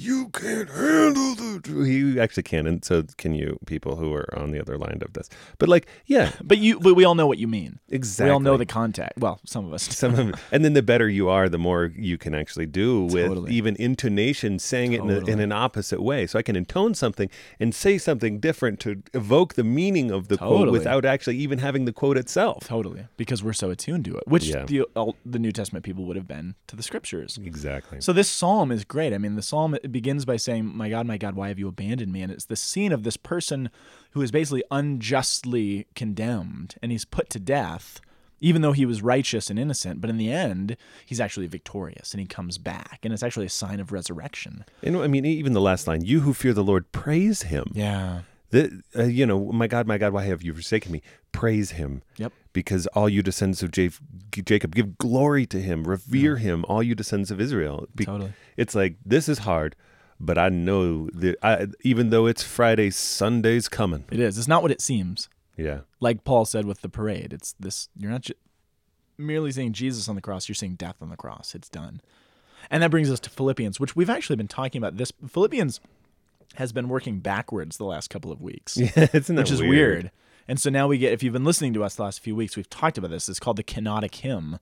You 0.00 0.28
can't 0.28 0.70
handle 0.70 1.34
the 1.34 1.60
truth. 1.62 1.88
You 1.88 2.20
actually 2.20 2.44
can, 2.44 2.66
and 2.66 2.84
so 2.84 3.02
can 3.18 3.34
you, 3.34 3.58
people 3.66 3.96
who 3.96 4.14
are 4.14 4.32
on 4.38 4.52
the 4.52 4.60
other 4.60 4.78
line 4.78 5.00
of 5.02 5.12
this. 5.14 5.28
But 5.58 5.68
like, 5.68 5.86
yeah, 6.06 6.32
But 6.44 6.58
you 6.58 6.78
but 6.80 6.94
we 6.94 7.04
all 7.04 7.14
know 7.16 7.26
what 7.26 7.38
you 7.38 7.48
mean. 7.48 7.80
exactly. 7.88 8.26
We 8.30 8.32
all 8.32 8.40
know 8.40 8.56
the 8.56 8.64
context. 8.66 9.18
Well, 9.18 9.40
some 9.44 9.66
of 9.66 9.72
us. 9.72 9.82
Some 9.98 10.14
of. 10.14 10.34
And 10.52 10.64
then 10.64 10.74
the 10.74 10.82
better 10.82 11.08
you 11.08 11.28
are, 11.28 11.48
the 11.48 11.58
more 11.58 11.92
you 11.96 12.16
can 12.16 12.34
actually 12.34 12.66
do 12.66 13.02
with 13.04 13.26
Totally. 13.26 13.52
even 13.52 13.74
intonation, 13.76 14.58
saying 14.60 14.92
it 14.92 15.00
in, 15.00 15.10
a, 15.10 15.18
in 15.26 15.40
an 15.40 15.50
opposite 15.52 16.00
way. 16.02 16.26
So 16.26 16.38
I 16.38 16.42
can 16.42 16.54
intone 16.56 16.94
something 16.94 17.28
and 17.58 17.74
say 17.74 17.98
something 17.98 18.38
different 18.38 18.78
to 18.80 19.02
evoke 19.14 19.54
the 19.54 19.64
meaning 19.64 20.10
of 20.12 20.28
the 20.28 20.38
quote 20.38 20.70
without 20.70 21.04
actually 21.04 21.36
even 21.38 21.58
having 21.58 21.84
the 21.84 21.92
quote 21.92 22.16
itself. 22.16 22.66
Totally, 22.68 23.06
because 23.16 23.42
we're 23.42 23.52
so 23.52 23.70
attuned 23.70 24.04
to 24.04 24.16
it, 24.16 24.24
which 24.28 24.44
Yeah. 24.46 24.64
the 24.64 24.86
the 25.26 25.38
New 25.40 25.50
Testament 25.52 25.84
people 25.84 26.04
would 26.04 26.16
have 26.16 26.28
been 26.28 26.54
to 26.68 26.76
the 26.76 26.82
scriptures. 26.82 27.38
Exactly. 27.42 28.00
So 28.00 28.12
this 28.12 28.28
psalm 28.28 28.70
is 28.70 28.84
great. 28.84 29.12
I 29.12 29.18
mean, 29.18 29.34
the 29.34 29.42
psalm 29.42 29.76
it 29.88 29.92
begins 29.92 30.24
by 30.24 30.36
saying, 30.36 30.64
"My 30.76 30.90
God, 30.90 31.06
my 31.06 31.18
God, 31.18 31.34
why 31.34 31.48
have 31.48 31.58
you 31.58 31.68
abandoned 31.68 32.12
me?" 32.12 32.22
And 32.22 32.30
it's 32.30 32.44
the 32.44 32.56
scene 32.56 32.92
of 32.92 33.02
this 33.02 33.16
person 33.16 33.70
who 34.12 34.22
is 34.22 34.30
basically 34.30 34.62
unjustly 34.70 35.86
condemned 35.94 36.76
and 36.82 36.92
he's 36.92 37.04
put 37.04 37.30
to 37.30 37.38
death, 37.38 38.00
even 38.40 38.62
though 38.62 38.72
he 38.72 38.86
was 38.86 39.02
righteous 39.02 39.50
and 39.50 39.58
innocent. 39.58 40.00
But 40.00 40.10
in 40.10 40.18
the 40.18 40.30
end, 40.30 40.76
he's 41.04 41.20
actually 41.20 41.46
victorious 41.46 42.12
and 42.12 42.20
he 42.20 42.26
comes 42.26 42.58
back, 42.58 43.00
and 43.02 43.12
it's 43.12 43.22
actually 43.22 43.46
a 43.46 43.50
sign 43.50 43.80
of 43.80 43.92
resurrection. 43.92 44.64
And 44.82 44.96
I 44.96 45.06
mean, 45.06 45.24
even 45.24 45.54
the 45.54 45.60
last 45.60 45.86
line, 45.86 46.04
"You 46.04 46.20
who 46.20 46.34
fear 46.34 46.52
the 46.52 46.64
Lord, 46.64 46.92
praise 46.92 47.42
Him." 47.42 47.72
Yeah. 47.74 48.20
The, 48.50 48.82
uh, 48.96 49.02
you 49.04 49.26
know, 49.26 49.52
my 49.52 49.66
God, 49.66 49.86
my 49.86 49.98
God, 49.98 50.12
why 50.12 50.24
have 50.24 50.42
you 50.42 50.54
forsaken 50.54 50.90
me? 50.92 51.02
Praise 51.32 51.72
Him. 51.72 52.02
Yep. 52.16 52.32
Because 52.54 52.86
all 52.88 53.08
you 53.08 53.22
descendants 53.22 53.62
of 53.62 53.76
Ja- 53.76 53.90
Jacob 54.30 54.74
give 54.74 54.96
glory 54.98 55.46
to 55.46 55.60
Him, 55.60 55.84
revere 55.84 56.36
Him. 56.36 56.64
All 56.68 56.82
you 56.82 56.94
descendants 56.94 57.30
of 57.30 57.40
Israel. 57.40 57.86
Be- 57.94 58.06
Totally. 58.06 58.32
It's 58.56 58.74
like 58.74 58.96
this 59.04 59.28
is 59.28 59.38
hard, 59.40 59.76
but 60.18 60.38
I 60.38 60.48
know 60.48 61.08
that 61.10 61.36
I, 61.42 61.66
even 61.82 62.08
though 62.10 62.26
it's 62.26 62.42
Friday, 62.42 62.90
Sunday's 62.90 63.68
coming. 63.68 64.04
It 64.10 64.18
is. 64.20 64.38
It's 64.38 64.48
not 64.48 64.62
what 64.62 64.70
it 64.70 64.80
seems. 64.80 65.28
Yeah. 65.56 65.80
like 66.00 66.22
Paul 66.22 66.44
said 66.44 66.66
with 66.66 66.82
the 66.82 66.88
parade, 66.88 67.32
it's 67.32 67.52
this 67.58 67.88
you're 67.96 68.12
not 68.12 68.22
ju- 68.22 68.34
merely 69.18 69.50
seeing 69.50 69.72
Jesus 69.72 70.08
on 70.08 70.14
the 70.14 70.20
cross, 70.20 70.48
you're 70.48 70.54
seeing 70.54 70.74
death 70.76 70.96
on 71.02 71.10
the 71.10 71.16
cross. 71.16 71.54
It's 71.54 71.68
done. 71.68 72.00
And 72.70 72.82
that 72.82 72.90
brings 72.92 73.10
us 73.10 73.18
to 73.20 73.30
Philippians, 73.30 73.80
which 73.80 73.96
we've 73.96 74.08
actually 74.10 74.36
been 74.36 74.46
talking 74.48 74.78
about 74.80 74.96
this 74.98 75.12
Philippians 75.28 75.80
has 76.54 76.72
been 76.72 76.88
working 76.88 77.20
backwards 77.20 77.76
the 77.76 77.84
last 77.84 78.10
couple 78.10 78.32
of 78.32 78.40
weeks. 78.40 78.76
Yeah, 78.96 79.08
isn't 79.12 79.36
that 79.36 79.42
which 79.42 79.50
is 79.50 79.62
weird. 79.62 80.10
And 80.46 80.58
so 80.58 80.70
now 80.70 80.88
we 80.88 80.98
get 80.98 81.12
if 81.12 81.22
you've 81.22 81.32
been 81.32 81.44
listening 81.44 81.74
to 81.74 81.84
us 81.84 81.96
the 81.96 82.02
last 82.02 82.20
few 82.20 82.34
weeks, 82.34 82.56
we've 82.56 82.70
talked 82.70 82.96
about 82.96 83.10
this. 83.10 83.28
It's 83.28 83.38
called 83.38 83.58
the 83.58 83.64
kenotic 83.64 84.14
hymn. 84.14 84.58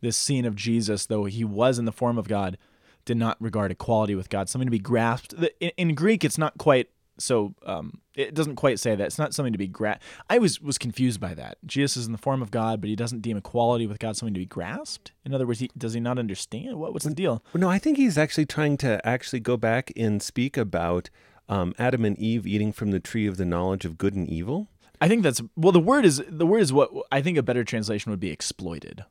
This 0.00 0.16
scene 0.16 0.44
of 0.44 0.56
Jesus, 0.56 1.06
though 1.06 1.24
he 1.24 1.44
was 1.44 1.78
in 1.78 1.84
the 1.84 1.92
form 1.92 2.18
of 2.18 2.28
God, 2.28 2.58
did 3.04 3.16
not 3.16 3.40
regard 3.40 3.70
equality 3.70 4.14
with 4.14 4.28
God 4.28 4.48
something 4.48 4.66
to 4.66 4.70
be 4.70 4.78
grasped. 4.78 5.32
In, 5.60 5.70
in 5.76 5.94
Greek, 5.94 6.24
it's 6.24 6.38
not 6.38 6.58
quite 6.58 6.88
so. 7.18 7.54
Um, 7.64 8.00
it 8.14 8.34
doesn't 8.34 8.56
quite 8.56 8.80
say 8.80 8.96
that. 8.96 9.04
It's 9.04 9.18
not 9.18 9.32
something 9.32 9.52
to 9.52 9.58
be 9.58 9.68
grasped. 9.68 10.02
I 10.28 10.38
was 10.38 10.60
was 10.60 10.76
confused 10.76 11.20
by 11.20 11.34
that. 11.34 11.58
Jesus 11.64 11.96
is 11.96 12.06
in 12.06 12.12
the 12.12 12.18
form 12.18 12.42
of 12.42 12.50
God, 12.50 12.80
but 12.80 12.90
he 12.90 12.96
doesn't 12.96 13.22
deem 13.22 13.36
equality 13.36 13.86
with 13.86 14.00
God 14.00 14.16
something 14.16 14.34
to 14.34 14.40
be 14.40 14.46
grasped. 14.46 15.12
In 15.24 15.32
other 15.32 15.46
words, 15.46 15.60
he, 15.60 15.70
does 15.78 15.92
he 15.92 16.00
not 16.00 16.18
understand? 16.18 16.78
What 16.78 16.92
what's 16.92 17.04
the 17.04 17.14
deal? 17.14 17.44
No, 17.54 17.70
I 17.70 17.78
think 17.78 17.96
he's 17.96 18.18
actually 18.18 18.46
trying 18.46 18.76
to 18.78 19.06
actually 19.06 19.40
go 19.40 19.56
back 19.56 19.92
and 19.96 20.22
speak 20.22 20.56
about 20.56 21.10
um, 21.48 21.74
Adam 21.78 22.04
and 22.04 22.18
Eve 22.18 22.46
eating 22.46 22.72
from 22.72 22.90
the 22.90 23.00
tree 23.00 23.26
of 23.26 23.36
the 23.36 23.44
knowledge 23.44 23.84
of 23.84 23.98
good 23.98 24.14
and 24.14 24.28
evil. 24.28 24.68
I 25.00 25.08
think 25.08 25.22
that's 25.22 25.40
well. 25.56 25.72
The 25.72 25.80
word 25.80 26.04
is 26.04 26.22
the 26.28 26.46
word 26.46 26.60
is 26.60 26.72
what 26.72 26.90
I 27.12 27.22
think 27.22 27.38
a 27.38 27.42
better 27.42 27.64
translation 27.64 28.10
would 28.10 28.20
be 28.20 28.30
exploited. 28.30 29.04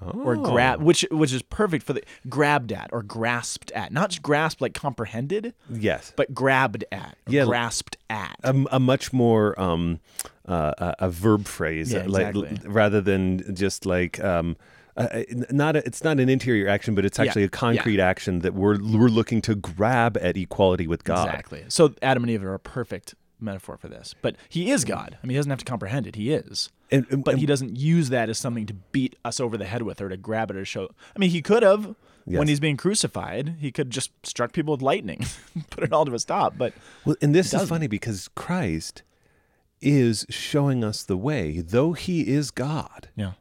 Or 0.00 0.36
grab, 0.36 0.82
which 0.82 1.04
which 1.10 1.32
is 1.32 1.42
perfect 1.42 1.84
for 1.84 1.92
the 1.92 2.02
grabbed 2.28 2.72
at 2.72 2.88
or 2.92 3.02
grasped 3.02 3.70
at, 3.72 3.92
not 3.92 4.10
just 4.10 4.22
grasped 4.22 4.60
like 4.60 4.74
comprehended, 4.74 5.54
Yes. 5.68 6.12
but 6.16 6.34
grabbed 6.34 6.84
at, 6.92 7.16
Yeah. 7.26 7.44
grasped 7.44 7.96
at. 8.08 8.36
a, 8.42 8.64
a 8.72 8.80
much 8.80 9.12
more 9.12 9.60
um, 9.60 10.00
uh, 10.48 10.72
a, 10.78 10.94
a 11.06 11.10
verb 11.10 11.46
phrase, 11.46 11.92
Yeah, 11.92 12.04
like, 12.06 12.34
exactly. 12.34 12.68
rather 12.70 13.00
than 13.00 13.54
just 13.54 13.86
like 13.86 14.22
um, 14.22 14.56
uh, 14.96 15.22
not 15.50 15.76
a, 15.76 15.86
it's 15.86 16.02
not 16.02 16.18
an 16.18 16.28
interior 16.28 16.68
action, 16.68 16.94
but 16.94 17.04
it's 17.04 17.18
Yeah, 17.18 17.26
actually 17.26 17.44
a 17.44 17.48
concrete 17.48 18.00
action 18.00 18.40
that 18.40 18.54
we're 18.54 18.78
we're 18.82 19.08
looking 19.08 19.40
to 19.42 19.54
grab 19.54 20.16
at 20.20 20.36
equality 20.36 20.86
with 20.86 21.04
God. 21.04 21.28
Exactly. 21.28 21.64
So 21.68 21.94
Adam 22.02 22.24
and 22.24 22.30
Eve 22.30 22.42
are 22.44 22.54
a 22.54 22.58
perfect 22.58 23.14
metaphor 23.40 23.76
for 23.76 23.88
this. 23.88 24.14
But 24.22 24.36
he 24.48 24.70
is 24.70 24.84
God. 24.84 25.18
I 25.22 25.26
mean, 25.26 25.34
he 25.34 25.38
doesn't 25.38 25.50
have 25.50 25.58
to 25.60 25.64
comprehend 25.64 26.06
it. 26.06 26.16
He 26.16 26.32
is. 26.32 26.70
And, 26.90 27.06
and- 27.10 27.24
But 27.24 27.38
he 27.38 27.46
doesn't 27.46 27.76
use 27.76 28.08
that 28.10 28.28
as 28.28 28.38
something 28.38 28.66
to 28.66 28.74
beat 28.74 29.16
us 29.24 29.40
over 29.40 29.56
the 29.56 29.64
head 29.66 29.82
with 29.82 30.00
or 30.00 30.08
to 30.08 30.16
grab 30.16 30.50
it 30.50 30.56
or 30.56 30.64
show. 30.64 30.90
I 31.14 31.18
mean, 31.18 31.30
he 31.30 31.42
could 31.42 31.62
have 31.62 31.94
Yes. 32.26 32.38
when 32.38 32.48
he's 32.48 32.60
being 32.60 32.76
crucified. 32.76 33.56
He 33.60 33.72
could 33.72 33.90
just 33.90 34.10
struck 34.24 34.52
people 34.52 34.72
with 34.72 34.82
lightning, 34.82 35.24
put 35.70 35.82
it 35.84 35.92
all 35.92 36.04
to 36.04 36.14
a 36.14 36.18
stop. 36.18 36.56
But 36.58 36.74
well, 37.04 37.16
and 37.22 37.34
this 37.34 37.52
is 37.54 37.68
funny 37.68 37.86
because 37.86 38.28
Christ 38.34 39.02
is 39.80 40.26
showing 40.28 40.84
us 40.84 41.02
the 41.02 41.16
way, 41.16 41.60
though 41.60 41.92
he 41.94 42.28
is 42.28 42.50
God. 42.50 43.08
yeah, 43.16 43.32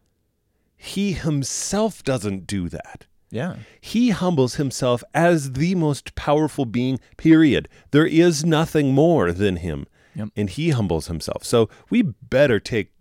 He 0.77 1.11
himself 1.11 2.01
doesn't 2.03 2.47
do 2.47 2.69
that. 2.69 3.05
Yeah, 3.31 3.57
He 3.79 4.09
humbles 4.09 4.55
himself 4.55 5.03
as 5.13 5.53
the 5.53 5.75
most 5.75 6.15
powerful 6.15 6.65
being, 6.65 6.99
period. 7.17 7.67
There 7.91 8.05
is 8.07 8.43
nothing 8.43 8.93
more 8.93 9.31
than 9.31 9.57
him. 9.57 9.87
Yep. 10.15 10.29
And 10.35 10.49
he 10.49 10.71
humbles 10.71 11.07
himself. 11.07 11.43
So 11.43 11.69
we 11.89 12.01
better 12.01 12.59
take. 12.59 12.91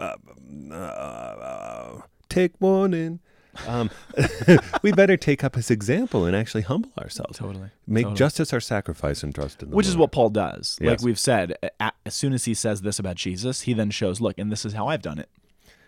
Uh, 0.00 0.16
uh, 0.72 2.00
take 2.28 2.52
warning. 2.60 3.20
Um, 3.66 3.90
we 4.82 4.92
better 4.92 5.16
take 5.16 5.44
up 5.44 5.56
his 5.56 5.70
example 5.70 6.24
and 6.24 6.34
actually 6.34 6.62
humble 6.62 6.92
ourselves. 6.98 7.38
totally. 7.38 7.70
Make 7.86 8.04
Totally. 8.04 8.16
justice 8.18 8.52
our 8.52 8.60
sacrifice 8.60 9.22
and 9.22 9.34
trust 9.34 9.62
in 9.62 9.70
the 9.70 9.76
Which 9.76 9.86
is 9.86 9.96
what 9.96 10.12
Paul 10.12 10.30
does. 10.30 10.78
Like 10.80 11.02
we've 11.02 11.18
said, 11.18 11.54
as 11.80 12.14
soon 12.14 12.32
as 12.32 12.44
he 12.44 12.54
says 12.54 12.82
this 12.82 12.98
about 12.98 13.16
Jesus, 13.16 13.62
he 13.62 13.74
then 13.74 13.90
shows, 13.90 14.20
look, 14.20 14.38
and 14.38 14.50
this 14.50 14.64
is 14.64 14.72
how 14.72 14.86
I've 14.86 15.02
done 15.02 15.18
it. 15.18 15.28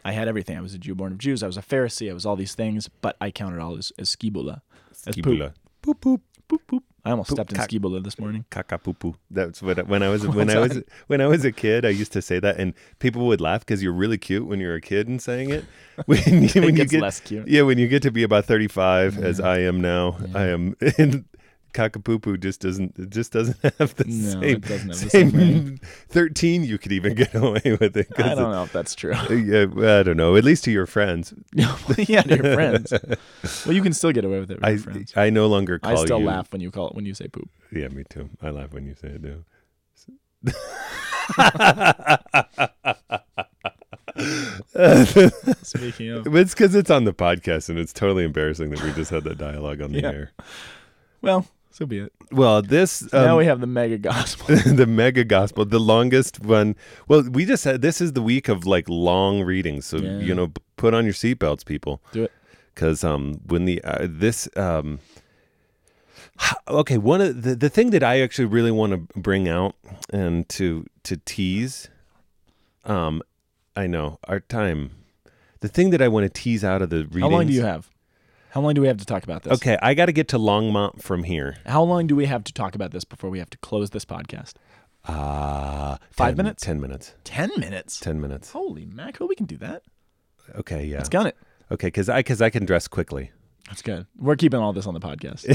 I 0.04 0.12
had 0.12 0.28
everything. 0.28 0.56
I 0.56 0.60
was 0.60 0.74
a 0.74 0.78
Jew 0.78 0.94
born 0.94 1.12
of 1.12 1.18
Jews. 1.18 1.42
I 1.42 1.46
was 1.46 1.56
a 1.56 1.62
Pharisee. 1.62 2.10
I 2.10 2.14
was 2.14 2.26
all 2.26 2.36
these 2.36 2.54
things, 2.54 2.88
but 3.00 3.16
I 3.20 3.30
counted 3.30 3.60
all 3.60 3.76
as, 3.78 3.92
as 3.98 4.14
skibula. 4.14 4.60
As 5.06 5.14
poop. 5.14 5.24
Skibula. 5.26 5.54
Poop 5.82 6.00
poop. 6.00 6.20
Boop, 6.48 6.58
boop. 6.70 6.80
I 7.04 7.10
almost 7.12 7.30
Poop, 7.30 7.36
stepped 7.36 7.50
in 7.52 7.56
cock. 7.56 7.68
skibula 7.70 8.04
this 8.04 8.18
morning. 8.18 8.44
Kakapupu. 8.50 9.14
That's 9.30 9.62
what 9.62 9.86
when 9.88 10.02
I 10.02 10.08
was 10.10 10.26
when 10.38 10.50
I 10.50 10.58
was 10.58 10.82
when 11.06 11.20
I 11.20 11.26
was 11.26 11.44
a 11.44 11.50
kid. 11.52 11.84
I 11.86 11.88
used 11.88 12.12
to 12.12 12.20
say 12.22 12.38
that, 12.40 12.58
and 12.58 12.74
people 12.98 13.26
would 13.26 13.40
laugh 13.40 13.60
because 13.60 13.82
you're 13.82 13.92
really 13.92 14.18
cute 14.18 14.46
when 14.46 14.60
you're 14.60 14.74
a 14.74 14.80
kid 14.80 15.08
and 15.08 15.20
saying 15.22 15.50
it. 15.50 15.64
When, 16.06 16.18
you- 16.42 16.48
It 16.54 16.54
when 16.64 16.76
you 16.76 16.84
get 16.84 17.00
less 17.00 17.20
cute. 17.20 17.46
yeah, 17.48 17.62
when 17.62 17.78
you 17.78 17.86
get 17.88 18.02
to 18.02 18.10
be 18.10 18.22
about 18.22 18.44
35, 18.46 19.18
as 19.22 19.40
I 19.40 19.58
am 19.60 19.80
now, 19.80 20.18
I 20.34 20.44
am. 20.48 20.74
And 20.98 21.24
Kakapupu 21.72 22.38
just 22.40 22.60
doesn't 22.60 22.98
it 22.98 23.10
just 23.10 23.32
doesn't 23.32 23.56
have 23.78 23.94
the 23.96 24.04
No, 24.06 24.30
same. 24.30 24.42
it 24.42 24.60
doesn't 24.62 24.88
have 24.90 25.00
the 25.00 25.10
same. 25.10 25.78
13, 26.08 26.64
you 26.64 26.78
could 26.78 26.92
even 26.92 27.14
get 27.14 27.34
away 27.34 27.76
with 27.80 27.96
it. 27.96 28.08
I 28.18 28.34
don't 28.34 28.52
know 28.52 28.62
if 28.64 28.72
that's 28.72 28.94
true. 28.94 29.12
yeah, 29.30 29.98
I 29.98 30.02
don't 30.02 30.16
know. 30.16 30.36
At 30.36 30.44
least 30.44 30.64
to 30.64 30.70
your 30.70 30.86
friends, 30.86 31.34
yeah, 31.54 31.74
to 32.22 32.36
your 32.36 32.54
friends. 32.54 32.92
Well, 33.66 33.74
you 33.74 33.82
can 33.82 33.92
still 33.92 34.12
get 34.12 34.24
away 34.24 34.40
with 34.40 34.50
it 34.50 34.56
with 34.58 34.64
I 34.64 34.70
your 34.70 34.78
friends. 34.78 35.12
I 35.16 35.30
no 35.30 35.46
longer 35.46 35.78
call 35.78 35.92
I 35.92 36.04
still 36.04 36.20
you. 36.20 36.26
laugh 36.26 36.52
when 36.52 36.60
you 36.60 36.70
call 36.70 36.88
it 36.88 36.94
when 36.94 37.06
you 37.06 37.14
say 37.14 37.28
poop. 37.28 37.48
Yeah, 37.72 37.88
me 37.88 38.04
too. 38.08 38.30
I 38.42 38.50
laugh 38.50 38.72
when 38.72 38.86
you 38.86 38.94
say 38.94 39.08
it 39.08 39.22
too. 39.22 39.44
Speaking 45.62 46.10
of, 46.10 46.34
It's 46.36 46.54
because 46.54 46.74
it's 46.74 46.90
on 46.90 47.04
the 47.04 47.12
podcast, 47.12 47.68
and 47.68 47.78
it's 47.78 47.92
totally 47.92 48.24
embarrassing 48.24 48.70
that 48.70 48.82
we 48.82 48.92
just 48.92 49.10
had 49.10 49.24
that 49.24 49.38
dialogue 49.38 49.80
on 49.80 49.92
the 49.92 50.00
Yeah. 50.00 50.10
air. 50.10 50.32
well, 51.20 51.46
so 51.72 51.86
be 51.86 51.98
it. 51.98 52.12
Well, 52.30 52.62
this 52.62 53.12
now 53.12 53.32
um, 53.32 53.38
we 53.38 53.46
have 53.46 53.60
the 53.60 53.66
mega 53.66 53.98
gospel. 53.98 54.54
the 54.66 54.86
mega 54.86 55.24
gospel, 55.24 55.64
the 55.64 55.80
longest 55.80 56.40
one. 56.44 56.76
Well, 57.08 57.22
we 57.30 57.44
just 57.44 57.62
said 57.62 57.82
this 57.82 58.00
is 58.00 58.12
the 58.12 58.22
week 58.22 58.48
of 58.48 58.66
like 58.66 58.88
long 58.88 59.42
readings, 59.42 59.86
so 59.86 59.96
Yeah. 59.96 60.18
you 60.18 60.34
know, 60.34 60.52
put 60.76 60.94
on 60.94 61.04
your 61.04 61.14
seatbelts, 61.14 61.64
people, 61.64 62.00
Do 62.12 62.24
it. 62.24 62.32
because 62.74 63.02
um, 63.04 63.40
when 63.46 63.64
the 63.64 63.82
uh, 63.84 64.06
this 64.08 64.48
um, 64.56 65.00
okay, 66.68 66.98
one 66.98 67.20
of 67.20 67.42
the 67.42 67.54
the 67.54 67.68
thing 67.68 67.90
that 67.90 68.02
I 68.02 68.20
actually 68.20 68.46
really 68.46 68.70
want 68.70 68.92
to 68.92 69.20
bring 69.20 69.48
out 69.48 69.74
and 70.12 70.48
to 70.50 70.86
to 71.04 71.16
tease, 71.18 71.88
um, 72.84 73.22
I 73.76 73.86
know 73.86 74.18
our 74.28 74.40
time. 74.40 74.92
The 75.60 75.68
thing 75.68 75.90
that 75.90 76.02
I 76.02 76.08
want 76.08 76.24
to 76.24 76.28
tease 76.42 76.64
out 76.64 76.82
of 76.82 76.90
the 76.90 77.04
readings. 77.04 77.20
How 77.22 77.28
long 77.28 77.46
do 77.46 77.52
you 77.52 77.62
have? 77.62 77.88
How 78.52 78.60
long 78.60 78.74
do 78.74 78.82
we 78.82 78.86
have 78.86 78.98
to 78.98 79.06
talk 79.06 79.24
about 79.24 79.44
this? 79.44 79.54
Okay, 79.54 79.78
I 79.80 79.94
got 79.94 80.06
to 80.06 80.12
get 80.12 80.28
to 80.28 80.38
Longmont 80.38 81.00
from 81.00 81.22
here. 81.22 81.56
How 81.64 81.82
long 81.82 82.06
do 82.06 82.14
we 82.14 82.26
have 82.26 82.44
to 82.44 82.52
talk 82.52 82.74
about 82.74 82.90
this 82.90 83.02
before 83.02 83.30
we 83.30 83.38
have 83.38 83.48
to 83.48 83.56
close 83.58 83.88
this 83.90 84.04
podcast? 84.04 84.56
Uh, 85.06 85.96
Five 86.10 86.36
minutes? 86.36 86.62
Ten 86.62 86.78
minutes. 86.78 87.14
Ten 87.24 87.50
minutes. 87.56 87.98
Ten 87.98 88.20
minutes. 88.20 88.50
Holy 88.50 88.84
mackerel, 88.84 89.26
we 89.26 89.36
can 89.36 89.46
do 89.46 89.56
that. 89.56 89.84
Okay, 90.54 90.84
yeah. 90.84 90.98
Let's 90.98 91.08
gun 91.08 91.28
it. 91.28 91.36
Okay, 91.70 91.86
because 91.86 92.10
I 92.10 92.18
because 92.18 92.42
I 92.42 92.50
can 92.50 92.66
dress 92.66 92.88
quickly. 92.88 93.30
That's 93.68 93.80
good. 93.80 94.06
We're 94.18 94.36
keeping 94.36 94.60
all 94.60 94.74
this 94.74 94.86
on 94.86 94.92
the 94.92 95.00
podcast. 95.00 95.46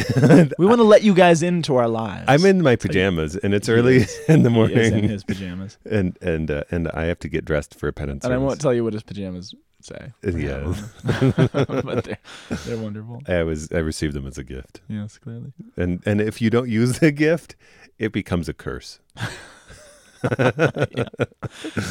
we 0.57 0.65
want 0.65 0.79
to 0.79 0.83
let 0.83 1.03
you 1.03 1.13
guys 1.13 1.43
into 1.43 1.75
our 1.75 1.87
lives. 1.87 2.25
I'm 2.27 2.45
in 2.45 2.63
my 2.63 2.75
pajamas, 2.77 3.35
and 3.35 3.53
it's 3.53 3.69
early 3.69 3.97
is. 3.97 4.19
in 4.27 4.41
the 4.41 4.49
He 4.49 4.55
is 4.73 4.87
in 4.87 4.91
morning, 4.93 5.09
his 5.09 5.23
pajamas, 5.23 5.77
and 5.85 6.17
and 6.19 6.49
uh, 6.49 6.63
and 6.71 6.87
I 6.87 7.03
have 7.03 7.19
to 7.19 7.29
get 7.29 7.45
dressed 7.45 7.79
for 7.79 7.87
a 7.87 7.93
penance. 7.93 8.25
and 8.25 8.33
I 8.33 8.37
won't 8.37 8.59
tell 8.59 8.73
you 8.73 8.83
what 8.83 8.93
his 8.93 9.03
pajamas 9.03 9.53
say. 9.81 10.11
Yeah. 10.23 10.73
but 11.03 12.03
they're, 12.03 12.17
they're 12.65 12.77
wonderful. 12.77 13.21
I 13.27 13.43
was 13.43 13.71
I 13.71 13.77
received 13.79 14.13
them 14.13 14.25
as 14.27 14.37
a 14.37 14.43
gift, 14.43 14.81
Yes, 14.87 15.17
clearly. 15.17 15.53
and 15.75 16.01
and 16.05 16.19
if 16.21 16.41
you 16.41 16.49
don't 16.49 16.69
use 16.69 16.99
the 16.99 17.11
gift, 17.11 17.55
it 17.97 18.11
becomes 18.11 18.47
a 18.49 18.53
curse. 18.53 18.99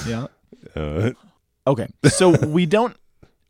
Yeah. 0.06 0.26
Uh, 0.74 1.10
Okay. 1.68 1.88
So 2.04 2.30
we 2.46 2.64
don't 2.64 2.96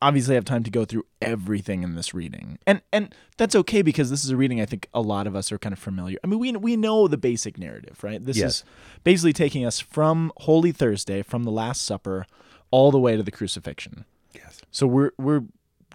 obviously 0.01 0.35
have 0.37 0.44
time 0.46 0.62
to 0.64 0.70
go 0.70 0.85
through 0.87 1.05
everything 1.20 1.83
in 1.83 1.94
this 1.96 2.14
reading. 2.14 2.59
And 2.66 2.81
and 2.92 3.14
that's 3.37 3.55
okay 3.55 3.83
because 3.83 4.09
this 4.09 4.25
is 4.25 4.31
a 4.31 4.37
reading 4.38 4.59
I 4.61 4.64
think 4.64 4.88
a 4.94 5.03
lot 5.03 5.27
of 5.27 5.37
us 5.37 5.53
are 5.53 5.59
kind 5.59 5.72
of 5.75 5.79
familiar. 5.79 6.16
I 6.25 6.27
mean, 6.27 6.38
we 6.38 6.53
we 6.53 6.77
know 6.77 7.09
the 7.09 7.18
basic 7.18 7.59
narrative, 7.59 8.03
right? 8.03 8.25
This 8.25 8.38
Yes. 8.38 8.51
is 8.59 8.64
basically 9.05 9.35
taking 9.35 9.66
us 9.66 9.81
from 9.81 10.33
Holy 10.38 10.72
Thursday, 10.72 11.22
from 11.22 11.44
the 11.44 11.51
Last 11.51 11.83
Supper, 11.83 12.25
all 12.70 12.90
the 12.90 12.99
way 12.99 13.16
to 13.16 13.22
the 13.22 13.31
crucifixion. 13.31 14.07
So 14.70 14.87
we're 14.87 15.12
we're 15.18 15.42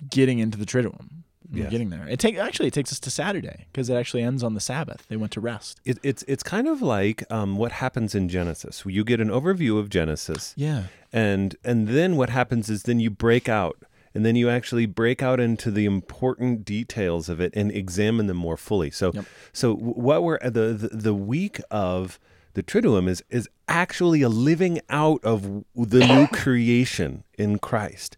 getting 0.09 0.39
into 0.39 0.57
the 0.57 0.65
Triduum. 0.65 1.07
We're 1.51 1.63
Yes. 1.63 1.71
getting 1.71 1.89
there. 1.89 2.07
It 2.07 2.17
take 2.19 2.37
actually 2.37 2.67
it 2.67 2.73
takes 2.73 2.93
us 2.93 2.99
to 3.01 3.09
Saturday 3.11 3.65
because 3.73 3.89
it 3.89 3.95
actually 3.95 4.23
ends 4.23 4.41
on 4.41 4.53
the 4.53 4.61
Sabbath. 4.61 5.05
They 5.09 5.17
went 5.17 5.33
to 5.33 5.41
rest. 5.41 5.81
It, 5.83 5.97
it's 6.01 6.23
it's 6.27 6.43
kind 6.43 6.67
of 6.67 6.81
like 6.81 7.29
um, 7.29 7.57
what 7.57 7.73
happens 7.73 8.15
in 8.15 8.29
Genesis. 8.29 8.83
You 8.85 9.03
get 9.03 9.19
an 9.19 9.27
overview 9.27 9.77
of 9.77 9.89
Genesis, 9.89 10.53
Yeah. 10.55 10.83
and 11.11 11.55
and 11.65 11.89
then 11.89 12.15
what 12.15 12.29
happens 12.29 12.69
is 12.69 12.83
then 12.83 13.01
you 13.01 13.09
break 13.09 13.49
out 13.49 13.83
and 14.15 14.25
then 14.25 14.35
you 14.37 14.49
actually 14.49 14.85
break 14.85 15.21
out 15.21 15.39
into 15.41 15.71
the 15.71 15.83
important 15.85 16.63
details 16.63 17.27
of 17.27 17.41
it 17.41 17.53
and 17.55 17.69
examine 17.71 18.27
them 18.27 18.37
more 18.37 18.57
fully 18.57 18.89
so 18.91 19.11
Yep. 19.13 19.25
so 19.53 19.75
what 19.75 20.23
we're 20.23 20.39
the, 20.39 20.73
the 20.73 20.89
the 20.93 21.13
week 21.13 21.59
of 21.69 22.17
the 22.53 22.63
triduum 22.63 23.07
is 23.09 23.23
is 23.29 23.47
actually 23.67 24.21
a 24.21 24.29
living 24.29 24.79
out 24.89 25.21
of 25.23 25.63
the 25.75 26.05
new 26.07 26.27
creation 26.33 27.23
in 27.37 27.57
christ 27.59 28.15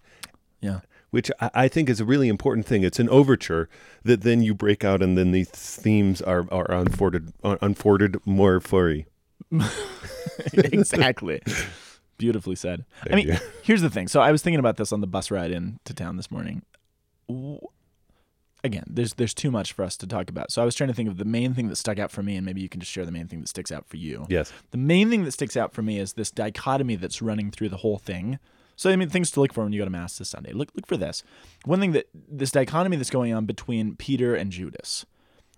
Yeah. 0.63 0.79
which 1.11 1.29
I, 1.39 1.51
I 1.53 1.67
think 1.67 1.89
is 1.89 1.99
a 1.99 2.05
really 2.05 2.29
important 2.29 2.65
thing 2.65 2.83
it's 2.83 2.99
an 2.99 3.09
overture 3.09 3.67
that 4.03 4.21
then 4.21 4.41
you 4.41 4.55
break 4.55 4.83
out 4.83 5.03
and 5.03 5.17
then 5.17 5.31
these 5.31 5.49
themes 5.49 6.21
are 6.21 6.45
are 6.51 6.71
unfolded 6.71 7.33
unfolded 7.43 8.17
more 8.25 8.59
fully 8.59 9.05
exactly. 10.53 11.41
Beautifully 12.17 12.55
said. 12.55 12.85
I 13.09 13.15
mean, 13.15 13.27
you. 13.27 13.37
here's 13.63 13.81
the 13.81 13.89
thing. 13.89 14.07
So 14.07 14.21
I 14.21 14.31
was 14.31 14.41
thinking 14.41 14.59
about 14.59 14.77
this 14.77 14.91
on 14.91 15.01
the 15.01 15.07
bus 15.07 15.31
ride 15.31 15.51
in 15.51 15.79
to 15.85 15.93
town 15.93 16.17
this 16.17 16.31
morning. 16.31 16.63
Again, 18.63 18.83
there's 18.87 19.15
there's 19.15 19.33
too 19.33 19.51
much 19.51 19.73
for 19.73 19.83
us 19.83 19.97
to 19.97 20.07
talk 20.07 20.29
about. 20.29 20.51
So 20.51 20.61
I 20.61 20.65
was 20.65 20.75
trying 20.75 20.87
to 20.87 20.93
think 20.93 21.09
of 21.09 21.17
the 21.17 21.25
main 21.25 21.53
thing 21.53 21.67
that 21.67 21.75
stuck 21.75 21.99
out 21.99 22.11
for 22.11 22.23
me, 22.23 22.35
and 22.37 22.45
maybe 22.45 22.61
you 22.61 22.69
can 22.69 22.79
just 22.79 22.91
share 22.91 23.05
the 23.05 23.11
main 23.11 23.27
thing 23.27 23.41
that 23.41 23.49
sticks 23.49 23.71
out 23.71 23.85
for 23.87 23.97
you. 23.97 24.25
yes 24.29 24.53
The 24.71 24.77
main 24.77 25.09
thing 25.09 25.23
that 25.25 25.31
sticks 25.31 25.57
out 25.57 25.73
for 25.73 25.81
me 25.81 25.99
is 25.99 26.13
this 26.13 26.31
dichotomy 26.31 26.95
that's 26.95 27.21
running 27.21 27.51
through 27.51 27.69
the 27.69 27.77
whole 27.77 27.97
thing. 27.97 28.39
So 28.75 28.89
I 28.89 28.95
mean, 28.95 29.09
things 29.09 29.31
to 29.31 29.41
look 29.41 29.53
for 29.53 29.63
when 29.63 29.73
you 29.73 29.79
go 29.79 29.85
to 29.85 29.91
mass 29.91 30.17
this 30.17 30.29
Sunday. 30.29 30.51
Look 30.51 30.69
look 30.75 30.87
for 30.87 30.97
this. 30.97 31.23
One 31.65 31.79
thing 31.79 31.91
that 31.93 32.07
this 32.13 32.51
dichotomy 32.51 32.97
that's 32.97 33.09
going 33.09 33.33
on 33.33 33.45
between 33.45 33.95
Peter 33.95 34.35
and 34.35 34.51
Judas. 34.51 35.05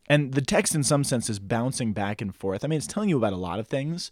And 0.08 0.34
the 0.34 0.42
text 0.42 0.76
in 0.76 0.84
some 0.84 1.04
sense 1.04 1.30
is 1.30 1.40
bouncing 1.40 1.92
back 1.92 2.22
and 2.22 2.36
forth. 2.36 2.64
I 2.64 2.68
mean, 2.68 2.78
it's 2.78 2.86
telling 2.86 3.10
you 3.10 3.18
about 3.18 3.34
a 3.34 3.38
lot 3.38 3.60
of 3.60 3.68
things, 3.68 4.12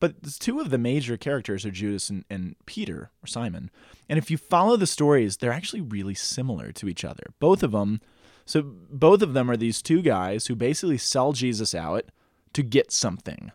but 0.00 0.14
two 0.38 0.58
of 0.58 0.70
the 0.70 0.78
major 0.78 1.18
characters 1.18 1.66
are 1.66 1.70
Judas 1.70 2.08
and, 2.08 2.24
and 2.30 2.56
Peter 2.64 3.10
or 3.22 3.26
Simon. 3.26 3.70
And 4.08 4.18
if 4.18 4.30
you 4.30 4.38
follow 4.38 4.78
the 4.78 4.86
stories, 4.86 5.36
they're 5.36 5.52
actually 5.52 5.82
really 5.82 6.14
similar 6.14 6.72
to 6.72 6.88
each 6.88 7.04
other. 7.04 7.24
Both 7.40 7.62
of 7.62 7.72
them 7.72 8.00
so 8.46 8.62
both 8.62 9.22
of 9.22 9.32
them 9.32 9.50
are 9.50 9.56
these 9.56 9.82
two 9.82 10.02
guys 10.02 10.46
who 10.46 10.54
basically 10.54 10.98
sell 10.98 11.32
Jesus 11.32 11.74
out 11.74 12.06
to 12.52 12.62
get 12.62 12.92
something. 12.92 13.52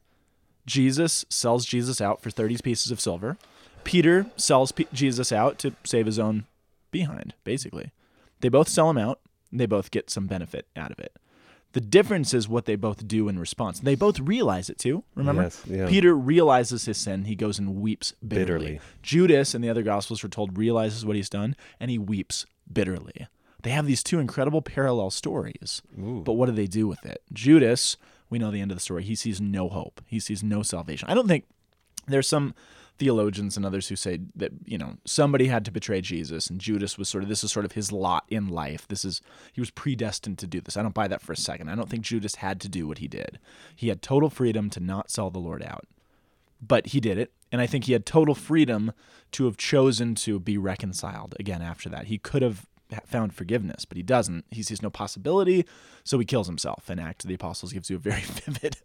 Jesus 0.66 1.26
sells 1.30 1.66
Jesus 1.66 2.02
out 2.02 2.22
for 2.22 2.30
30 2.30 2.58
pieces 2.64 2.92
of 2.92 3.00
silver. 3.00 3.38
Peter 3.84 4.26
sells 4.38 4.72
P- 4.72 4.88
Jesus 4.94 5.32
out 5.32 5.58
to 5.60 5.74
save 5.84 6.06
his 6.06 6.20
own 6.20 6.46
behind, 6.92 7.34
basically. 7.44 7.92
They 8.42 8.50
both 8.50 8.68
sell 8.70 8.90
him 8.90 8.98
out. 8.98 9.20
And 9.52 9.60
they 9.60 9.66
both 9.66 9.90
get 9.90 10.12
some 10.12 10.28
benefit 10.28 10.68
out 10.76 10.92
of 10.92 11.00
it. 11.00 11.18
The 11.74 11.82
difference 11.82 12.36
is 12.36 12.48
what 12.48 12.66
they 12.66 12.76
both 12.76 13.08
do 13.08 13.28
in 13.30 13.40
response. 13.40 13.80
They 13.80 13.96
both 13.96 14.20
realize 14.20 14.70
it 14.70 14.78
too. 14.78 15.04
Remember, 15.16 15.42
Yes, 15.42 15.64
yeah. 15.68 15.88
Peter 15.88 16.14
realizes 16.14 16.86
his 16.86 16.98
sin. 17.00 17.26
He 17.26 17.36
goes 17.36 17.58
and 17.58 17.82
weeps 17.82 18.14
bitterly. 18.28 18.60
Bitterly. 18.74 18.80
Judas 19.02 19.56
and 19.56 19.64
the 19.64 19.70
other 19.70 19.82
gospels 19.82 20.24
we're 20.24 20.30
told 20.30 20.56
realizes 20.56 21.04
what 21.04 21.16
he's 21.16 21.30
done 21.30 21.56
and 21.80 21.90
he 21.90 21.98
weeps 21.98 22.46
bitterly. 22.72 23.26
They 23.64 23.72
have 23.72 23.88
these 23.88 24.04
two 24.04 24.20
incredible 24.20 24.62
parallel 24.62 25.10
stories. 25.10 25.82
But 25.98 26.34
what 26.34 26.46
do 26.46 26.52
they 26.52 26.68
do 26.68 26.88
with 26.88 27.04
it? 27.06 27.24
Judas, 27.34 27.98
we 28.30 28.38
know 28.38 28.52
the 28.52 28.62
end 28.62 28.70
of 28.72 28.78
the 28.78 28.82
story. 28.82 29.04
He 29.04 29.16
sees 29.16 29.42
no 29.42 29.68
hope. 29.68 30.00
He 30.06 30.20
sees 30.20 30.44
no 30.44 30.62
salvation. 30.62 31.10
I 31.10 31.16
don't 31.16 31.28
think 31.28 31.46
there's 32.08 32.28
some 32.28 32.54
theologians 33.00 33.56
and 33.56 33.66
others 33.66 33.88
who 33.88 33.96
say 33.96 34.20
that 34.36 34.52
you 34.66 34.78
know 34.78 34.98
somebody 35.06 35.48
had 35.48 35.66
to 35.66 35.72
betray 35.72 36.02
Jesus 36.02 36.50
and 36.50 36.60
Judas 36.60 36.98
was 36.98 37.10
sort 37.10 37.24
of 37.24 37.30
this 37.30 37.44
is 37.44 37.52
sort 37.52 37.66
of 37.66 37.72
his 37.72 37.92
lot 37.92 38.26
in 38.28 38.48
life. 38.50 38.88
This 38.88 39.06
is 39.06 39.22
he 39.54 39.62
was 39.62 39.72
predestined 39.72 40.38
to 40.40 40.48
do 40.48 40.62
this. 40.62 40.78
I 40.78 40.84
don't 40.84 40.94
buy 40.94 41.08
that 41.08 41.22
for 41.22 41.32
a 41.32 41.38
second. 41.38 41.70
I 41.70 41.76
don't 41.76 41.90
think 41.90 42.04
Judas 42.04 42.36
had 42.36 42.62
to 42.62 42.70
do 42.70 42.88
what 42.88 43.00
he 43.00 43.08
did. 43.08 43.40
He 43.76 43.88
had 43.88 44.02
total 44.02 44.30
freedom 44.30 44.70
to 44.72 44.80
not 44.80 45.10
sell 45.10 45.30
the 45.30 45.40
Lord 45.40 45.64
out. 45.64 45.88
But 46.62 46.88
he 46.88 47.00
did 47.00 47.18
it, 47.18 47.32
and 47.54 47.62
I 47.62 47.68
think 47.68 47.86
he 47.86 47.94
had 47.94 48.06
total 48.06 48.36
freedom 48.36 48.92
to 49.32 49.46
have 49.46 49.56
chosen 49.56 50.14
to 50.16 50.42
be 50.42 50.58
reconciled 50.58 51.34
again 51.40 51.62
after 51.62 51.88
that. 51.88 52.08
He 52.08 52.18
could 52.18 52.42
have 52.42 52.66
found 53.06 53.34
forgiveness, 53.34 53.86
but 53.86 53.96
he 53.96 54.04
doesn't. 54.04 54.44
He 54.52 54.62
sees 54.62 54.82
no 54.82 54.90
possibility, 54.90 55.66
so 56.04 56.20
he 56.20 56.26
kills 56.26 56.48
himself. 56.48 56.90
And 56.90 57.00
Act 57.00 57.24
of 57.24 57.30
the 57.30 57.36
Apostles 57.36 57.72
gives 57.72 57.90
you 57.90 57.96
a 57.96 58.00
very 58.00 58.22
vivid 58.46 58.76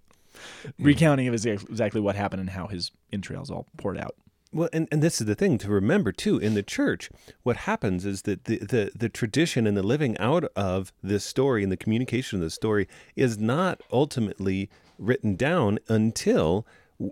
recounting 0.78 1.28
of 1.28 1.34
exa- 1.34 1.68
exactly 1.68 2.00
what 2.00 2.16
happened 2.16 2.40
and 2.40 2.50
how 2.50 2.66
his 2.66 2.90
entrails 3.12 3.50
all 3.50 3.66
poured 3.76 3.98
out. 3.98 4.14
Well, 4.52 4.68
and, 4.72 4.86
and 4.92 5.02
this 5.02 5.20
is 5.20 5.26
the 5.26 5.34
thing 5.34 5.58
to 5.58 5.68
remember 5.68 6.12
too. 6.12 6.38
In 6.38 6.54
the 6.54 6.62
church, 6.62 7.10
what 7.42 7.56
happens 7.56 8.04
is 8.04 8.22
that 8.22 8.44
the, 8.44 8.58
the, 8.58 8.92
the 8.94 9.08
tradition 9.08 9.66
and 9.66 9.76
the 9.76 9.82
living 9.82 10.16
out 10.18 10.44
of 10.54 10.92
this 11.02 11.24
story 11.24 11.64
and 11.64 11.72
the 11.72 11.76
communication 11.76 12.38
of 12.38 12.44
the 12.44 12.50
story 12.50 12.86
is 13.16 13.36
not 13.36 13.80
ultimately 13.92 14.70
written 14.96 15.34
down 15.34 15.80
until 15.88 16.64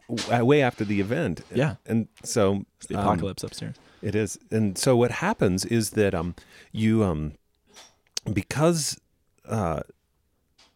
w- 0.08 0.44
way 0.44 0.62
after 0.62 0.84
the 0.84 1.00
event. 1.00 1.40
Yeah. 1.52 1.76
And 1.84 2.06
so 2.22 2.64
The 2.86 2.94
um, 2.94 3.00
apocalypse 3.00 3.42
upstairs. 3.42 3.74
It 4.02 4.14
is, 4.14 4.38
and 4.50 4.78
so 4.78 4.96
what 4.96 5.10
happens 5.10 5.64
is 5.64 5.90
that 5.90 6.14
um, 6.14 6.34
you 6.70 7.02
um, 7.04 7.32
because 8.32 9.00
uh, 9.48 9.80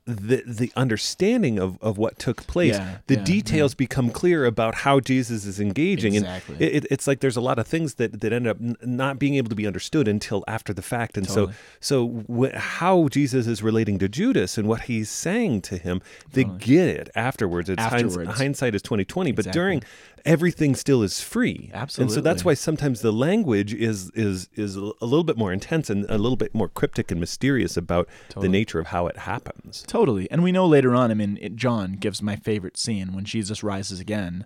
the 0.07 0.42
the 0.46 0.72
understanding 0.76 1.59
of, 1.59 1.78
of 1.82 1.98
what 1.98 2.18
took 2.18 2.46
place, 2.46 2.74
Yeah, 2.74 2.98
the 3.09 3.16
yeah, 3.16 3.24
details 3.24 3.74
become 3.74 4.11
clear 4.11 4.44
about 4.44 4.76
how 4.76 5.00
Jesus 5.00 5.44
is 5.44 5.59
engaging, 5.59 6.14
Exactly. 6.14 6.54
and 6.54 6.62
it, 6.62 6.74
it, 6.76 6.86
it's 6.92 7.07
like 7.09 7.20
there's 7.20 7.36
a 7.36 7.40
lot 7.40 7.59
of 7.59 7.66
things 7.66 7.94
that 7.94 8.20
that 8.20 8.32
end 8.32 8.46
up 8.46 8.57
n- 8.61 8.76
not 8.82 9.18
being 9.18 9.34
able 9.34 9.48
to 9.48 9.57
be 9.57 9.66
understood 9.66 10.07
until 10.07 10.44
after 10.46 10.72
the 10.72 10.82
fact, 10.82 11.16
and 11.16 11.26
Totally. 11.26 11.54
so 11.80 12.24
so 12.24 12.24
wh- 12.32 12.54
how 12.57 13.09
Jesus 13.09 13.46
is 13.48 13.62
relating 13.64 13.98
to 13.98 14.09
Judas 14.09 14.57
and 14.57 14.68
what 14.68 14.82
he's 14.82 15.11
saying 15.11 15.62
to 15.62 15.76
him, 15.76 16.00
they 16.32 16.44
get 16.44 16.86
it 16.88 17.11
afterwards. 17.16 17.68
It's 17.68 17.82
hinds- 17.82 18.16
Afterwards. 18.16 18.38
hindsight 18.38 18.74
is 18.76 18.82
twenty 18.82 19.04
twenty, 19.04 19.32
but 19.32 19.46
during 19.50 19.82
everything 20.27 20.74
still 20.74 21.03
is 21.03 21.20
free, 21.20 21.70
Absolutely. 21.72 22.12
and 22.12 22.14
so 22.14 22.20
that's 22.20 22.45
why 22.45 22.55
sometimes 22.55 23.01
the 23.01 23.12
language 23.12 23.72
is 23.72 24.11
is 24.11 24.49
is 24.55 24.77
a 24.77 24.81
little 25.01 25.24
bit 25.24 25.39
more 25.39 25.53
intense 25.53 25.89
and 25.89 26.05
a 26.11 26.18
little 26.18 26.37
bit 26.37 26.55
more 26.55 26.68
cryptic 26.68 27.11
and 27.11 27.20
mysterious 27.20 27.77
about 27.77 28.09
the 28.37 28.49
nature 28.49 28.79
of 28.79 28.89
how 28.89 29.07
it 29.07 29.18
happens. 29.18 29.85
Totally. 29.87 30.31
And 30.31 30.43
we 30.43 30.53
know 30.53 30.66
later 30.66 30.95
on, 30.95 31.11
I 31.11 31.14
mean, 31.14 31.39
it, 31.41 31.57
John 31.57 31.95
gives 31.95 32.20
my 32.20 32.37
favorite 32.37 32.77
scene 32.77 33.14
when 33.14 33.24
Jesus 33.24 33.62
rises 33.62 34.01
again. 34.01 34.45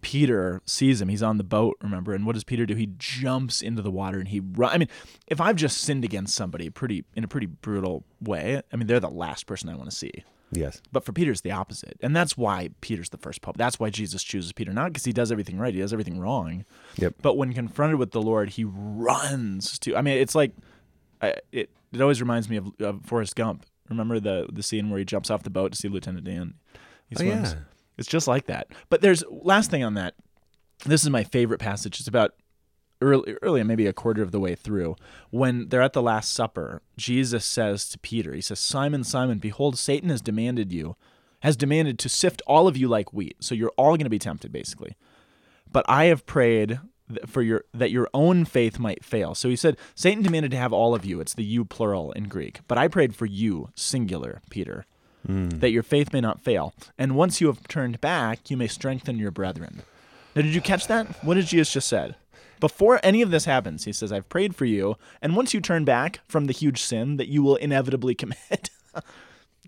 Peter 0.00 0.60
sees 0.66 1.00
him. 1.00 1.08
He's 1.08 1.22
on 1.22 1.38
the 1.38 1.44
boat, 1.44 1.76
remember? 1.80 2.12
And 2.12 2.26
what 2.26 2.32
does 2.32 2.42
Peter 2.42 2.66
do? 2.66 2.74
He 2.74 2.88
jumps 2.98 3.62
into 3.62 3.82
the 3.82 3.90
water 3.90 4.18
and 4.18 4.26
he 4.26 4.40
run. 4.40 4.72
I 4.72 4.78
mean, 4.78 4.88
if 5.28 5.40
I've 5.40 5.54
just 5.54 5.78
sinned 5.78 6.04
against 6.04 6.34
somebody 6.34 6.68
pretty 6.70 7.04
in 7.14 7.22
a 7.22 7.28
pretty 7.28 7.46
brutal 7.46 8.04
way, 8.20 8.60
I 8.72 8.76
mean, 8.76 8.88
they're 8.88 8.98
the 8.98 9.08
last 9.08 9.46
person 9.46 9.68
I 9.68 9.76
want 9.76 9.88
to 9.90 9.96
see. 9.96 10.24
Yes. 10.52 10.82
But 10.92 11.04
for 11.04 11.12
Peter, 11.12 11.32
it's 11.32 11.40
the 11.40 11.50
opposite. 11.50 11.96
And 12.02 12.14
that's 12.14 12.36
why 12.36 12.70
Peter's 12.82 13.08
the 13.08 13.18
first 13.18 13.40
pope. 13.40 13.56
That's 13.56 13.80
why 13.80 13.90
Jesus 13.90 14.22
chooses 14.22 14.52
Peter. 14.52 14.72
Not 14.72 14.92
because 14.92 15.04
he 15.04 15.12
does 15.12 15.32
everything 15.32 15.58
right, 15.58 15.74
he 15.74 15.80
does 15.80 15.92
everything 15.92 16.20
wrong. 16.20 16.64
Yep. 16.96 17.14
But 17.22 17.36
when 17.36 17.54
confronted 17.54 17.98
with 17.98 18.12
the 18.12 18.20
Lord, 18.20 18.50
he 18.50 18.64
runs 18.64 19.78
to. 19.80 19.96
I 19.96 20.02
mean, 20.02 20.18
it's 20.18 20.34
like 20.34 20.52
I, 21.20 21.34
it. 21.50 21.70
It 21.92 22.00
always 22.00 22.22
reminds 22.22 22.48
me 22.48 22.56
of, 22.56 22.72
of 22.80 23.04
Forrest 23.04 23.36
Gump. 23.36 23.66
Remember 23.88 24.20
the 24.20 24.48
the 24.52 24.62
scene 24.62 24.90
where 24.90 24.98
he 24.98 25.04
jumps 25.04 25.30
off 25.30 25.42
the 25.42 25.50
boat 25.50 25.72
to 25.72 25.78
see 25.78 25.88
Lieutenant 25.88 26.24
Dan? 26.24 26.54
He 27.08 27.16
Oh, 27.18 27.22
yeah. 27.22 27.54
It's 27.98 28.08
just 28.08 28.26
like 28.26 28.46
that. 28.46 28.68
But 28.88 29.02
there's 29.02 29.24
last 29.30 29.70
thing 29.70 29.84
on 29.84 29.94
that. 29.94 30.14
This 30.84 31.02
is 31.02 31.10
my 31.10 31.24
favorite 31.24 31.58
passage. 31.58 32.00
It's 32.00 32.08
about 32.08 32.34
early, 33.02 33.36
early, 33.42 33.62
maybe 33.62 33.86
a 33.86 33.92
quarter 33.92 34.22
of 34.22 34.30
the 34.30 34.40
way 34.40 34.54
through, 34.54 34.96
when 35.30 35.68
they're 35.68 35.82
at 35.82 35.92
the 35.92 36.02
Last 36.02 36.32
Supper. 36.32 36.80
Jesus 36.96 37.44
says 37.44 37.88
to 37.90 37.98
Peter, 37.98 38.32
He 38.32 38.40
says, 38.40 38.58
"Simon, 38.58 39.04
Simon, 39.04 39.38
behold, 39.38 39.78
Satan 39.78 40.08
has 40.08 40.22
demanded 40.22 40.72
you, 40.72 40.96
has 41.40 41.56
demanded 41.56 41.98
to 41.98 42.08
sift 42.08 42.40
all 42.46 42.68
of 42.68 42.76
you 42.76 42.88
like 42.88 43.12
wheat. 43.12 43.36
So 43.40 43.54
you're 43.54 43.72
all 43.76 43.96
going 43.96 44.04
to 44.04 44.10
be 44.10 44.18
tempted, 44.18 44.52
basically." 44.52 44.96
but 45.72 45.84
I 45.88 46.04
have 46.04 46.26
prayed 46.26 46.78
for 47.26 47.42
your 47.42 47.64
that 47.74 47.90
your 47.90 48.08
own 48.14 48.44
faith 48.44 48.78
might 48.78 49.04
fail. 49.04 49.34
So 49.34 49.48
he 49.48 49.56
said, 49.56 49.76
Satan 49.94 50.22
demanded 50.22 50.50
to 50.52 50.56
have 50.56 50.72
all 50.72 50.94
of 50.94 51.04
you. 51.04 51.20
It's 51.20 51.34
the 51.34 51.44
you 51.44 51.64
plural 51.64 52.12
in 52.12 52.24
Greek. 52.24 52.60
But 52.68 52.78
I 52.78 52.88
prayed 52.88 53.14
for 53.14 53.26
you, 53.26 53.70
singular, 53.74 54.40
Peter, 54.50 54.86
hmm. 55.26 55.48
that 55.48 55.70
your 55.70 55.82
faith 55.82 56.12
may 56.12 56.20
not 56.20 56.40
fail. 56.40 56.74
And 56.96 57.16
once 57.16 57.40
you 57.40 57.48
have 57.48 57.66
turned 57.68 58.00
back, 58.00 58.50
you 58.50 58.56
may 58.56 58.68
strengthen 58.68 59.18
your 59.18 59.30
brethren. 59.30 59.82
Now, 60.34 60.42
did 60.42 60.54
you 60.54 60.60
catch 60.60 60.86
that? 60.86 61.06
What 61.24 61.34
did 61.34 61.46
Jesus 61.46 61.72
just 61.72 61.88
said? 61.88 62.16
Before 62.62 63.00
any 63.02 63.22
of 63.22 63.32
this 63.32 63.44
happens, 63.44 63.86
he 63.86 63.92
says, 63.92 64.12
I've 64.12 64.28
prayed 64.28 64.54
for 64.54 64.66
you. 64.66 64.94
And 65.20 65.34
once 65.34 65.52
you 65.52 65.60
turn 65.60 65.84
back 65.84 66.20
from 66.28 66.44
the 66.44 66.52
huge 66.52 66.80
sin 66.80 67.16
that 67.16 67.26
you 67.26 67.42
will 67.42 67.56
inevitably 67.56 68.14
commit, 68.22 68.70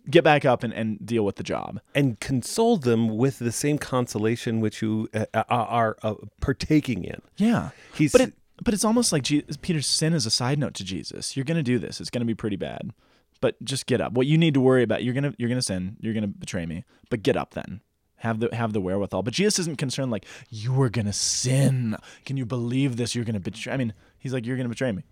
get 0.08 0.22
back 0.22 0.44
up 0.44 0.62
and, 0.62 0.72
and 0.72 1.04
deal 1.04 1.24
with 1.24 1.34
the 1.34 1.42
job. 1.42 1.80
And 1.92 2.20
console 2.20 2.76
them 2.76 3.16
with 3.18 3.40
the 3.40 3.50
same 3.50 3.78
consolation 3.78 4.60
which 4.60 4.80
you 4.80 5.08
uh, 5.12 5.26
uh, 5.34 5.42
are 5.48 5.96
uh, 6.04 6.14
partaking 6.40 7.02
in. 7.02 7.20
Yeah. 7.36 7.70
He's 7.94 8.12
But 8.12 8.20
it, 8.20 8.34
but 8.62 8.72
it's 8.72 8.84
almost 8.84 9.10
like 9.10 9.24
Je- 9.24 9.42
Peter's 9.60 9.88
sin 9.88 10.14
is 10.14 10.24
a 10.24 10.30
side 10.30 10.60
note 10.60 10.74
to 10.74 10.84
Jesus. 10.84 11.36
You're 11.36 11.44
going 11.44 11.56
to 11.56 11.64
do 11.64 11.80
this. 11.80 12.00
It's 12.00 12.10
going 12.10 12.20
to 12.20 12.26
be 12.26 12.36
pretty 12.36 12.54
bad. 12.54 12.92
But 13.40 13.60
just 13.64 13.86
get 13.86 14.00
up. 14.00 14.12
What 14.12 14.28
you 14.28 14.38
need 14.38 14.54
to 14.54 14.60
worry 14.60 14.84
about, 14.84 15.02
you're 15.02 15.14
to 15.14 15.34
you're 15.36 15.48
going 15.48 15.58
to 15.58 15.66
sin. 15.66 15.96
You're 15.98 16.14
going 16.14 16.22
to 16.22 16.28
betray 16.28 16.64
me. 16.64 16.84
But 17.10 17.24
get 17.24 17.36
up 17.36 17.54
then. 17.54 17.80
Have 18.24 18.40
the 18.40 18.48
have 18.54 18.72
the 18.72 18.80
wherewithal. 18.80 19.22
But 19.22 19.34
Jesus 19.34 19.58
isn't 19.60 19.78
concerned 19.78 20.10
like 20.10 20.24
you 20.50 20.80
are 20.82 20.88
going 20.88 21.06
to 21.06 21.12
sin. 21.12 21.96
Can 22.24 22.36
you 22.36 22.46
believe 22.46 22.96
this? 22.96 23.14
You're 23.14 23.24
going 23.24 23.34
to 23.34 23.40
betray. 23.40 23.72
I 23.72 23.76
mean, 23.76 23.92
he's 24.18 24.32
like 24.32 24.44
you're 24.46 24.56
going 24.56 24.64
to 24.64 24.70
betray 24.70 24.90
me. 24.92 25.04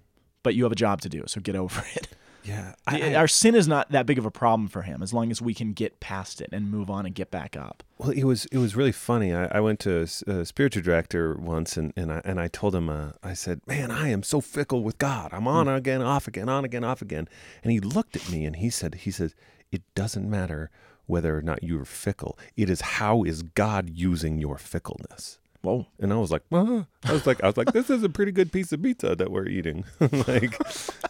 But 0.42 0.54
you 0.56 0.64
have 0.64 0.72
a 0.72 0.76
job 0.76 1.00
to 1.02 1.08
do, 1.08 1.22
so 1.26 1.40
get 1.40 1.54
over 1.54 1.84
it. 1.94 2.08
yeah. 2.42 2.74
The- 2.90 3.10
I- 3.12 3.14
Our 3.14 3.28
sin 3.28 3.54
is 3.54 3.68
not 3.68 3.92
that 3.92 4.06
big 4.06 4.18
of 4.18 4.24
a 4.26 4.30
problem 4.30 4.66
for 4.66 4.82
him 4.82 5.02
as 5.02 5.12
long 5.12 5.30
as 5.30 5.40
we 5.40 5.54
can 5.54 5.72
get 5.72 6.00
past 6.00 6.40
it 6.40 6.48
and 6.52 6.68
move 6.70 6.90
on 6.90 7.06
and 7.06 7.14
get 7.14 7.30
back 7.30 7.54
up. 7.56 7.84
Well, 7.98 8.10
it 8.10 8.24
was 8.24 8.46
it 8.46 8.58
was 8.58 8.74
really 8.74 8.90
funny. 8.92 9.32
I, 9.32 9.44
I 9.46 9.60
went 9.60 9.78
to 9.80 10.00
a 10.26 10.44
spiritual 10.44 10.82
director 10.82 11.34
once, 11.36 11.76
and, 11.76 11.92
and 11.96 12.12
I 12.12 12.20
and 12.24 12.40
I 12.40 12.48
told 12.48 12.74
him, 12.74 12.88
uh, 12.88 13.12
I 13.22 13.34
said, 13.34 13.60
"Man, 13.68 13.90
I 13.92 14.08
am 14.08 14.22
so 14.24 14.40
fickle 14.40 14.82
with 14.82 14.96
God. 14.98 15.28
I'm 15.32 15.46
on 15.46 15.68
again, 15.68 16.02
off 16.02 16.26
again, 16.26 16.48
on 16.48 16.64
again, 16.64 16.82
off 16.82 17.02
again." 17.02 17.28
And 17.62 17.70
he 17.70 17.78
looked 17.78 18.16
at 18.16 18.28
me 18.32 18.44
and 18.46 18.56
he 18.56 18.70
said, 18.70 18.94
"He 18.96 19.10
says 19.12 19.34
it 19.70 19.82
doesn't 19.94 20.28
matter 20.28 20.70
whether 21.12 21.36
or 21.36 21.42
not 21.42 21.62
you're 21.62 21.84
fickle. 21.84 22.38
It 22.56 22.68
is 22.70 22.80
how 22.80 23.22
is 23.22 23.42
God 23.42 23.90
using 23.90 24.38
your 24.38 24.58
fickleness." 24.58 25.38
Whoa. 25.62 25.86
And 26.00 26.12
I 26.12 26.16
was 26.16 26.32
like, 26.32 26.42
"Huh?" 26.50 26.84
I 27.04 27.12
was 27.12 27.26
like, 27.26 27.42
I 27.42 27.46
was 27.46 27.56
like, 27.56 27.72
this 27.72 27.88
is 27.88 28.02
a 28.02 28.08
pretty 28.08 28.32
good 28.32 28.50
piece 28.50 28.72
of 28.72 28.82
pizza 28.82 29.14
that 29.14 29.30
we're 29.30 29.46
eating. 29.46 29.84
like, 30.00 30.58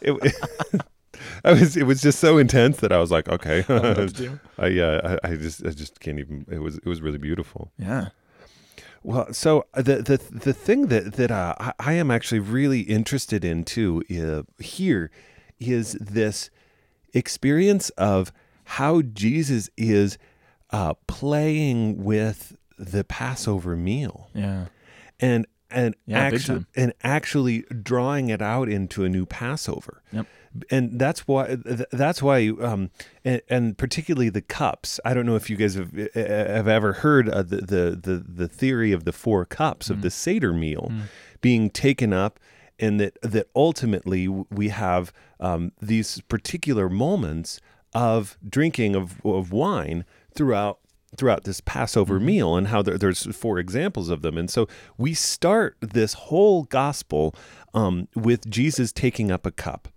it, 0.02 0.34
I 1.44 1.52
was, 1.52 1.76
it 1.76 1.84
was 1.84 2.02
just 2.02 2.18
so 2.18 2.38
intense 2.38 2.78
that 2.78 2.92
I 2.92 2.98
was 2.98 3.10
like, 3.10 3.28
okay, 3.28 3.64
know 3.68 3.80
what 3.80 3.96
to 3.96 4.06
do. 4.08 4.40
I, 4.58 4.66
I, 5.24 5.30
I 5.30 5.36
just, 5.36 5.64
I 5.64 5.70
just 5.70 6.00
can't 6.00 6.18
even. 6.18 6.46
It 6.50 6.58
was, 6.58 6.76
it 6.76 6.86
was 6.86 7.00
really 7.00 7.18
beautiful. 7.18 7.72
Yeah. 7.78 8.08
Well, 9.02 9.32
so 9.32 9.66
uh, 9.74 9.82
the 9.82 9.96
the 9.96 10.16
the 10.30 10.52
thing 10.52 10.86
that 10.86 11.14
that 11.14 11.30
uh, 11.30 11.54
I, 11.58 11.72
I 11.78 11.92
am 11.94 12.10
actually 12.10 12.38
really 12.38 12.80
interested 12.82 13.44
in 13.44 13.64
too 13.64 14.02
uh, 14.10 14.62
here 14.62 15.10
is 15.58 15.94
this 15.94 16.50
experience 17.12 17.90
of 17.90 18.32
how 18.78 19.02
Jesus 19.02 19.68
is 19.76 20.16
uh, 20.70 20.94
playing 21.06 22.02
with 22.02 22.56
the 22.78 23.04
Passover 23.04 23.76
meal 23.76 24.30
Yeah. 24.34 24.66
and 25.20 25.46
and 25.70 25.94
Yeah, 26.06 26.18
actually 26.20 26.64
and 26.76 26.92
actually 27.02 27.64
drawing 27.82 28.28
it 28.28 28.42
out 28.42 28.68
into 28.68 29.04
a 29.04 29.08
new 29.08 29.24
Passover. 29.26 30.02
Yep. 30.12 30.26
And 30.70 30.98
that's 30.98 31.26
why 31.26 31.56
that's 31.92 32.22
why 32.22 32.48
um 32.60 32.90
and, 33.24 33.40
and 33.48 33.78
particularly 33.78 34.28
the 34.30 34.42
cups. 34.42 35.00
I 35.04 35.14
don't 35.14 35.24
know 35.26 35.36
if 35.36 35.48
you 35.48 35.56
guys 35.56 35.74
have 35.74 35.92
have 36.14 36.68
ever 36.68 36.92
heard 36.94 37.26
the 37.26 37.42
the 37.72 37.98
the, 38.02 38.24
the 38.42 38.48
theory 38.48 38.92
of 38.92 39.04
the 39.04 39.12
four 39.12 39.44
cups 39.46 39.88
of 39.90 40.02
the 40.02 40.10
Seder 40.10 40.52
meal 40.52 40.92
being 41.40 41.70
taken 41.70 42.12
up 42.12 42.38
and 42.78 42.98
that 43.00 43.16
that 43.22 43.46
ultimately 43.56 44.28
we 44.28 44.68
have 44.68 45.12
um, 45.40 45.72
these 45.80 46.20
particular 46.28 46.88
moments 46.90 47.60
of 47.94 48.36
drinking 48.48 48.94
of, 48.96 49.24
of 49.24 49.52
wine 49.52 50.04
throughout 50.34 50.78
throughout 51.14 51.44
this 51.44 51.60
Passover 51.60 52.18
Mhm. 52.18 52.22
meal 52.24 52.56
and 52.56 52.68
how 52.68 52.80
there, 52.80 52.96
there's 52.96 53.26
four 53.36 53.58
examples 53.58 54.08
of 54.08 54.22
them. 54.22 54.38
And 54.38 54.48
so 54.48 54.66
we 54.96 55.12
start 55.12 55.76
this 55.82 56.14
whole 56.14 56.62
gospel 56.64 57.34
um, 57.74 58.08
with 58.14 58.48
Jesus 58.48 58.92
taking 58.92 59.30
up 59.30 59.44
a 59.44 59.50
cup, 59.50 59.88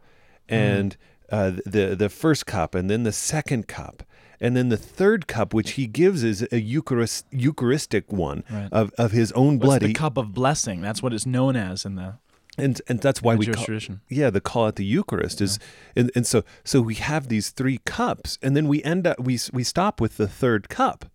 and 0.50 0.98
uh, 1.32 1.52
the 1.66 1.96
the 1.98 2.10
first 2.10 2.46
cup, 2.46 2.76
and 2.76 2.90
then 2.90 3.04
the 3.04 3.12
second 3.14 3.68
cup. 3.68 4.04
And 4.42 4.56
then 4.58 4.68
the 4.68 4.78
third 4.78 5.28
cup, 5.28 5.54
which 5.54 5.72
he 5.72 5.88
gives, 5.88 6.22
is 6.22 6.46
a 6.52 6.60
Eucharist, 6.60 7.26
Eucharistic 7.32 8.12
one 8.12 8.44
Right. 8.52 8.68
of, 8.70 8.92
of 8.98 9.12
his 9.14 9.32
own 9.32 9.58
blood. 9.60 9.82
the 9.82 9.94
cup 9.94 10.18
of 10.18 10.34
blessing? 10.34 10.82
That's 10.82 11.02
what 11.02 11.14
it's 11.14 11.26
known 11.26 11.56
as 11.56 11.86
in 11.86 11.96
the, 11.96 12.16
and 12.58 12.82
and 12.88 13.00
that's 13.00 13.22
why 13.22 13.36
we 13.36 13.46
Jewish 13.46 13.58
call, 13.58 13.66
tradition. 13.66 14.02
yeah 14.10 14.30
the 14.30 14.42
call 14.42 14.68
at 14.68 14.76
the 14.76 14.86
Eucharist 14.86 15.42
is 15.42 15.60
and, 15.96 16.12
and 16.16 16.26
so 16.26 16.44
so 16.64 16.82
we 16.82 16.96
have 16.96 17.28
these 17.28 17.50
three 17.50 17.80
cups 17.86 18.38
and 18.42 18.56
then 18.56 18.68
we 18.68 18.84
end 18.84 19.08
up 19.08 19.20
we 19.20 19.40
we 19.54 19.64
stop 19.64 20.00
with 20.00 20.18
the 20.18 20.28
third 20.28 20.70
cup 20.70 21.06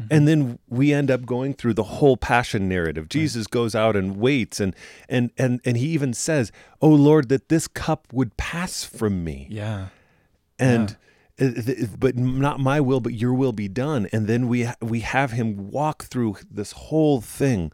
mm-hmm. 0.00 0.08
and 0.10 0.28
then 0.28 0.58
we 0.68 0.92
end 0.92 1.10
up 1.10 1.24
going 1.26 1.54
through 1.54 1.74
the 1.74 1.84
whole 1.84 2.16
passion 2.16 2.68
narrative. 2.68 3.08
Jesus 3.08 3.46
goes 3.46 3.74
out 3.74 3.96
and 3.96 4.16
waits 4.16 4.60
and 4.60 4.74
and 5.08 5.30
and 5.38 5.60
and 5.64 5.76
he 5.76 5.86
even 5.88 6.12
says 6.12 6.52
oh 6.80 6.88
lord 6.88 7.28
that 7.28 7.48
this 7.48 7.66
cup 7.68 8.06
would 8.12 8.36
pass 8.36 8.84
from 8.84 9.24
me. 9.24 9.46
Yeah. 9.50 9.88
and 10.58 10.96
th- 11.38 11.88
but 11.98 12.16
not 12.16 12.60
my 12.60 12.80
will 12.80 13.00
but 13.00 13.14
your 13.14 13.32
will 13.32 13.52
be 13.52 13.68
done. 13.68 14.08
And 14.12 14.26
then 14.26 14.48
we 14.48 14.64
ha- 14.64 14.76
we 14.80 15.00
have 15.00 15.32
him 15.32 15.70
walk 15.70 16.04
through 16.04 16.36
this 16.50 16.72
whole 16.72 17.20
thing 17.20 17.72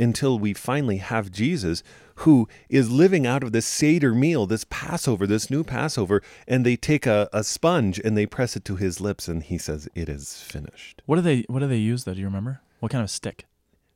until 0.00 0.38
we 0.38 0.54
finally 0.54 0.96
have 0.96 1.30
Jesus 1.30 1.82
who 2.16 2.48
is 2.68 2.90
living 2.90 3.26
out 3.26 3.42
of 3.42 3.52
this 3.52 3.66
Seder 3.66 4.14
meal 4.14 4.46
this 4.46 4.64
Passover 4.68 5.26
this 5.26 5.50
new 5.50 5.62
Passover 5.62 6.22
and 6.48 6.64
they 6.66 6.76
take 6.76 7.06
a, 7.06 7.28
a 7.32 7.44
sponge 7.44 8.00
and 8.02 8.16
they 8.16 8.26
press 8.26 8.56
it 8.56 8.64
to 8.64 8.76
his 8.76 9.00
lips 9.00 9.28
and 9.28 9.42
he 9.42 9.58
says 9.58 9.88
it 9.94 10.08
is 10.08 10.40
finished 10.42 11.02
What 11.06 11.16
do 11.16 11.22
they 11.22 11.44
What 11.48 11.60
do 11.60 11.68
they 11.68 11.76
use 11.76 12.04
though? 12.04 12.14
Do 12.14 12.20
you 12.20 12.26
remember? 12.26 12.60
What 12.80 12.90
kind 12.90 13.02
of 13.02 13.06
a 13.06 13.08
stick? 13.08 13.46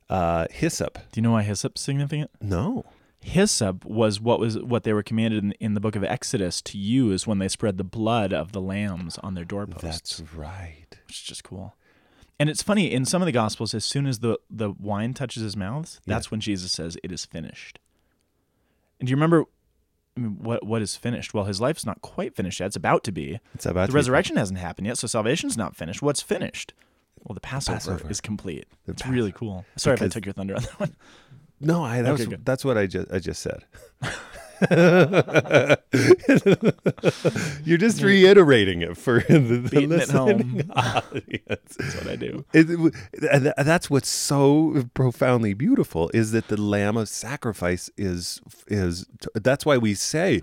uh 0.09 0.45
hyssop 0.51 0.99
Do 1.11 1.19
you 1.19 1.23
know 1.23 1.31
why 1.31 1.41
hyssop's 1.43 1.81
significant? 1.81 2.29
no 2.39 2.85
Hyssop 3.21 3.83
was 3.85 4.21
what 4.21 4.39
was 4.39 4.59
what 4.59 4.83
they 4.83 4.93
were 4.93 5.01
commanded 5.01 5.43
in, 5.43 5.51
in 5.53 5.73
the 5.73 5.79
book 5.79 5.95
of 5.95 6.03
Exodus 6.03 6.61
to 6.61 6.77
use 6.77 7.25
when 7.25 7.39
they 7.39 7.47
spread 7.47 7.77
the 7.79 7.83
blood 7.83 8.31
of 8.31 8.51
the 8.51 8.61
lambs 8.61 9.17
on 9.23 9.33
their 9.33 9.43
doorposts. 9.43 9.81
that's 9.83 10.21
right 10.35 10.85
which 11.07 11.21
is 11.21 11.23
just 11.23 11.43
cool. 11.43 11.73
And 12.39 12.49
it's 12.49 12.61
funny 12.61 12.91
in 12.91 13.05
some 13.05 13.21
of 13.21 13.25
the 13.25 13.31
gospels, 13.31 13.73
as 13.73 13.85
soon 13.85 14.05
as 14.05 14.19
the 14.19 14.37
the 14.49 14.71
wine 14.71 15.13
touches 15.13 15.43
his 15.43 15.55
mouth, 15.55 15.99
Yeah. 16.05 16.15
that's 16.15 16.31
when 16.31 16.39
Jesus 16.41 16.71
says, 16.71 16.97
"It 17.03 17.11
is 17.11 17.23
finished." 17.25 17.79
And 18.99 19.07
do 19.07 19.11
you 19.11 19.15
remember 19.15 19.45
I 20.17 20.19
mean, 20.21 20.37
what 20.41 20.65
what 20.65 20.81
is 20.81 20.95
finished? 20.95 21.33
Well, 21.33 21.45
his 21.45 21.61
life's 21.61 21.85
not 21.85 22.01
quite 22.01 22.35
finished 22.35 22.59
yet; 22.59 22.67
it's 22.67 22.75
about 22.75 23.03
to 23.05 23.11
be. 23.11 23.39
it's 23.53 23.65
about 23.65 23.81
The 23.83 23.87
to 23.87 23.93
be- 23.93 23.95
resurrection 23.97 24.35
hasn't 24.35 24.59
happened 24.59 24.87
yet, 24.87 24.97
so 24.97 25.07
salvation's 25.07 25.55
not 25.57 25.75
finished. 25.75 26.01
What's 26.01 26.21
finished? 26.21 26.73
Well, 27.23 27.33
the 27.33 27.39
Passover, 27.41 27.77
Passover. 27.77 28.09
is 28.11 28.21
complete. 28.21 28.67
The 28.85 28.91
It's 28.91 29.05
really 29.07 29.31
cool. 29.31 29.65
Sorry 29.77 29.95
if 29.95 30.01
I 30.01 30.07
took 30.09 30.25
your 30.25 30.33
thunder 30.33 30.55
on 30.55 30.61
that 30.63 30.79
one. 30.79 30.95
No, 31.61 31.83
I 31.83 32.01
that 32.01 32.11
Okay, 32.13 32.27
was, 32.27 32.37
that's 32.43 32.63
what 32.65 32.77
I 32.77 32.85
just 32.85 33.09
I 33.11 33.19
just 33.19 33.41
said. 33.41 33.63
You're 37.65 37.77
just 37.77 38.01
reiterating 38.01 38.81
it 38.81 38.97
for 38.97 39.21
the, 39.21 39.69
the 39.71 39.85
listening 39.87 40.49
home. 40.49 40.71
audience. 40.75 41.75
That's 41.77 41.95
what 41.95 42.07
I 42.07 42.15
do. 42.15 42.45
It- 42.53 42.93
that's 43.65 43.89
what's 43.89 44.09
so 44.09 44.85
profoundly 44.93 45.53
beautiful 45.53 46.09
is 46.13 46.31
that 46.31 46.47
the 46.47 46.59
lamb 46.59 46.97
of 46.97 47.09
sacrifice 47.09 47.89
is 47.97 48.41
is 48.67 49.05
that's 49.33 49.65
why 49.65 49.77
we 49.77 49.93
say 49.93 50.41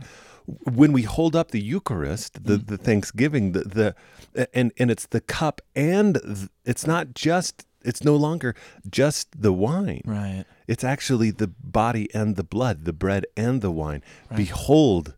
when 0.72 0.92
we 0.92 1.02
hold 1.02 1.36
up 1.36 1.52
the 1.52 1.60
Eucharist, 1.60 2.44
the, 2.44 2.56
mm. 2.56 2.66
the 2.66 2.76
Thanksgiving, 2.76 3.52
the, 3.52 3.94
the 4.34 4.48
and 4.52 4.72
and 4.78 4.90
it's 4.90 5.06
the 5.06 5.20
cup 5.20 5.60
and 5.74 6.48
it's 6.64 6.86
not 6.86 7.14
just 7.14 7.64
it's 7.84 8.04
no 8.04 8.16
longer 8.16 8.54
just 8.88 9.40
the 9.40 9.52
wine. 9.52 10.02
Right. 10.04 10.44
It's 10.66 10.84
actually 10.84 11.30
the 11.30 11.48
body 11.48 12.08
and 12.14 12.36
the 12.36 12.44
blood, 12.44 12.84
the 12.84 12.92
bread 12.92 13.26
and 13.36 13.60
the 13.60 13.70
wine. 13.70 14.02
Behold 14.34 15.14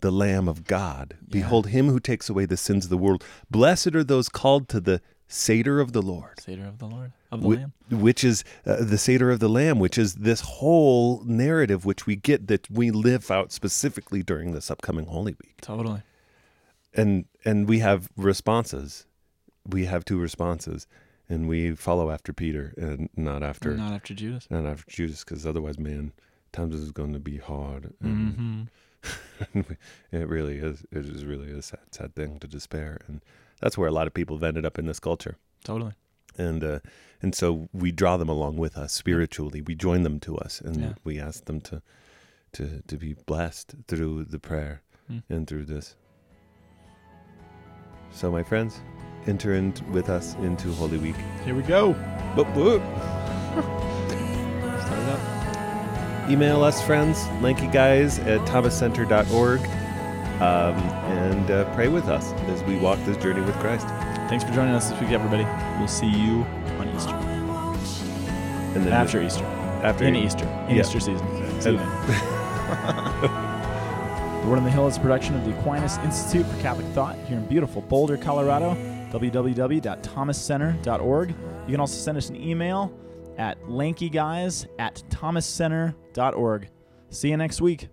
the 0.00 0.10
Lamb 0.10 0.48
of 0.48 0.64
God. 0.64 1.16
Behold 1.28 1.68
him 1.68 1.88
who 1.88 2.00
takes 2.00 2.28
away 2.28 2.44
the 2.44 2.56
sins 2.56 2.84
of 2.84 2.90
the 2.90 2.98
world. 2.98 3.24
Blessed 3.50 3.94
are 3.94 4.04
those 4.04 4.28
called 4.28 4.68
to 4.70 4.80
the 4.80 5.00
Seder 5.28 5.80
of 5.80 5.92
the 5.92 6.02
Lord, 6.02 6.40
Seder 6.40 6.66
of 6.66 6.78
the 6.78 6.86
Lord 6.86 7.12
of 7.30 7.40
the 7.40 7.48
Lamb. 7.48 7.72
which 7.90 8.22
is 8.22 8.44
uh, 8.66 8.84
the 8.84 8.98
Seder 8.98 9.30
of 9.30 9.40
the 9.40 9.48
Lamb, 9.48 9.78
which 9.78 9.96
is 9.96 10.16
this 10.16 10.42
whole 10.42 11.22
narrative 11.24 11.86
which 11.86 12.04
we 12.06 12.16
get 12.16 12.48
that 12.48 12.70
we 12.70 12.90
live 12.90 13.30
out 13.30 13.50
specifically 13.50 14.22
during 14.22 14.52
this 14.52 14.70
upcoming 14.70 15.06
Holy 15.06 15.34
Week. 15.42 15.54
Totally. 15.62 16.02
And 16.92 17.24
and 17.46 17.66
we 17.66 17.78
have 17.78 18.10
responses. 18.14 19.06
We 19.66 19.86
have 19.86 20.04
two 20.04 20.18
responses, 20.18 20.86
and 21.28 21.48
we 21.48 21.74
follow 21.74 22.10
after 22.10 22.32
Peter 22.32 22.74
and 22.76 23.08
not 23.16 23.42
after 23.42 23.76
Not 23.76 23.92
after 23.92 24.14
Judas. 24.14 24.46
not 24.50 24.66
after 24.66 24.90
Judas, 24.90 25.24
because 25.24 25.46
otherwise, 25.46 25.78
man, 25.78 26.12
times 26.52 26.74
is 26.74 26.90
going 26.92 27.12
to 27.12 27.20
be 27.20 27.38
hard. 27.38 27.92
And 28.00 28.34
hmm 28.34 28.62
it 30.12 30.28
really 30.28 30.58
is. 30.58 30.84
It 30.92 31.06
is 31.06 31.24
really 31.24 31.50
a 31.50 31.60
sad, 31.62 31.80
sad 31.90 32.14
thing 32.14 32.38
to 32.38 32.46
despair, 32.46 32.98
and 33.08 33.20
that's 33.60 33.76
where 33.76 33.88
a 33.88 33.92
lot 33.92 34.06
of 34.06 34.14
people 34.14 34.36
have 34.36 34.44
ended 34.44 34.64
up 34.64 34.78
in 34.78 34.86
this 34.86 35.00
culture. 35.00 35.36
Totally. 35.64 35.92
And 36.38 36.62
uh, 36.62 36.78
and 37.20 37.34
so 37.34 37.68
we 37.72 37.90
draw 37.92 38.16
them 38.16 38.28
along 38.28 38.56
with 38.58 38.76
us 38.78 38.92
spiritually. 38.92 39.60
We 39.60 39.74
join 39.74 40.02
them 40.02 40.20
to 40.20 40.36
us, 40.38 40.60
and 40.60 40.80
Yeah. 40.80 40.92
we 41.04 41.18
ask 41.18 41.44
them 41.46 41.60
to 41.62 41.82
to 42.52 42.82
to 42.86 42.96
be 42.96 43.14
blessed 43.26 43.74
through 43.88 44.24
the 44.24 44.38
prayer 44.38 44.82
Mm. 45.10 45.22
and 45.28 45.46
through 45.48 45.64
this. 45.64 45.96
So, 48.12 48.30
my 48.30 48.42
friends, 48.44 48.80
enter 49.26 49.54
in 49.54 49.72
with 49.92 50.08
us 50.08 50.34
into 50.36 50.72
Holy 50.74 50.98
Week. 50.98 51.16
Here 51.44 51.54
we 51.54 51.62
go. 51.62 51.94
Boop, 52.34 52.52
boop. 52.54 52.82
Start 54.82 54.98
it 54.98 55.08
up. 55.08 56.30
email 56.30 56.62
us 56.64 56.80
friends 56.84 57.18
lankyguys 57.40 58.18
at 58.26 58.40
thomascenter.org 58.48 59.60
um, 60.40 60.76
and 61.12 61.50
uh, 61.50 61.64
pray 61.74 61.88
with 61.88 62.04
us 62.08 62.32
as 62.48 62.62
we 62.64 62.76
walk 62.78 62.98
this 63.04 63.16
journey 63.18 63.40
with 63.42 63.54
christ 63.56 63.86
Thanks 64.28 64.44
for 64.44 64.52
joining 64.52 64.72
us 64.74 64.88
this 64.88 64.98
week, 64.98 65.10
everybody. 65.10 65.44
We'll 65.78 65.88
see 65.88 66.06
you 66.08 66.46
on 66.78 66.88
Easter. 66.96 67.12
and 67.14 68.86
then 68.86 68.92
After 68.94 69.20
Easter. 69.22 69.44
after 69.84 70.04
In 70.04 70.16
Easter. 70.16 70.44
In 70.70 70.76
Yeah. 70.76 70.80
Easter 70.82 71.00
season. 71.00 71.28
See 71.60 71.72
the 71.72 71.78
Word 74.48 74.56
on 74.56 74.64
the 74.64 74.70
Hill 74.70 74.86
is 74.86 74.96
a 74.96 75.00
production 75.00 75.34
of 75.34 75.44
the 75.44 75.50
Aquinas 75.58 75.98
Institute 75.98 76.46
for 76.46 76.58
Catholic 76.62 76.86
Thought 76.94 77.18
here 77.28 77.36
in 77.36 77.44
beautiful 77.44 77.82
Boulder, 77.82 78.16
Colorado. 78.16 78.74
www.thomascenter.org. 79.12 81.30
You 81.30 81.70
can 81.70 81.80
also 81.80 81.96
send 81.96 82.18
us 82.18 82.30
an 82.30 82.36
email 82.36 82.92
at 83.38 83.60
lankyguys 83.62 84.66
at 84.78 85.02
thomascenter.org. 85.10 86.68
See 87.10 87.30
you 87.30 87.36
next 87.36 87.60
week. 87.60 87.88